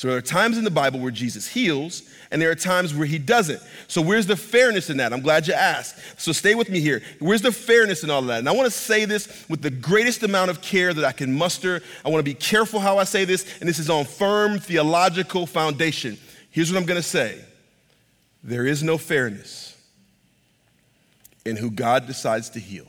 So 0.00 0.08
there 0.08 0.16
are 0.16 0.22
times 0.22 0.56
in 0.56 0.64
the 0.64 0.70
Bible 0.70 0.98
where 0.98 1.10
Jesus 1.10 1.46
heals, 1.46 2.04
and 2.30 2.40
there 2.40 2.50
are 2.50 2.54
times 2.54 2.94
where 2.94 3.06
he 3.06 3.18
doesn't. 3.18 3.60
So 3.86 4.00
where's 4.00 4.24
the 4.26 4.34
fairness 4.34 4.88
in 4.88 4.96
that? 4.96 5.12
I'm 5.12 5.20
glad 5.20 5.46
you 5.46 5.52
asked. 5.52 6.18
So 6.18 6.32
stay 6.32 6.54
with 6.54 6.70
me 6.70 6.80
here. 6.80 7.02
Where's 7.18 7.42
the 7.42 7.52
fairness 7.52 8.02
in 8.02 8.08
all 8.08 8.20
of 8.20 8.26
that? 8.28 8.38
And 8.38 8.48
I 8.48 8.52
want 8.52 8.64
to 8.64 8.70
say 8.70 9.04
this 9.04 9.44
with 9.50 9.60
the 9.60 9.68
greatest 9.68 10.22
amount 10.22 10.52
of 10.52 10.62
care 10.62 10.94
that 10.94 11.04
I 11.04 11.12
can 11.12 11.36
muster. 11.36 11.82
I 12.02 12.08
want 12.08 12.20
to 12.20 12.24
be 12.24 12.32
careful 12.32 12.80
how 12.80 12.96
I 12.96 13.04
say 13.04 13.26
this, 13.26 13.60
and 13.60 13.68
this 13.68 13.78
is 13.78 13.90
on 13.90 14.06
firm 14.06 14.58
theological 14.58 15.44
foundation. 15.44 16.16
Here's 16.50 16.72
what 16.72 16.78
I'm 16.78 16.86
going 16.86 16.96
to 16.96 17.06
say 17.06 17.38
there 18.42 18.66
is 18.66 18.82
no 18.82 18.96
fairness 18.96 19.76
in 21.44 21.56
who 21.56 21.70
God 21.70 22.06
decides 22.06 22.48
to 22.50 22.58
heal, 22.58 22.86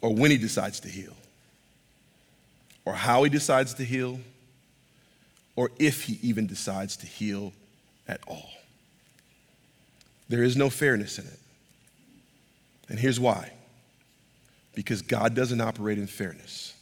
or 0.00 0.14
when 0.14 0.30
he 0.30 0.38
decides 0.38 0.78
to 0.78 0.88
heal, 0.88 1.16
or 2.84 2.92
how 2.92 3.24
he 3.24 3.30
decides 3.30 3.74
to 3.74 3.84
heal 3.84 4.20
or 5.56 5.70
if 5.78 6.04
he 6.04 6.18
even 6.22 6.46
decides 6.46 6.96
to 6.98 7.06
heal 7.06 7.52
at 8.08 8.20
all. 8.26 8.50
There 10.28 10.42
is 10.42 10.56
no 10.56 10.70
fairness 10.70 11.18
in 11.18 11.26
it. 11.26 11.38
And 12.88 12.98
here's 12.98 13.20
why 13.20 13.52
because 14.74 15.02
God 15.02 15.34
doesn't 15.34 15.60
operate 15.60 15.98
in 15.98 16.06
fairness, 16.06 16.74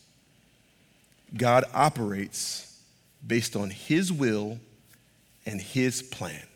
God 1.37 1.65
operates 1.75 2.81
based 3.27 3.57
on 3.57 3.71
his 3.71 4.13
will 4.13 4.59
and 5.47 5.61
his 5.61 6.03
plan. 6.03 6.47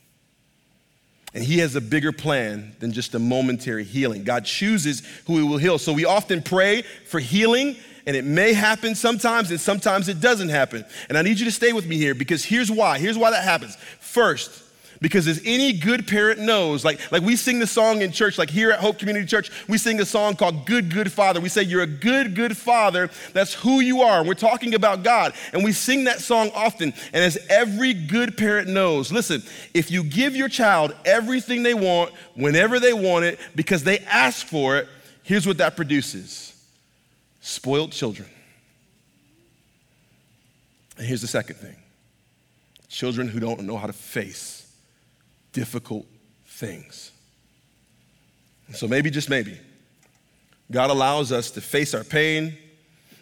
And 1.34 1.42
he 1.42 1.58
has 1.58 1.74
a 1.74 1.80
bigger 1.80 2.12
plan 2.12 2.76
than 2.78 2.92
just 2.92 3.14
a 3.14 3.18
momentary 3.18 3.82
healing. 3.82 4.22
God 4.22 4.44
chooses 4.44 5.02
who 5.26 5.36
he 5.38 5.42
will 5.42 5.58
heal. 5.58 5.78
So 5.78 5.92
we 5.92 6.04
often 6.04 6.42
pray 6.42 6.82
for 7.08 7.18
healing 7.18 7.76
and 8.06 8.16
it 8.16 8.24
may 8.24 8.52
happen 8.52 8.94
sometimes, 8.94 9.50
and 9.50 9.60
sometimes 9.60 10.08
it 10.08 10.20
doesn't 10.20 10.50
happen. 10.50 10.84
And 11.08 11.16
I 11.16 11.22
need 11.22 11.38
you 11.38 11.46
to 11.46 11.52
stay 11.52 11.72
with 11.72 11.86
me 11.86 11.96
here 11.96 12.14
because 12.14 12.44
here's 12.44 12.70
why. 12.70 12.98
Here's 12.98 13.16
why 13.16 13.30
that 13.30 13.44
happens. 13.44 13.76
First, 14.00 14.62
because 15.00 15.28
as 15.28 15.42
any 15.44 15.72
good 15.72 16.06
parent 16.06 16.40
knows, 16.40 16.84
like, 16.84 17.12
like 17.12 17.22
we 17.22 17.36
sing 17.36 17.58
the 17.58 17.66
song 17.66 18.00
in 18.00 18.10
church, 18.10 18.38
like 18.38 18.48
here 18.48 18.70
at 18.70 18.80
Hope 18.80 18.98
Community 18.98 19.26
Church, 19.26 19.50
we 19.68 19.76
sing 19.76 20.00
a 20.00 20.04
song 20.04 20.34
called 20.34 20.64
Good, 20.64 20.90
Good 20.90 21.12
Father. 21.12 21.40
We 21.40 21.50
say, 21.50 21.62
You're 21.62 21.82
a 21.82 21.86
good, 21.86 22.34
good 22.34 22.56
father. 22.56 23.10
That's 23.34 23.52
who 23.52 23.80
you 23.80 24.00
are. 24.00 24.20
And 24.20 24.28
we're 24.28 24.34
talking 24.34 24.74
about 24.74 25.02
God. 25.02 25.34
And 25.52 25.62
we 25.62 25.72
sing 25.72 26.04
that 26.04 26.20
song 26.20 26.50
often. 26.54 26.94
And 27.12 27.22
as 27.22 27.36
every 27.50 27.92
good 27.92 28.38
parent 28.38 28.68
knows, 28.68 29.12
listen, 29.12 29.42
if 29.74 29.90
you 29.90 30.04
give 30.04 30.36
your 30.36 30.48
child 30.48 30.94
everything 31.04 31.62
they 31.62 31.74
want, 31.74 32.12
whenever 32.34 32.80
they 32.80 32.94
want 32.94 33.26
it, 33.26 33.38
because 33.54 33.84
they 33.84 33.98
ask 34.00 34.46
for 34.46 34.78
it, 34.78 34.88
here's 35.22 35.46
what 35.46 35.58
that 35.58 35.76
produces 35.76 36.53
spoiled 37.44 37.92
children. 37.92 38.26
And 40.96 41.06
here's 41.06 41.20
the 41.20 41.28
second 41.28 41.56
thing 41.56 41.76
children 42.88 43.28
who 43.28 43.38
don't 43.38 43.62
know 43.64 43.76
how 43.76 43.86
to 43.86 43.92
face 43.92 44.72
difficult 45.52 46.06
things. 46.46 47.10
so 48.72 48.88
maybe, 48.88 49.10
just 49.10 49.28
maybe, 49.28 49.58
God 50.70 50.90
allows 50.90 51.32
us 51.32 51.50
to 51.52 51.60
face 51.60 51.92
our 51.92 52.04
pain, 52.04 52.56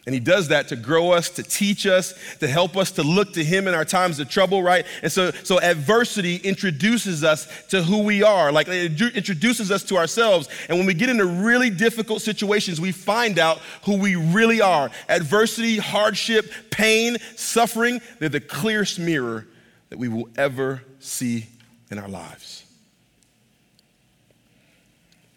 and 0.04 0.14
he 0.14 0.20
does 0.20 0.48
that 0.48 0.66
to 0.68 0.76
grow 0.76 1.12
us, 1.12 1.30
to 1.30 1.44
teach 1.44 1.86
us, 1.86 2.12
to 2.40 2.48
help 2.48 2.76
us 2.76 2.90
to 2.92 3.04
look 3.04 3.34
to 3.34 3.44
him 3.44 3.68
in 3.68 3.74
our 3.74 3.84
times 3.84 4.18
of 4.18 4.28
trouble, 4.28 4.60
right? 4.60 4.84
And 5.00 5.12
so, 5.12 5.30
so 5.30 5.60
adversity 5.60 6.36
introduces 6.36 7.22
us 7.22 7.46
to 7.68 7.84
who 7.84 8.02
we 8.02 8.24
are, 8.24 8.50
like 8.50 8.66
it 8.66 9.00
introduces 9.00 9.70
us 9.70 9.84
to 9.84 9.96
ourselves. 9.96 10.48
And 10.68 10.76
when 10.76 10.88
we 10.88 10.94
get 10.94 11.08
into 11.08 11.24
really 11.24 11.70
difficult 11.70 12.20
situations, 12.20 12.80
we 12.80 12.90
find 12.90 13.38
out 13.38 13.58
who 13.84 13.96
we 13.96 14.16
really 14.16 14.60
are. 14.60 14.90
Adversity, 15.08 15.78
hardship, 15.78 16.50
pain, 16.70 17.18
suffering, 17.36 18.00
they're 18.18 18.28
the 18.28 18.40
clearest 18.40 18.98
mirror 18.98 19.46
that 19.90 19.98
we 19.98 20.08
will 20.08 20.28
ever 20.36 20.82
see 20.98 21.46
in 21.92 21.98
our 21.98 22.08
lives. 22.08 22.64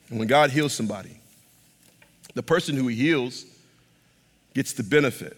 And 0.10 0.18
when 0.18 0.28
God 0.28 0.50
heals 0.50 0.74
somebody, 0.74 1.20
the 2.34 2.44
person 2.44 2.76
who 2.76 2.88
he 2.88 2.96
heals, 2.96 3.46
gets 4.56 4.74
the 4.74 4.84
benefit. 4.84 5.38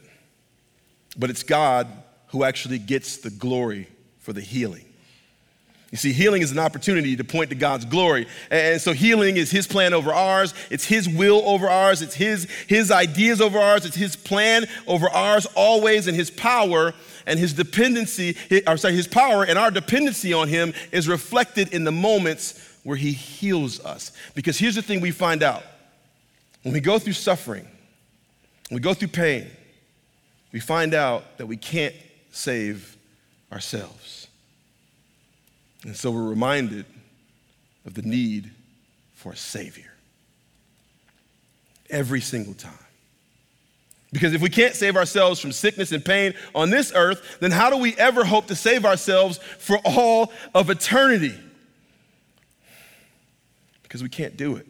But 1.18 1.30
it's 1.30 1.44
God 1.44 1.88
who 2.28 2.46
actually 2.46 2.80
gets 2.80 3.18
the 3.18 3.30
glory 3.30 3.88
for 4.20 4.32
the 4.32 4.42
healing. 4.42 4.86
You 5.92 5.98
see, 5.98 6.12
healing 6.12 6.42
is 6.42 6.52
an 6.52 6.60
opportunity 6.60 7.16
to 7.16 7.24
point 7.24 7.50
to 7.50 7.56
God's 7.56 7.86
glory. 7.86 8.28
And 8.52 8.80
so 8.80 8.92
healing 8.92 9.38
is 9.38 9.50
his 9.50 9.68
plan 9.68 9.94
over 9.94 10.14
ours. 10.14 10.54
It's 10.70 10.84
his 10.84 11.08
will 11.08 11.42
over 11.46 11.70
ours. 11.70 12.02
It's 12.02 12.14
his, 12.14 12.44
his 12.68 12.92
ideas 12.92 13.40
over 13.40 13.58
ours. 13.58 13.86
It's 13.86 13.96
his 13.96 14.16
plan 14.16 14.66
over 14.86 15.10
ours 15.10 15.48
always. 15.56 16.08
And 16.08 16.16
his 16.16 16.30
power 16.30 16.94
and 17.26 17.40
his 17.40 17.54
dependency, 17.54 18.36
or 18.68 18.76
sorry, 18.76 18.96
his 18.96 19.08
power 19.08 19.46
and 19.46 19.58
our 19.58 19.72
dependency 19.72 20.34
on 20.34 20.50
him 20.50 20.74
is 20.92 21.08
reflected 21.08 21.74
in 21.74 21.86
the 21.86 21.92
moments 21.92 22.62
where 22.84 22.98
he 22.98 23.14
heals 23.14 23.80
us. 23.86 24.12
Because 24.36 24.58
here's 24.58 24.76
the 24.76 24.82
thing 24.82 25.00
we 25.00 25.12
find 25.12 25.42
out. 25.42 25.64
When 26.64 26.74
we 26.74 26.82
go 26.82 27.00
through 27.00 27.14
suffering, 27.14 27.66
we 28.72 28.80
go 28.80 28.94
through 28.94 29.10
pain, 29.10 29.48
we 30.52 30.60
find 30.60 30.94
out 30.94 31.38
that 31.38 31.46
we 31.46 31.58
can't 31.58 31.96
save 32.32 32.98
ourselves. 33.52 34.28
And 35.84 35.96
so 35.96 36.12
we're 36.12 36.28
reminded 36.28 36.86
of 37.86 37.94
the 37.94 38.02
need 38.02 38.52
for 39.14 39.32
a 39.32 39.38
Savior 39.38 39.92
every 41.90 42.22
single 42.22 42.54
time. 42.54 42.74
Because 44.12 44.34
if 44.34 44.42
we 44.42 44.50
can't 44.50 44.74
save 44.74 44.96
ourselves 44.96 45.40
from 45.40 45.52
sickness 45.52 45.92
and 45.92 46.04
pain 46.04 46.34
on 46.56 46.70
this 46.70 46.92
earth, 46.96 47.38
then 47.40 47.52
how 47.52 47.70
do 47.70 47.78
we 47.78 47.96
ever 47.96 48.24
hope 48.24 48.48
to 48.48 48.56
save 48.56 48.86
ourselves 48.86 49.38
for 49.60 49.78
all 49.84 50.32
of 50.54 50.70
eternity? 50.70 51.36
Because 53.84 54.02
we 54.02 54.10
can't 54.10 54.38
do 54.38 54.56
it. 54.56 54.66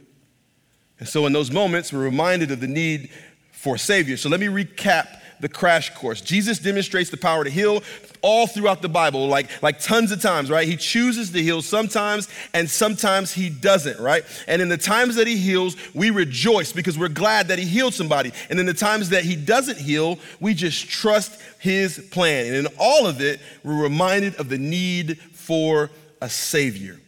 And 0.99 1.07
so 1.07 1.27
in 1.27 1.33
those 1.33 1.51
moments, 1.51 1.93
we're 1.93 1.99
reminded 1.99 2.49
of 2.51 2.59
the 2.59 2.67
need 2.67 3.11
for 3.57 3.77
Savior. 3.77 4.17
So 4.17 4.29
let 4.29 4.39
me 4.39 4.45
recap 4.45 5.19
the 5.39 5.49
crash 5.49 5.93
course. 5.93 6.21
Jesus 6.21 6.59
demonstrates 6.59 7.09
the 7.09 7.17
power 7.17 7.43
to 7.43 7.49
heal 7.49 7.83
all 8.21 8.47
throughout 8.47 8.81
the 8.81 8.89
Bible, 8.89 9.27
like, 9.27 9.61
like 9.61 9.79
tons 9.79 10.11
of 10.11 10.21
times, 10.21 10.49
right? 10.49 10.67
He 10.67 10.77
chooses 10.77 11.31
to 11.31 11.41
heal 11.41 11.61
sometimes, 11.61 12.27
and 12.53 12.69
sometimes 12.69 13.33
he 13.33 13.49
doesn't, 13.49 13.99
right? 13.99 14.23
And 14.47 14.61
in 14.61 14.69
the 14.69 14.77
times 14.77 15.15
that 15.15 15.27
he 15.27 15.37
heals, 15.37 15.75
we 15.93 16.09
rejoice 16.09 16.71
because 16.71 16.97
we're 16.97 17.09
glad 17.09 17.47
that 17.49 17.59
he 17.59 17.65
healed 17.65 17.93
somebody. 17.93 18.31
And 18.49 18.59
in 18.59 18.65
the 18.65 18.73
times 18.73 19.09
that 19.09 19.23
he 19.23 19.35
doesn't 19.35 19.77
heal, 19.77 20.19
we 20.39 20.53
just 20.53 20.87
trust 20.87 21.39
his 21.59 21.99
plan. 22.11 22.47
And 22.47 22.55
in 22.55 22.67
all 22.79 23.05
of 23.05 23.21
it, 23.21 23.39
we're 23.63 23.81
reminded 23.81 24.35
of 24.35 24.49
the 24.49 24.57
need 24.57 25.19
for 25.19 25.91
a 26.21 26.29
Savior 26.29 26.99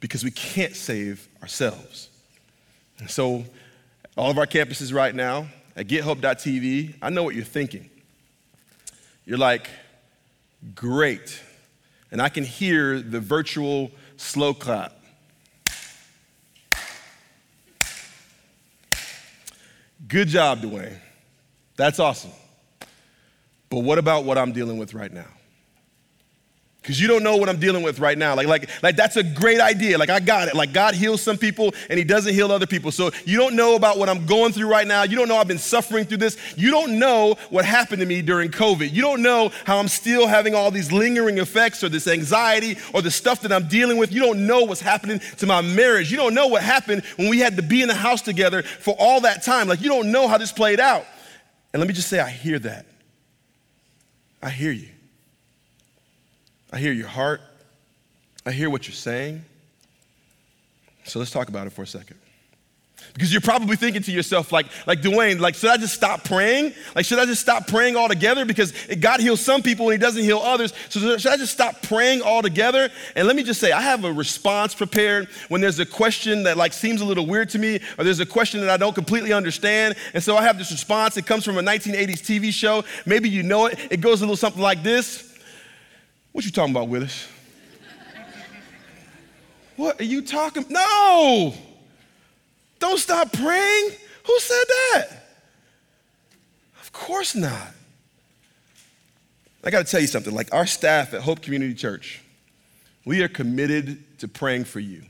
because 0.00 0.24
we 0.24 0.30
can't 0.30 0.74
save 0.74 1.28
ourselves. 1.42 2.08
And 2.98 3.10
so, 3.10 3.44
all 4.16 4.30
of 4.30 4.38
our 4.38 4.46
campuses 4.46 4.92
right 4.92 5.14
now, 5.14 5.46
at 5.78 5.86
gethope.tv, 5.86 6.96
I 7.00 7.08
know 7.08 7.22
what 7.22 7.36
you're 7.36 7.44
thinking. 7.44 7.88
You're 9.24 9.38
like, 9.38 9.70
great. 10.74 11.40
And 12.10 12.20
I 12.20 12.28
can 12.28 12.42
hear 12.42 13.00
the 13.00 13.20
virtual 13.20 13.92
slow 14.16 14.54
clap. 14.54 14.92
Good 20.08 20.26
job, 20.26 20.62
Dwayne. 20.62 20.98
That's 21.76 22.00
awesome. 22.00 22.32
But 23.70 23.78
what 23.80 23.98
about 23.98 24.24
what 24.24 24.36
I'm 24.36 24.50
dealing 24.50 24.78
with 24.78 24.94
right 24.94 25.12
now? 25.12 25.28
Because 26.88 26.98
you 26.98 27.06
don't 27.06 27.22
know 27.22 27.36
what 27.36 27.50
I'm 27.50 27.60
dealing 27.60 27.82
with 27.82 27.98
right 27.98 28.16
now. 28.16 28.34
Like, 28.34 28.46
like, 28.46 28.70
like 28.82 28.96
that's 28.96 29.16
a 29.16 29.22
great 29.22 29.60
idea. 29.60 29.98
Like 29.98 30.08
I 30.08 30.20
got 30.20 30.48
it. 30.48 30.54
Like 30.54 30.72
God 30.72 30.94
heals 30.94 31.20
some 31.20 31.36
people 31.36 31.74
and 31.90 31.98
he 31.98 32.04
doesn't 32.04 32.32
heal 32.32 32.50
other 32.50 32.66
people. 32.66 32.90
So 32.92 33.10
you 33.26 33.36
don't 33.36 33.56
know 33.56 33.76
about 33.76 33.98
what 33.98 34.08
I'm 34.08 34.24
going 34.24 34.54
through 34.54 34.70
right 34.70 34.86
now. 34.86 35.02
You 35.02 35.14
don't 35.14 35.28
know 35.28 35.36
I've 35.36 35.46
been 35.46 35.58
suffering 35.58 36.06
through 36.06 36.16
this. 36.16 36.38
You 36.56 36.70
don't 36.70 36.98
know 36.98 37.36
what 37.50 37.66
happened 37.66 38.00
to 38.00 38.06
me 38.06 38.22
during 38.22 38.50
COVID. 38.50 38.90
You 38.90 39.02
don't 39.02 39.20
know 39.20 39.52
how 39.66 39.76
I'm 39.76 39.88
still 39.88 40.26
having 40.26 40.54
all 40.54 40.70
these 40.70 40.90
lingering 40.90 41.36
effects 41.36 41.84
or 41.84 41.90
this 41.90 42.08
anxiety 42.08 42.78
or 42.94 43.02
the 43.02 43.10
stuff 43.10 43.42
that 43.42 43.52
I'm 43.52 43.68
dealing 43.68 43.98
with. 43.98 44.10
You 44.10 44.22
don't 44.22 44.46
know 44.46 44.62
what's 44.64 44.80
happening 44.80 45.20
to 45.36 45.46
my 45.46 45.60
marriage. 45.60 46.10
You 46.10 46.16
don't 46.16 46.32
know 46.32 46.46
what 46.46 46.62
happened 46.62 47.04
when 47.16 47.28
we 47.28 47.38
had 47.38 47.56
to 47.56 47.62
be 47.62 47.82
in 47.82 47.88
the 47.88 47.94
house 47.94 48.22
together 48.22 48.62
for 48.62 48.96
all 48.98 49.20
that 49.20 49.42
time. 49.42 49.68
Like 49.68 49.82
you 49.82 49.90
don't 49.90 50.10
know 50.10 50.26
how 50.26 50.38
this 50.38 50.52
played 50.52 50.80
out. 50.80 51.04
And 51.74 51.80
let 51.80 51.86
me 51.86 51.92
just 51.92 52.08
say, 52.08 52.18
I 52.18 52.30
hear 52.30 52.58
that. 52.60 52.86
I 54.42 54.48
hear 54.48 54.72
you. 54.72 54.88
I 56.72 56.78
hear 56.78 56.92
your 56.92 57.08
heart. 57.08 57.40
I 58.44 58.52
hear 58.52 58.70
what 58.70 58.86
you're 58.86 58.94
saying. 58.94 59.44
So 61.04 61.18
let's 61.18 61.30
talk 61.30 61.48
about 61.48 61.66
it 61.66 61.70
for 61.70 61.82
a 61.82 61.86
second. 61.86 62.18
Because 63.14 63.32
you're 63.32 63.40
probably 63.40 63.76
thinking 63.76 64.02
to 64.02 64.12
yourself, 64.12 64.52
like, 64.52 64.66
like 64.86 65.00
Dwayne, 65.00 65.40
like, 65.40 65.54
should 65.54 65.70
I 65.70 65.76
just 65.76 65.94
stop 65.94 66.24
praying? 66.24 66.74
Like, 66.94 67.04
should 67.04 67.18
I 67.18 67.26
just 67.26 67.40
stop 67.40 67.66
praying 67.66 67.96
altogether? 67.96 68.44
Because 68.44 68.72
God 69.00 69.20
heals 69.20 69.40
some 69.40 69.62
people 69.62 69.86
and 69.86 69.92
He 69.92 69.98
doesn't 69.98 70.22
heal 70.22 70.38
others. 70.38 70.72
So 70.88 71.16
should 71.16 71.32
I 71.32 71.36
just 71.36 71.52
stop 71.52 71.80
praying 71.82 72.22
altogether? 72.22 72.90
And 73.16 73.26
let 73.26 73.36
me 73.36 73.42
just 73.42 73.60
say, 73.60 73.72
I 73.72 73.80
have 73.80 74.04
a 74.04 74.12
response 74.12 74.74
prepared 74.74 75.28
when 75.48 75.60
there's 75.60 75.78
a 75.78 75.86
question 75.86 76.42
that 76.44 76.56
like 76.56 76.72
seems 76.72 77.00
a 77.00 77.04
little 77.04 77.26
weird 77.26 77.48
to 77.50 77.58
me, 77.58 77.80
or 77.96 78.04
there's 78.04 78.20
a 78.20 78.26
question 78.26 78.60
that 78.60 78.70
I 78.70 78.76
don't 78.76 78.94
completely 78.94 79.32
understand. 79.32 79.94
And 80.12 80.22
so 80.22 80.36
I 80.36 80.42
have 80.42 80.58
this 80.58 80.70
response. 80.70 81.16
It 81.16 81.26
comes 81.26 81.44
from 81.44 81.56
a 81.56 81.62
1980s 81.62 82.20
TV 82.20 82.52
show. 82.52 82.84
Maybe 83.06 83.28
you 83.28 83.42
know 83.42 83.66
it. 83.66 83.78
It 83.90 84.00
goes 84.00 84.20
a 84.20 84.24
little 84.24 84.36
something 84.36 84.62
like 84.62 84.82
this. 84.82 85.27
What 86.32 86.44
you 86.44 86.50
talking 86.50 86.74
about, 86.74 86.88
Willis? 86.88 87.28
what 89.76 90.00
are 90.00 90.04
you 90.04 90.22
talking? 90.22 90.64
No! 90.68 91.54
Don't 92.78 92.98
stop 92.98 93.32
praying. 93.32 93.90
Who 94.24 94.38
said 94.40 94.64
that? 94.68 95.08
Of 96.80 96.92
course 96.92 97.34
not. 97.34 97.74
I 99.64 99.70
got 99.70 99.84
to 99.84 99.90
tell 99.90 100.00
you 100.00 100.06
something. 100.06 100.34
Like 100.34 100.54
our 100.54 100.66
staff 100.66 101.14
at 101.14 101.22
Hope 101.22 101.42
Community 101.42 101.74
Church, 101.74 102.22
we 103.04 103.22
are 103.22 103.28
committed 103.28 104.18
to 104.18 104.28
praying 104.28 104.64
for 104.64 104.80
you. 104.80 105.02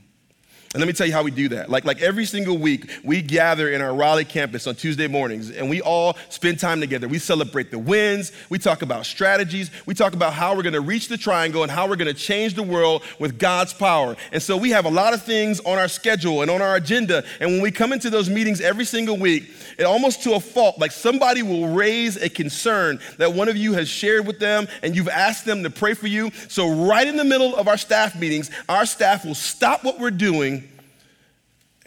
And 0.75 0.79
let 0.79 0.85
me 0.85 0.93
tell 0.93 1.07
you 1.07 1.13
how 1.13 1.23
we 1.23 1.31
do 1.31 1.49
that. 1.49 1.71
Like, 1.71 1.83
like 1.83 1.99
every 1.99 2.25
single 2.25 2.55
week, 2.55 2.91
we 3.03 3.23
gather 3.23 3.69
in 3.69 3.81
our 3.81 3.91
Raleigh 3.91 4.23
campus 4.23 4.67
on 4.67 4.75
Tuesday 4.75 5.07
mornings 5.07 5.49
and 5.49 5.67
we 5.67 5.81
all 5.81 6.15
spend 6.29 6.59
time 6.59 6.79
together. 6.79 7.07
We 7.07 7.17
celebrate 7.17 7.71
the 7.71 7.79
wins, 7.79 8.31
we 8.51 8.59
talk 8.59 8.83
about 8.83 9.07
strategies, 9.07 9.71
we 9.87 9.95
talk 9.95 10.13
about 10.13 10.33
how 10.33 10.55
we're 10.55 10.61
gonna 10.61 10.79
reach 10.79 11.07
the 11.07 11.17
triangle 11.17 11.63
and 11.63 11.71
how 11.71 11.87
we're 11.87 11.95
gonna 11.95 12.13
change 12.13 12.53
the 12.53 12.61
world 12.61 13.01
with 13.17 13.39
God's 13.39 13.73
power. 13.73 14.15
And 14.31 14.43
so 14.43 14.57
we 14.57 14.69
have 14.69 14.85
a 14.85 14.91
lot 14.91 15.15
of 15.15 15.23
things 15.23 15.59
on 15.61 15.79
our 15.79 15.87
schedule 15.87 16.43
and 16.43 16.51
on 16.51 16.61
our 16.61 16.75
agenda. 16.75 17.23
And 17.39 17.49
when 17.49 17.61
we 17.61 17.71
come 17.71 17.91
into 17.91 18.11
those 18.11 18.29
meetings 18.29 18.61
every 18.61 18.85
single 18.85 19.17
week, 19.17 19.49
it 19.79 19.85
almost 19.85 20.21
to 20.23 20.33
a 20.33 20.39
fault, 20.39 20.77
like 20.77 20.91
somebody 20.91 21.41
will 21.41 21.69
raise 21.69 22.15
a 22.17 22.29
concern 22.29 22.99
that 23.17 23.33
one 23.33 23.49
of 23.49 23.57
you 23.57 23.73
has 23.73 23.89
shared 23.89 24.27
with 24.27 24.37
them 24.37 24.67
and 24.83 24.95
you've 24.95 25.09
asked 25.09 25.45
them 25.45 25.63
to 25.63 25.71
pray 25.71 25.95
for 25.95 26.05
you. 26.05 26.29
So, 26.47 26.85
right 26.85 27.07
in 27.07 27.17
the 27.17 27.23
middle 27.23 27.55
of 27.55 27.67
our 27.67 27.77
staff 27.77 28.15
meetings, 28.19 28.51
our 28.67 28.85
staff 28.85 29.25
will 29.25 29.33
stop 29.33 29.83
what 29.83 29.99
we're 29.99 30.11
doing 30.11 30.58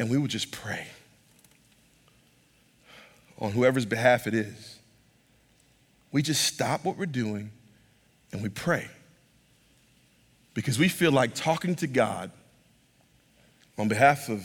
and 0.03 0.11
we 0.11 0.19
would 0.19 0.33
just 0.33 0.51
pray 0.51 0.85
on 3.39 3.53
whoever's 3.53 3.87
behalf 3.87 4.27
it 4.27 4.35
is. 4.35 4.81
We 6.11 6.23
just 6.23 6.43
stop 6.43 6.85
what 6.85 6.97
we're 6.97 7.07
doing 7.07 7.53
and 8.33 8.43
we 8.43 8.49
pray 8.49 8.89
because 10.55 10.77
we 10.77 10.89
feel 10.89 11.13
like 11.13 11.37
talking 11.37 11.77
to 11.77 11.87
God 11.87 12.33
on 13.79 13.87
behalf 13.87 14.29
of 14.29 14.45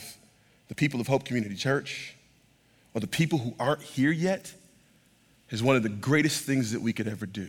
the 0.67 0.75
people 0.75 1.01
of 1.01 1.07
Hope 1.07 1.25
Community 1.25 1.55
Church 1.55 2.15
or 2.93 3.01
the 3.01 3.07
people 3.07 3.39
who 3.39 3.55
aren't 3.59 3.81
here 3.81 4.11
yet 4.11 4.53
is 5.49 5.63
one 5.63 5.75
of 5.75 5.81
the 5.81 5.89
greatest 5.89 6.43
things 6.43 6.71
that 6.71 6.83
we 6.83 6.93
could 6.93 7.07
ever 7.07 7.25
do. 7.25 7.47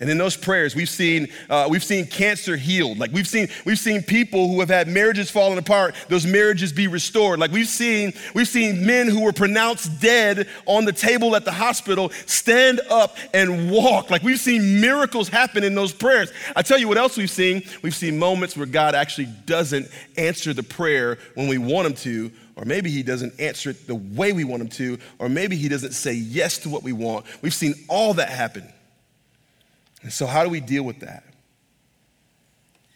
And 0.00 0.10
in 0.10 0.18
those 0.18 0.36
prayers, 0.36 0.74
we've 0.74 0.88
seen, 0.88 1.28
uh, 1.48 1.66
we've 1.70 1.84
seen 1.84 2.06
cancer 2.06 2.56
healed. 2.56 2.98
Like 2.98 3.12
we've 3.12 3.26
seen, 3.26 3.48
we've 3.64 3.78
seen 3.78 4.02
people 4.02 4.48
who 4.48 4.60
have 4.60 4.68
had 4.68 4.88
marriages 4.88 5.30
falling 5.30 5.58
apart, 5.58 5.94
those 6.08 6.26
marriages 6.26 6.72
be 6.72 6.86
restored. 6.86 7.38
Like 7.38 7.50
we've 7.50 7.68
seen, 7.68 8.12
we've 8.34 8.48
seen 8.48 8.86
men 8.86 9.08
who 9.08 9.22
were 9.22 9.32
pronounced 9.32 10.00
dead 10.00 10.48
on 10.66 10.84
the 10.84 10.92
table 10.92 11.34
at 11.36 11.44
the 11.44 11.52
hospital 11.52 12.10
stand 12.26 12.80
up 12.90 13.16
and 13.32 13.70
walk. 13.70 14.10
Like 14.10 14.22
we've 14.22 14.40
seen 14.40 14.80
miracles 14.80 15.28
happen 15.28 15.64
in 15.64 15.74
those 15.74 15.92
prayers. 15.92 16.32
I 16.54 16.62
tell 16.62 16.78
you 16.78 16.88
what 16.88 16.98
else 16.98 17.16
we've 17.16 17.30
seen. 17.30 17.62
We've 17.82 17.94
seen 17.94 18.18
moments 18.18 18.56
where 18.56 18.66
God 18.66 18.94
actually 18.94 19.28
doesn't 19.46 19.88
answer 20.16 20.52
the 20.52 20.62
prayer 20.62 21.18
when 21.34 21.48
we 21.48 21.58
want 21.58 21.86
him 21.86 21.94
to, 21.94 22.30
or 22.56 22.64
maybe 22.64 22.90
he 22.90 23.02
doesn't 23.02 23.38
answer 23.40 23.70
it 23.70 23.86
the 23.86 23.94
way 23.94 24.32
we 24.32 24.44
want 24.44 24.62
him 24.62 24.68
to, 24.68 24.98
or 25.18 25.28
maybe 25.28 25.56
he 25.56 25.68
doesn't 25.68 25.92
say 25.92 26.12
yes 26.14 26.58
to 26.58 26.68
what 26.68 26.82
we 26.82 26.92
want. 26.92 27.26
We've 27.42 27.54
seen 27.54 27.74
all 27.88 28.14
that 28.14 28.30
happen. 28.30 28.72
And 30.06 30.12
so, 30.12 30.24
how 30.24 30.44
do 30.44 30.50
we 30.50 30.60
deal 30.60 30.84
with 30.84 31.00
that? 31.00 31.24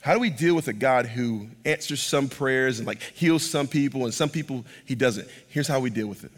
How 0.01 0.15
do 0.15 0.21
we 0.21 0.31
deal 0.31 0.55
with 0.55 0.69
a 0.69 0.73
God 0.73 1.07
who 1.07 1.49
answers 1.65 2.01
some 2.01 2.29
prayers 2.29 2.79
and 2.79 2.87
like 2.87 3.03
heals 3.03 3.43
some 3.43 3.67
people 3.67 4.05
and 4.05 4.15
some 4.15 4.29
people 4.29 4.65
he 4.85 4.95
doesn't? 4.95 5.27
Here's 5.49 5.67
how 5.67 5.81
we 5.81 5.91
deal 5.91 6.07
with 6.07 6.23
it. 6.23 6.31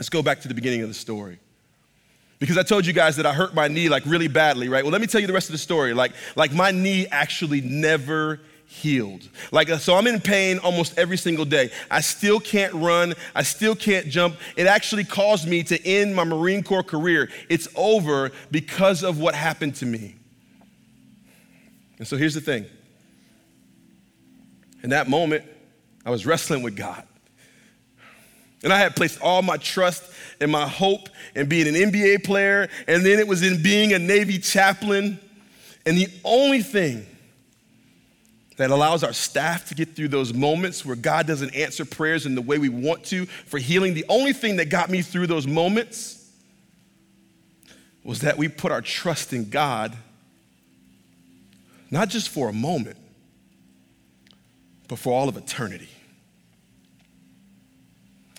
Let's 0.00 0.08
go 0.08 0.20
back 0.20 0.40
to 0.40 0.48
the 0.48 0.54
beginning 0.54 0.82
of 0.82 0.88
the 0.88 0.94
story. 0.94 1.38
Because 2.40 2.58
I 2.58 2.64
told 2.64 2.86
you 2.86 2.92
guys 2.92 3.14
that 3.18 3.26
I 3.26 3.32
hurt 3.32 3.54
my 3.54 3.68
knee 3.68 3.88
like 3.88 4.04
really 4.04 4.26
badly, 4.26 4.68
right? 4.68 4.82
Well, 4.82 4.90
let 4.90 5.00
me 5.00 5.06
tell 5.06 5.20
you 5.20 5.28
the 5.28 5.32
rest 5.32 5.48
of 5.48 5.52
the 5.52 5.58
story. 5.58 5.94
Like, 5.94 6.10
like 6.34 6.52
my 6.52 6.72
knee 6.72 7.06
actually 7.06 7.60
never 7.60 8.40
healed. 8.68 9.28
Like, 9.50 9.68
so 9.68 9.96
I'm 9.96 10.06
in 10.06 10.20
pain 10.20 10.58
almost 10.58 10.96
every 10.98 11.16
single 11.16 11.44
day. 11.44 11.70
I 11.90 12.00
still 12.00 12.38
can't 12.38 12.72
run. 12.74 13.14
I 13.34 13.42
still 13.42 13.74
can't 13.74 14.08
jump. 14.08 14.36
It 14.56 14.66
actually 14.66 15.04
caused 15.04 15.48
me 15.48 15.62
to 15.64 15.86
end 15.86 16.14
my 16.14 16.24
Marine 16.24 16.62
Corps 16.62 16.82
career. 16.82 17.30
It's 17.48 17.66
over 17.74 18.30
because 18.50 19.02
of 19.02 19.18
what 19.18 19.34
happened 19.34 19.74
to 19.76 19.86
me. 19.86 20.14
And 21.98 22.06
so 22.06 22.16
here's 22.16 22.34
the 22.34 22.40
thing. 22.40 22.66
In 24.82 24.90
that 24.90 25.08
moment, 25.08 25.44
I 26.06 26.10
was 26.10 26.24
wrestling 26.24 26.62
with 26.62 26.76
God. 26.76 27.02
And 28.62 28.72
I 28.72 28.78
had 28.78 28.94
placed 28.94 29.20
all 29.20 29.42
my 29.42 29.56
trust 29.56 30.04
and 30.40 30.52
my 30.52 30.68
hope 30.68 31.08
in 31.34 31.48
being 31.48 31.66
an 31.68 31.74
NBA 31.74 32.22
player, 32.22 32.68
and 32.86 33.04
then 33.04 33.18
it 33.18 33.26
was 33.26 33.42
in 33.42 33.62
being 33.62 33.92
a 33.92 33.98
Navy 33.98 34.38
chaplain. 34.38 35.18
And 35.86 35.96
the 35.96 36.08
only 36.22 36.62
thing 36.62 37.06
that 38.58 38.70
allows 38.70 39.04
our 39.04 39.12
staff 39.12 39.68
to 39.68 39.74
get 39.74 39.94
through 39.94 40.08
those 40.08 40.34
moments 40.34 40.84
where 40.84 40.96
God 40.96 41.26
doesn't 41.26 41.54
answer 41.54 41.84
prayers 41.84 42.26
in 42.26 42.34
the 42.34 42.42
way 42.42 42.58
we 42.58 42.68
want 42.68 43.04
to 43.04 43.24
for 43.24 43.58
healing, 43.58 43.94
the 43.94 44.04
only 44.08 44.32
thing 44.32 44.56
that 44.56 44.68
got 44.68 44.90
me 44.90 45.00
through 45.00 45.28
those 45.28 45.46
moments 45.46 46.28
was 48.02 48.20
that 48.20 48.36
we 48.36 48.48
put 48.48 48.72
our 48.72 48.82
trust 48.82 49.32
in 49.32 49.48
God, 49.48 49.96
not 51.90 52.08
just 52.08 52.30
for 52.30 52.48
a 52.48 52.52
moment, 52.52 52.96
but 54.88 54.98
for 54.98 55.12
all 55.12 55.28
of 55.28 55.36
eternity. 55.36 55.88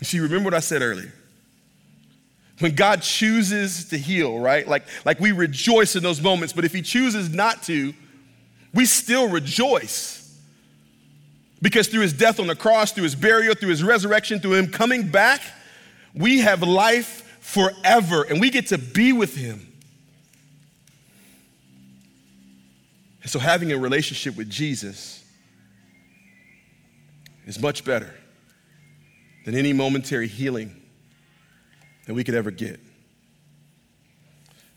You 0.02 0.06
see, 0.06 0.20
remember 0.20 0.46
what 0.46 0.54
I 0.54 0.60
said 0.60 0.82
earlier. 0.82 1.14
When 2.60 2.76
God 2.76 3.04
chooses 3.04 3.86
to 3.90 3.98
heal, 3.98 4.38
right? 4.38 4.68
Like, 4.68 4.84
like 5.06 5.22
we 5.22 5.32
rejoice 5.32 5.96
in 5.96 6.04
those 6.04 6.22
moments, 6.22 6.52
but 6.52 6.66
if 6.66 6.74
He 6.74 6.82
chooses 6.82 7.30
not 7.30 7.64
to, 7.64 7.94
we 8.74 8.86
still 8.86 9.30
rejoice. 9.30 10.18
Because 11.62 11.88
through 11.88 12.02
His 12.02 12.14
death 12.14 12.40
on 12.40 12.48
the 12.48 12.56
cross, 12.56 12.92
through 12.92 13.04
His 13.04 13.16
burial, 13.16 13.54
through 13.56 13.70
His 13.70 13.84
resurrection, 13.84 14.40
through 14.40 14.54
Him 14.54 14.72
coming 14.72 15.10
back, 15.10 15.42
we 16.14 16.40
have 16.40 16.64
life 16.64 17.38
forever 17.42 18.24
and 18.24 18.40
we 18.40 18.50
get 18.50 18.68
to 18.68 18.78
be 18.78 19.12
with 19.12 19.36
Him. 19.36 19.66
And 23.22 23.30
so 23.30 23.40
having 23.40 23.72
a 23.72 23.78
relationship 23.78 24.36
with 24.38 24.50
Jesus 24.50 25.24
is 27.46 27.60
much 27.60 27.84
better 27.84 28.14
than 29.46 29.56
any 29.56 29.74
momentary 29.74 30.28
healing 30.28 30.76
that 32.06 32.14
we 32.14 32.24
could 32.24 32.36
ever 32.36 32.52
get. 32.52 32.80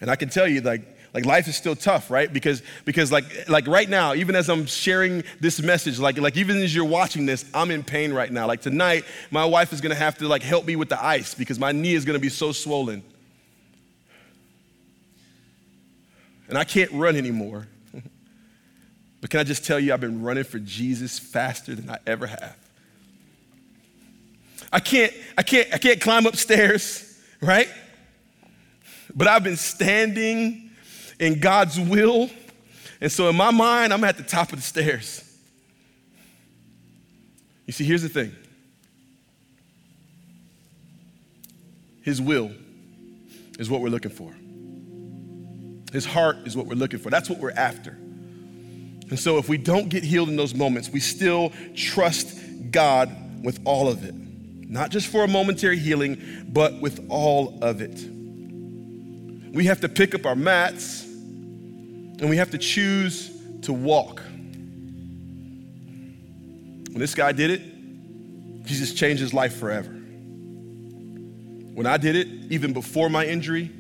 And 0.01 0.11
I 0.11 0.17
can 0.17 0.29
tell 0.29 0.49
you, 0.49 0.61
like, 0.61 0.83
like 1.15 1.27
life 1.27 1.47
is 1.49 1.57
still 1.57 1.77
tough, 1.77 2.11
right? 2.11 2.33
Because 2.33 2.63
because 2.85 3.13
like 3.13 3.49
like 3.49 3.67
right 3.67 3.89
now, 3.89 4.15
even 4.15 4.35
as 4.35 4.49
I'm 4.49 4.67
sharing 4.67 5.25
this 5.41 5.61
message, 5.61 5.99
like 5.99 6.19
like 6.19 6.37
even 6.37 6.57
as 6.59 6.75
you're 6.75 6.85
watching 6.85 7.27
this, 7.27 7.45
I'm 7.53 7.71
in 7.71 7.83
pain 7.85 8.13
right 8.13 8.31
now. 8.33 8.47
Like 8.47 8.63
tonight, 8.63 9.05
my 9.31 9.45
wife 9.45 9.73
is 9.73 9.81
gonna 9.81 9.95
have 9.95 10.19
to 10.19 10.29
like 10.29 10.43
help 10.43 10.67
me 10.67 10.77
with 10.77 10.89
the 10.89 11.03
ice 11.03 11.35
because 11.35 11.59
my 11.59 11.73
knee 11.73 11.95
is 11.95 12.05
gonna 12.05 12.19
be 12.19 12.29
so 12.29 12.53
swollen. 12.53 13.03
And 16.49 16.59
I 16.59 16.65
can't 16.65 16.91
run 16.93 17.17
anymore. 17.17 17.67
but 19.21 19.31
can 19.31 19.41
I 19.41 19.45
just 19.45 19.65
tell 19.65 19.81
you, 19.81 19.95
I've 19.95 20.01
been 20.01 20.23
running 20.23 20.45
for 20.45 20.59
Jesus 20.59 21.19
faster 21.19 21.75
than 21.75 21.89
I 21.89 21.99
ever 22.07 22.27
have. 22.27 22.57
I 24.71 24.81
can't, 24.81 25.13
I 25.37 25.43
can't, 25.43 25.73
I 25.73 25.79
can't 25.79 26.01
climb 26.01 26.27
upstairs 26.27 27.09
right? 27.43 27.69
But 29.15 29.27
I've 29.27 29.45
been 29.45 29.57
standing 29.57 30.71
in 31.23 31.39
God's 31.39 31.79
will. 31.79 32.29
And 33.01 33.11
so 33.11 33.29
in 33.29 33.37
my 33.37 33.53
mind, 33.53 33.93
I'm 33.93 34.03
at 34.03 34.17
the 34.17 34.25
top 34.25 34.53
of 34.53 34.59
the 34.59 34.63
stairs. 34.63 35.23
You 37.67 37.73
see, 37.73 37.85
here's 37.85 38.03
the 38.03 38.09
thing 38.09 38.35
His 42.03 42.21
will 42.21 42.51
is 43.59 43.71
what 43.71 43.81
we're 43.81 43.89
looking 43.89 44.11
for, 44.11 44.35
His 45.93 46.05
heart 46.05 46.39
is 46.45 46.57
what 46.57 46.67
we're 46.67 46.75
looking 46.75 46.99
for. 46.99 47.09
That's 47.09 47.31
what 47.31 47.39
we're 47.39 47.53
after. 47.53 47.91
And 47.93 49.19
so 49.19 49.39
if 49.39 49.49
we 49.49 49.59
don't 49.59 49.89
get 49.89 50.03
healed 50.03 50.29
in 50.29 50.37
those 50.37 50.55
moments, 50.55 50.91
we 50.91 50.99
still 50.99 51.53
trust 51.77 52.39
God 52.71 53.45
with 53.45 53.61
all 53.65 53.89
of 53.89 54.05
it 54.05 54.15
not 54.73 54.91
just 54.91 55.09
for 55.09 55.23
a 55.23 55.29
momentary 55.29 55.79
healing, 55.79 56.47
but 56.49 56.81
with 56.81 57.05
all 57.11 57.59
of 57.61 57.83
it. 57.83 58.01
We 59.55 59.67
have 59.67 59.83
to 59.83 59.89
pick 59.91 60.15
up 60.15 60.25
our 60.25 60.35
mats 60.35 61.07
and 62.23 62.31
we 62.31 62.37
have 62.37 62.53
to 62.53 62.59
choose 62.59 63.31
to 63.63 63.73
walk. 63.73 64.23
When 66.91 66.99
this 66.99 67.17
guy 67.17 67.33
did 67.33 67.51
it, 67.51 68.65
Jesus 68.65 68.95
changed 68.95 69.21
his 69.21 69.35
life 69.35 69.57
forever. 69.57 69.91
When 69.91 71.85
I 71.85 71.97
did 71.97 72.15
it, 72.15 72.29
even 72.53 72.73
before 72.73 73.11
my 73.11 73.27
injury, 73.27 73.73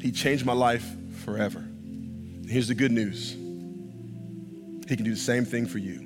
he 0.00 0.10
changed 0.10 0.46
my 0.46 0.54
life 0.54 0.86
forever. 1.22 1.58
And 1.58 2.48
here's 2.48 2.68
the 2.68 2.74
good 2.74 2.92
news 2.92 3.32
He 4.88 4.96
can 4.96 5.04
do 5.04 5.10
the 5.10 5.16
same 5.16 5.44
thing 5.44 5.66
for 5.66 5.76
you. 5.76 5.98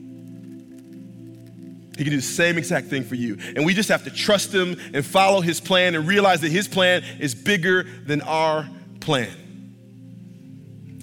He 1.97 2.03
can 2.03 2.11
do 2.11 2.17
the 2.17 2.23
same 2.23 2.59
exact 2.59 2.89
thing 2.89 3.05
for 3.05 3.15
you. 3.15 3.39
And 3.55 3.65
we 3.65 3.75
just 3.75 3.91
have 3.91 4.03
to 4.05 4.11
trust 4.11 4.53
him 4.53 4.77
and 4.93 5.07
follow 5.07 5.41
his 5.41 5.61
plan 5.61 5.95
and 5.95 6.09
realize 6.09 6.41
that 6.41 6.51
his 6.51 6.67
plan 6.67 7.05
is 7.21 7.33
bigger 7.33 7.87
than 8.07 8.23
our 8.23 8.69
plan. 8.99 9.42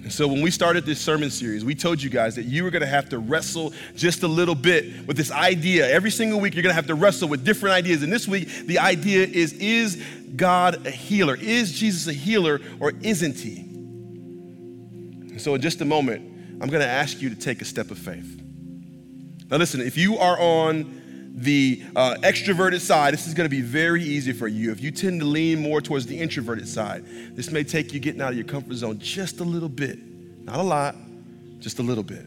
And 0.09 0.13
so 0.15 0.27
when 0.27 0.41
we 0.41 0.49
started 0.49 0.87
this 0.87 0.99
sermon 0.99 1.29
series, 1.29 1.63
we 1.63 1.75
told 1.75 2.01
you 2.01 2.09
guys 2.09 2.33
that 2.33 2.45
you 2.45 2.63
were 2.63 2.71
going 2.71 2.81
to 2.81 2.87
have 2.87 3.09
to 3.09 3.19
wrestle 3.19 3.73
just 3.95 4.23
a 4.23 4.27
little 4.27 4.55
bit 4.55 5.05
with 5.05 5.17
this 5.17 5.29
idea. 5.29 5.87
Every 5.87 6.09
single 6.09 6.39
week, 6.39 6.55
you're 6.55 6.63
going 6.63 6.71
to 6.71 6.75
have 6.75 6.87
to 6.87 6.95
wrestle 6.95 7.29
with 7.29 7.45
different 7.45 7.75
ideas. 7.75 8.01
And 8.01 8.11
this 8.11 8.27
week, 8.27 8.47
the 8.65 8.79
idea 8.79 9.27
is 9.27 9.53
is 9.53 10.03
God 10.35 10.87
a 10.87 10.89
healer? 10.89 11.35
Is 11.35 11.73
Jesus 11.73 12.07
a 12.07 12.13
healer 12.13 12.59
or 12.79 12.93
isn't 13.03 13.37
he? 13.37 13.57
And 15.29 15.39
so 15.39 15.53
in 15.53 15.61
just 15.61 15.79
a 15.81 15.85
moment, 15.85 16.23
I'm 16.59 16.69
going 16.69 16.81
to 16.81 16.89
ask 16.89 17.21
you 17.21 17.29
to 17.29 17.35
take 17.35 17.61
a 17.61 17.65
step 17.65 17.91
of 17.91 17.99
faith. 17.99 18.41
Now, 19.51 19.57
listen, 19.57 19.79
if 19.79 19.95
you 19.95 20.17
are 20.17 20.39
on 20.39 20.98
the 21.43 21.81
uh, 21.95 22.15
extroverted 22.21 22.81
side, 22.81 23.13
this 23.13 23.27
is 23.27 23.33
going 23.33 23.49
to 23.49 23.55
be 23.55 23.61
very 23.61 24.03
easy 24.03 24.33
for 24.33 24.47
you. 24.47 24.71
If 24.71 24.81
you 24.81 24.91
tend 24.91 25.21
to 25.21 25.25
lean 25.25 25.61
more 25.61 25.79
towards 25.79 26.05
the 26.05 26.19
introverted 26.19 26.67
side, 26.67 27.05
this 27.35 27.49
may 27.51 27.63
take 27.63 27.93
you 27.93 27.99
getting 27.99 28.21
out 28.21 28.31
of 28.31 28.35
your 28.35 28.45
comfort 28.45 28.73
zone 28.75 28.99
just 28.99 29.39
a 29.39 29.43
little 29.43 29.69
bit. 29.69 29.99
Not 30.43 30.57
a 30.59 30.63
lot, 30.63 30.95
just 31.59 31.79
a 31.79 31.83
little 31.83 32.03
bit. 32.03 32.25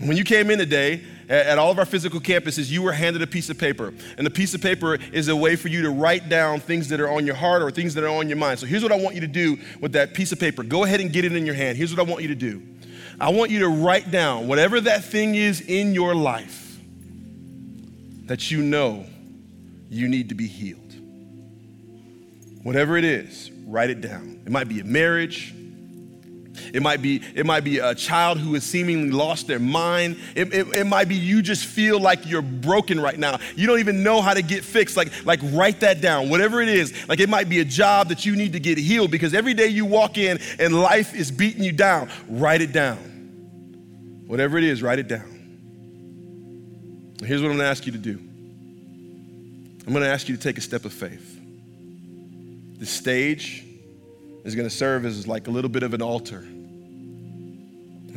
When 0.00 0.16
you 0.16 0.24
came 0.24 0.50
in 0.50 0.58
today, 0.58 1.02
at 1.28 1.58
all 1.58 1.70
of 1.70 1.78
our 1.78 1.84
physical 1.84 2.20
campuses, 2.20 2.70
you 2.70 2.82
were 2.82 2.92
handed 2.92 3.20
a 3.22 3.26
piece 3.26 3.50
of 3.50 3.58
paper. 3.58 3.92
And 4.16 4.26
the 4.26 4.30
piece 4.30 4.54
of 4.54 4.62
paper 4.62 4.98
is 5.12 5.28
a 5.28 5.36
way 5.36 5.56
for 5.56 5.68
you 5.68 5.82
to 5.82 5.90
write 5.90 6.28
down 6.28 6.60
things 6.60 6.88
that 6.88 7.00
are 7.00 7.10
on 7.10 7.26
your 7.26 7.34
heart 7.34 7.62
or 7.62 7.70
things 7.70 7.94
that 7.94 8.04
are 8.04 8.08
on 8.08 8.28
your 8.28 8.38
mind. 8.38 8.60
So 8.60 8.66
here's 8.66 8.82
what 8.82 8.92
I 8.92 8.96
want 8.96 9.14
you 9.14 9.22
to 9.22 9.26
do 9.26 9.58
with 9.80 9.92
that 9.92 10.14
piece 10.14 10.30
of 10.30 10.38
paper. 10.38 10.62
Go 10.62 10.84
ahead 10.84 11.00
and 11.00 11.12
get 11.12 11.24
it 11.24 11.32
in 11.32 11.44
your 11.44 11.54
hand. 11.54 11.76
Here's 11.76 11.94
what 11.94 12.06
I 12.06 12.08
want 12.08 12.22
you 12.22 12.28
to 12.28 12.34
do 12.34 12.62
I 13.20 13.30
want 13.30 13.50
you 13.50 13.60
to 13.60 13.68
write 13.68 14.10
down 14.10 14.46
whatever 14.46 14.80
that 14.82 15.04
thing 15.04 15.34
is 15.34 15.62
in 15.62 15.94
your 15.94 16.14
life 16.14 16.67
that 18.28 18.50
you 18.50 18.62
know 18.62 19.04
you 19.88 20.08
need 20.08 20.28
to 20.28 20.34
be 20.34 20.46
healed. 20.46 20.94
Whatever 22.62 22.96
it 22.96 23.04
is, 23.04 23.50
write 23.66 23.90
it 23.90 24.00
down. 24.00 24.42
It 24.44 24.52
might 24.52 24.68
be 24.68 24.80
a 24.80 24.84
marriage. 24.84 25.54
It 26.74 26.82
might 26.82 27.00
be, 27.00 27.22
it 27.34 27.46
might 27.46 27.64
be 27.64 27.78
a 27.78 27.94
child 27.94 28.38
who 28.38 28.52
has 28.54 28.64
seemingly 28.64 29.10
lost 29.10 29.46
their 29.46 29.60
mind. 29.60 30.18
It, 30.34 30.52
it, 30.52 30.66
it, 30.74 30.86
might 30.86 31.08
be 31.08 31.14
you 31.14 31.40
just 31.40 31.64
feel 31.64 32.00
like 32.00 32.26
you're 32.28 32.42
broken 32.42 33.00
right 33.00 33.18
now. 33.18 33.38
You 33.56 33.66
don't 33.66 33.78
even 33.78 34.02
know 34.02 34.20
how 34.20 34.34
to 34.34 34.42
get 34.42 34.64
fixed. 34.64 34.96
Like, 34.96 35.24
like 35.24 35.40
write 35.44 35.80
that 35.80 36.00
down. 36.00 36.28
Whatever 36.28 36.60
it 36.60 36.68
is. 36.68 36.92
Like 37.08 37.20
it 37.20 37.28
might 37.28 37.48
be 37.48 37.60
a 37.60 37.64
job 37.64 38.08
that 38.08 38.26
you 38.26 38.36
need 38.36 38.52
to 38.52 38.60
get 38.60 38.76
healed 38.76 39.10
because 39.10 39.32
every 39.34 39.54
day 39.54 39.68
you 39.68 39.86
walk 39.86 40.18
in 40.18 40.38
and 40.58 40.78
life 40.78 41.14
is 41.14 41.30
beating 41.30 41.62
you 41.62 41.72
down. 41.72 42.10
Write 42.28 42.60
it 42.60 42.72
down. 42.72 42.98
Whatever 44.26 44.58
it 44.58 44.64
is, 44.64 44.82
write 44.82 44.98
it 44.98 45.08
down. 45.08 45.37
Here's 47.24 47.42
what 47.42 47.50
I'm 47.50 47.56
going 47.56 47.66
to 47.66 47.70
ask 47.70 47.86
you 47.86 47.92
to 47.92 47.98
do 47.98 48.18
I'm 49.86 49.92
going 49.92 50.04
to 50.04 50.10
ask 50.10 50.28
you 50.28 50.36
to 50.36 50.42
take 50.42 50.58
a 50.58 50.60
step 50.60 50.84
of 50.84 50.92
faith. 50.92 51.40
The 52.78 52.86
stage 52.86 53.64
is 54.44 54.54
going 54.54 54.68
to 54.68 54.74
serve 54.74 55.04
as 55.04 55.26
like 55.26 55.48
a 55.48 55.50
little 55.50 55.70
bit 55.70 55.82
of 55.82 55.94
an 55.94 56.02
altar. 56.02 56.46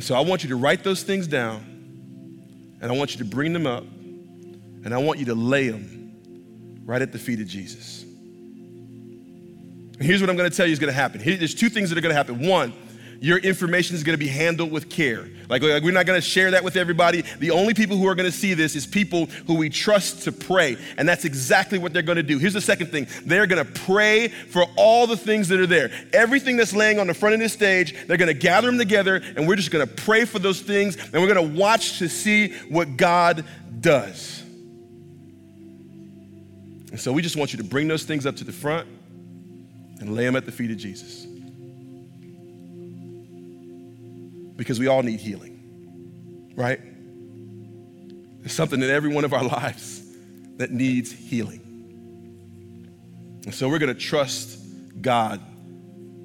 So 0.00 0.14
I 0.14 0.20
want 0.20 0.42
you 0.42 0.50
to 0.50 0.56
write 0.56 0.84
those 0.84 1.02
things 1.02 1.26
down, 1.26 2.78
and 2.80 2.90
I 2.90 2.94
want 2.94 3.12
you 3.12 3.18
to 3.18 3.24
bring 3.24 3.52
them 3.52 3.66
up, 3.66 3.84
and 3.84 4.92
I 4.92 4.98
want 4.98 5.18
you 5.18 5.26
to 5.26 5.34
lay 5.34 5.68
them 5.68 6.82
right 6.84 7.00
at 7.00 7.12
the 7.12 7.18
feet 7.18 7.40
of 7.40 7.46
Jesus. 7.46 8.02
And 8.02 10.02
here's 10.02 10.20
what 10.20 10.28
I'm 10.28 10.36
going 10.36 10.50
to 10.50 10.56
tell 10.56 10.66
you 10.66 10.72
is 10.72 10.78
going 10.78 10.92
to 10.92 10.98
happen. 10.98 11.20
There's 11.24 11.54
two 11.54 11.68
things 11.68 11.90
that 11.90 11.98
are 11.98 12.00
going 12.00 12.12
to 12.12 12.16
happen. 12.16 12.46
One, 12.46 12.72
your 13.22 13.38
information 13.38 13.94
is 13.94 14.02
going 14.02 14.14
to 14.14 14.22
be 14.22 14.28
handled 14.28 14.72
with 14.72 14.90
care. 14.90 15.28
Like, 15.48 15.62
like 15.62 15.84
we're 15.84 15.92
not 15.92 16.06
going 16.06 16.20
to 16.20 16.26
share 16.26 16.50
that 16.50 16.64
with 16.64 16.76
everybody. 16.76 17.22
The 17.38 17.52
only 17.52 17.72
people 17.72 17.96
who 17.96 18.08
are 18.08 18.16
going 18.16 18.28
to 18.28 18.36
see 18.36 18.52
this 18.52 18.74
is 18.74 18.84
people 18.84 19.26
who 19.46 19.54
we 19.54 19.70
trust 19.70 20.24
to 20.24 20.32
pray. 20.32 20.76
And 20.98 21.08
that's 21.08 21.24
exactly 21.24 21.78
what 21.78 21.92
they're 21.92 22.02
going 22.02 22.16
to 22.16 22.24
do. 22.24 22.38
Here's 22.38 22.52
the 22.52 22.60
second 22.60 22.88
thing 22.88 23.06
they're 23.24 23.46
going 23.46 23.64
to 23.64 23.72
pray 23.82 24.26
for 24.26 24.64
all 24.76 25.06
the 25.06 25.16
things 25.16 25.46
that 25.48 25.60
are 25.60 25.68
there. 25.68 25.92
Everything 26.12 26.56
that's 26.56 26.74
laying 26.74 26.98
on 26.98 27.06
the 27.06 27.14
front 27.14 27.34
of 27.34 27.40
this 27.40 27.52
stage, 27.52 27.94
they're 28.08 28.16
going 28.16 28.26
to 28.26 28.34
gather 28.34 28.66
them 28.66 28.76
together, 28.76 29.22
and 29.36 29.46
we're 29.46 29.54
just 29.54 29.70
going 29.70 29.86
to 29.86 29.94
pray 29.94 30.24
for 30.24 30.40
those 30.40 30.60
things, 30.60 30.96
and 30.96 31.22
we're 31.22 31.32
going 31.32 31.54
to 31.54 31.56
watch 31.56 32.00
to 32.00 32.08
see 32.08 32.48
what 32.70 32.96
God 32.96 33.44
does. 33.80 34.42
And 36.90 36.98
so 36.98 37.12
we 37.12 37.22
just 37.22 37.36
want 37.36 37.52
you 37.52 37.58
to 37.58 37.64
bring 37.64 37.86
those 37.86 38.02
things 38.02 38.26
up 38.26 38.34
to 38.36 38.44
the 38.44 38.52
front 38.52 38.88
and 40.00 40.16
lay 40.16 40.24
them 40.24 40.34
at 40.34 40.44
the 40.44 40.52
feet 40.52 40.72
of 40.72 40.76
Jesus. 40.76 41.28
Because 44.56 44.78
we 44.78 44.86
all 44.86 45.02
need 45.02 45.20
healing, 45.20 46.52
right? 46.56 46.80
There's 48.40 48.52
something 48.52 48.82
in 48.82 48.90
every 48.90 49.12
one 49.12 49.24
of 49.24 49.32
our 49.32 49.44
lives 49.60 50.02
that 50.56 50.70
needs 50.70 51.10
healing. 51.12 51.60
And 53.44 53.54
so 53.54 53.68
we're 53.68 53.78
going 53.78 53.94
to 53.94 54.00
trust 54.00 54.58
God, 55.00 55.40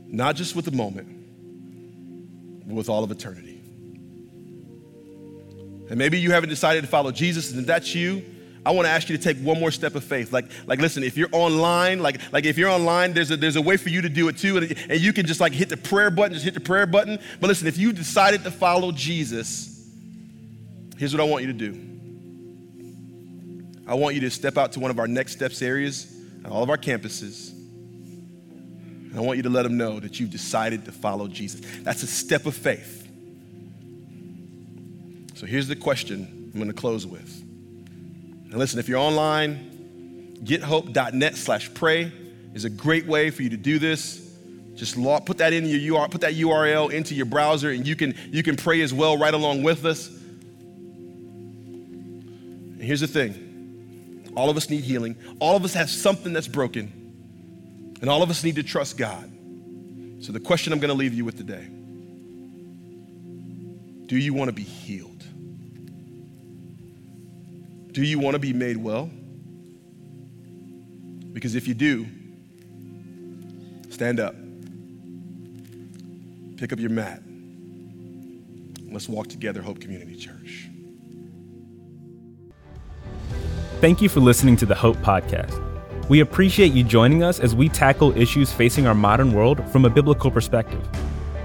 not 0.07 0.36
just 0.36 0.55
with 0.55 0.65
the 0.65 0.71
moment, 0.71 1.07
but 2.67 2.75
with 2.75 2.89
all 2.89 3.03
of 3.03 3.11
eternity. 3.11 3.61
And 5.89 5.97
maybe 5.97 6.19
you 6.19 6.32
haven't 6.32 6.49
decided 6.49 6.82
to 6.82 6.88
follow 6.88 7.11
Jesus, 7.11 7.51
and 7.51 7.61
if 7.61 7.65
that's 7.65 7.95
you, 7.95 8.23
I 8.68 8.72
want 8.72 8.86
to 8.86 8.89
ask 8.89 9.07
you 9.09 9.15
to 9.15 9.24
take 9.24 9.38
one 9.38 9.61
more 9.61 9.72
step 9.72 9.95
of 9.95 10.03
faith. 10.03 10.34
Like, 10.34 10.43
like 10.65 10.82
listen, 10.82 11.01
if 11.01 11.15
you're 11.15 11.30
online, 11.32 11.99
like, 11.99 12.20
like 12.34 12.43
if 12.43 12.57
you're 12.57 12.70
online, 12.70 13.13
there's 13.13 13.32
a, 13.32 13.38
there's 13.38 13.55
a 13.55 13.61
way 13.61 13.78
for 13.78 13.88
you 13.88 14.01
to 14.01 14.09
do 14.09 14.28
it 14.28 14.38
too. 14.38 14.57
And, 14.57 14.76
and 14.89 14.99
you 14.99 15.13
can 15.13 15.26
just 15.26 15.39
like 15.39 15.53
hit 15.53 15.70
the 15.70 15.78
prayer 15.78 16.11
button, 16.11 16.34
just 16.34 16.43
hit 16.43 16.53
the 16.53 16.59
prayer 16.59 16.86
button. 16.86 17.18
But 17.39 17.47
listen, 17.47 17.65
if 17.70 17.78
you 17.78 17.93
decided 17.93 18.43
to 18.43 18.51
follow 18.51 18.91
Jesus, 18.91 19.89
here's 20.97 21.13
what 21.13 21.22
I 21.22 21.24
want 21.24 21.45
you 21.45 21.53
to 21.53 21.57
do. 21.57 21.82
I 23.88 23.93
want 23.93 24.15
you 24.15 24.22
to 24.22 24.30
step 24.30 24.57
out 24.57 24.74
to 24.74 24.82
one 24.82 24.91
of 24.91 24.99
our 24.99 25.07
next 25.07 25.32
steps 25.32 25.61
areas 25.61 26.13
at 26.43 26.51
all 26.51 26.61
of 26.61 26.70
our 26.70 26.78
campuses. 26.78 27.51
And 27.51 29.15
I 29.15 29.22
want 29.22 29.38
you 29.38 29.43
to 29.43 29.49
let 29.49 29.63
them 29.63 29.78
know 29.78 30.01
that 30.01 30.20
you've 30.20 30.32
decided 30.32 30.84
to 30.84 30.91
follow 30.91 31.30
Jesus. 31.30 31.61
That's 31.84 32.03
a 32.03 32.07
step 32.07 32.45
of 32.45 32.53
faith. 32.53 33.07
So 35.36 35.45
here's 35.45 35.70
the 35.70 35.78
question 35.78 36.51
I'm 36.53 36.59
going 36.59 36.68
to 36.68 36.74
close 36.74 37.07
with. 37.07 37.47
And 38.50 38.58
listen, 38.58 38.80
if 38.80 38.88
you're 38.88 39.00
online, 39.00 40.38
gethope.net 40.43 41.36
slash 41.36 41.74
pray 41.74 42.12
is 42.54 42.66
a 42.66 42.70
great 42.70 43.06
way 43.06 43.30
for 43.30 43.43
you 43.43 43.50
to 43.50 43.58
do 43.58 43.78
this. 43.80 44.24
Just 44.76 44.95
log, 44.95 45.26
put 45.26 45.39
that 45.39 45.54
in 45.54 45.66
your 45.66 45.98
URL, 45.98 46.12
put 46.12 46.22
that 46.22 46.36
URL 46.36 46.91
into 46.91 47.16
your 47.16 47.26
browser, 47.26 47.72
and 47.72 47.86
you 47.86 47.95
can 47.95 48.14
you 48.32 48.43
can 48.43 48.56
pray 48.56 48.82
as 48.82 48.93
well 48.93 49.18
right 49.18 49.34
along 49.34 49.64
with 49.64 49.86
us. 49.86 50.08
And 52.78 52.82
here's 52.82 53.02
the 53.02 53.08
thing: 53.08 54.32
all 54.36 54.52
of 54.52 54.58
us 54.58 54.70
need 54.70 54.84
healing. 54.84 55.16
All 55.39 55.56
of 55.56 55.66
us 55.66 55.74
have 55.74 55.89
something 55.89 56.32
that's 56.32 56.48
broken, 56.48 57.95
and 58.02 58.10
all 58.10 58.22
of 58.22 58.30
us 58.30 58.43
need 58.43 58.56
to 58.56 58.64
trust 58.64 59.00
God. 59.00 59.32
So 60.20 60.32
the 60.32 60.39
question 60.39 60.74
I'm 60.74 60.80
going 60.80 60.89
to 60.89 60.95
leave 60.95 61.16
you 61.16 61.26
with 61.26 61.38
today: 61.38 61.68
Do 64.06 64.16
you 64.16 64.36
want 64.36 64.50
to 64.50 64.54
be 64.54 64.64
healed? 64.64 65.24
Do 67.98 68.04
you 68.04 68.20
want 68.20 68.36
to 68.36 68.39
be 68.39 68.54
made 68.54 68.78
well? 68.78 69.10
Because 71.34 71.56
if 71.56 71.68
you 71.68 71.74
do, 71.74 72.06
stand 73.89 74.20
up, 74.20 74.36
pick 76.58 76.72
up 76.72 76.80
your 76.80 76.91
mat, 76.91 77.24
let's 78.91 79.10
walk 79.10 79.30
together, 79.30 79.64
Hope 79.64 79.82
Community 79.82 80.16
Church. 80.16 80.70
Thank 83.82 84.00
you 84.00 84.10
for 84.10 84.20
listening 84.20 84.58
to 84.58 84.68
the 84.68 84.76
Hope 84.76 84.98
Podcast. 84.98 85.60
We 86.08 86.20
appreciate 86.20 86.74
you 86.74 86.84
joining 86.84 87.24
us 87.24 87.39
as 87.39 87.56
we 87.56 87.68
tackle 87.68 88.16
issues 88.16 88.54
facing 88.54 88.86
our 88.86 88.93
modern 88.93 89.34
world 89.34 89.68
from 89.72 89.86
a 89.86 89.89
biblical 89.89 90.30
perspective. 90.30 90.88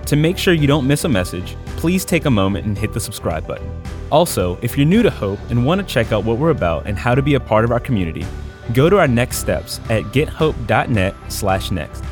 To 0.04 0.16
make 0.16 0.36
sure 0.36 0.52
you 0.52 0.66
don't 0.66 0.86
miss 0.86 1.04
a 1.04 1.08
message, 1.08 1.56
please 1.78 2.04
take 2.04 2.26
a 2.26 2.30
moment 2.30 2.66
and 2.66 2.76
hit 2.76 2.92
the 2.92 3.00
subscribe 3.00 3.46
button. 3.46 4.01
Also, 4.12 4.58
if 4.60 4.76
you're 4.76 4.86
new 4.86 5.02
to 5.02 5.10
Hope 5.10 5.38
and 5.48 5.64
want 5.64 5.80
to 5.80 5.86
check 5.86 6.12
out 6.12 6.22
what 6.22 6.36
we're 6.36 6.50
about 6.50 6.86
and 6.86 6.98
how 6.98 7.14
to 7.14 7.22
be 7.22 7.32
a 7.32 7.40
part 7.40 7.64
of 7.64 7.70
our 7.72 7.80
community, 7.80 8.26
go 8.74 8.90
to 8.90 8.98
our 8.98 9.08
next 9.08 9.38
steps 9.38 9.80
at 9.88 10.02
gethope.net/next. 10.12 12.04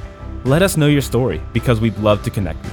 Let 0.45 0.63
us 0.63 0.79
know 0.79 0.87
your 0.87 1.03
story 1.03 1.43
because 1.53 1.79
we'd 1.79 1.99
love 1.99 2.23
to 2.23 2.31
connect. 2.31 2.65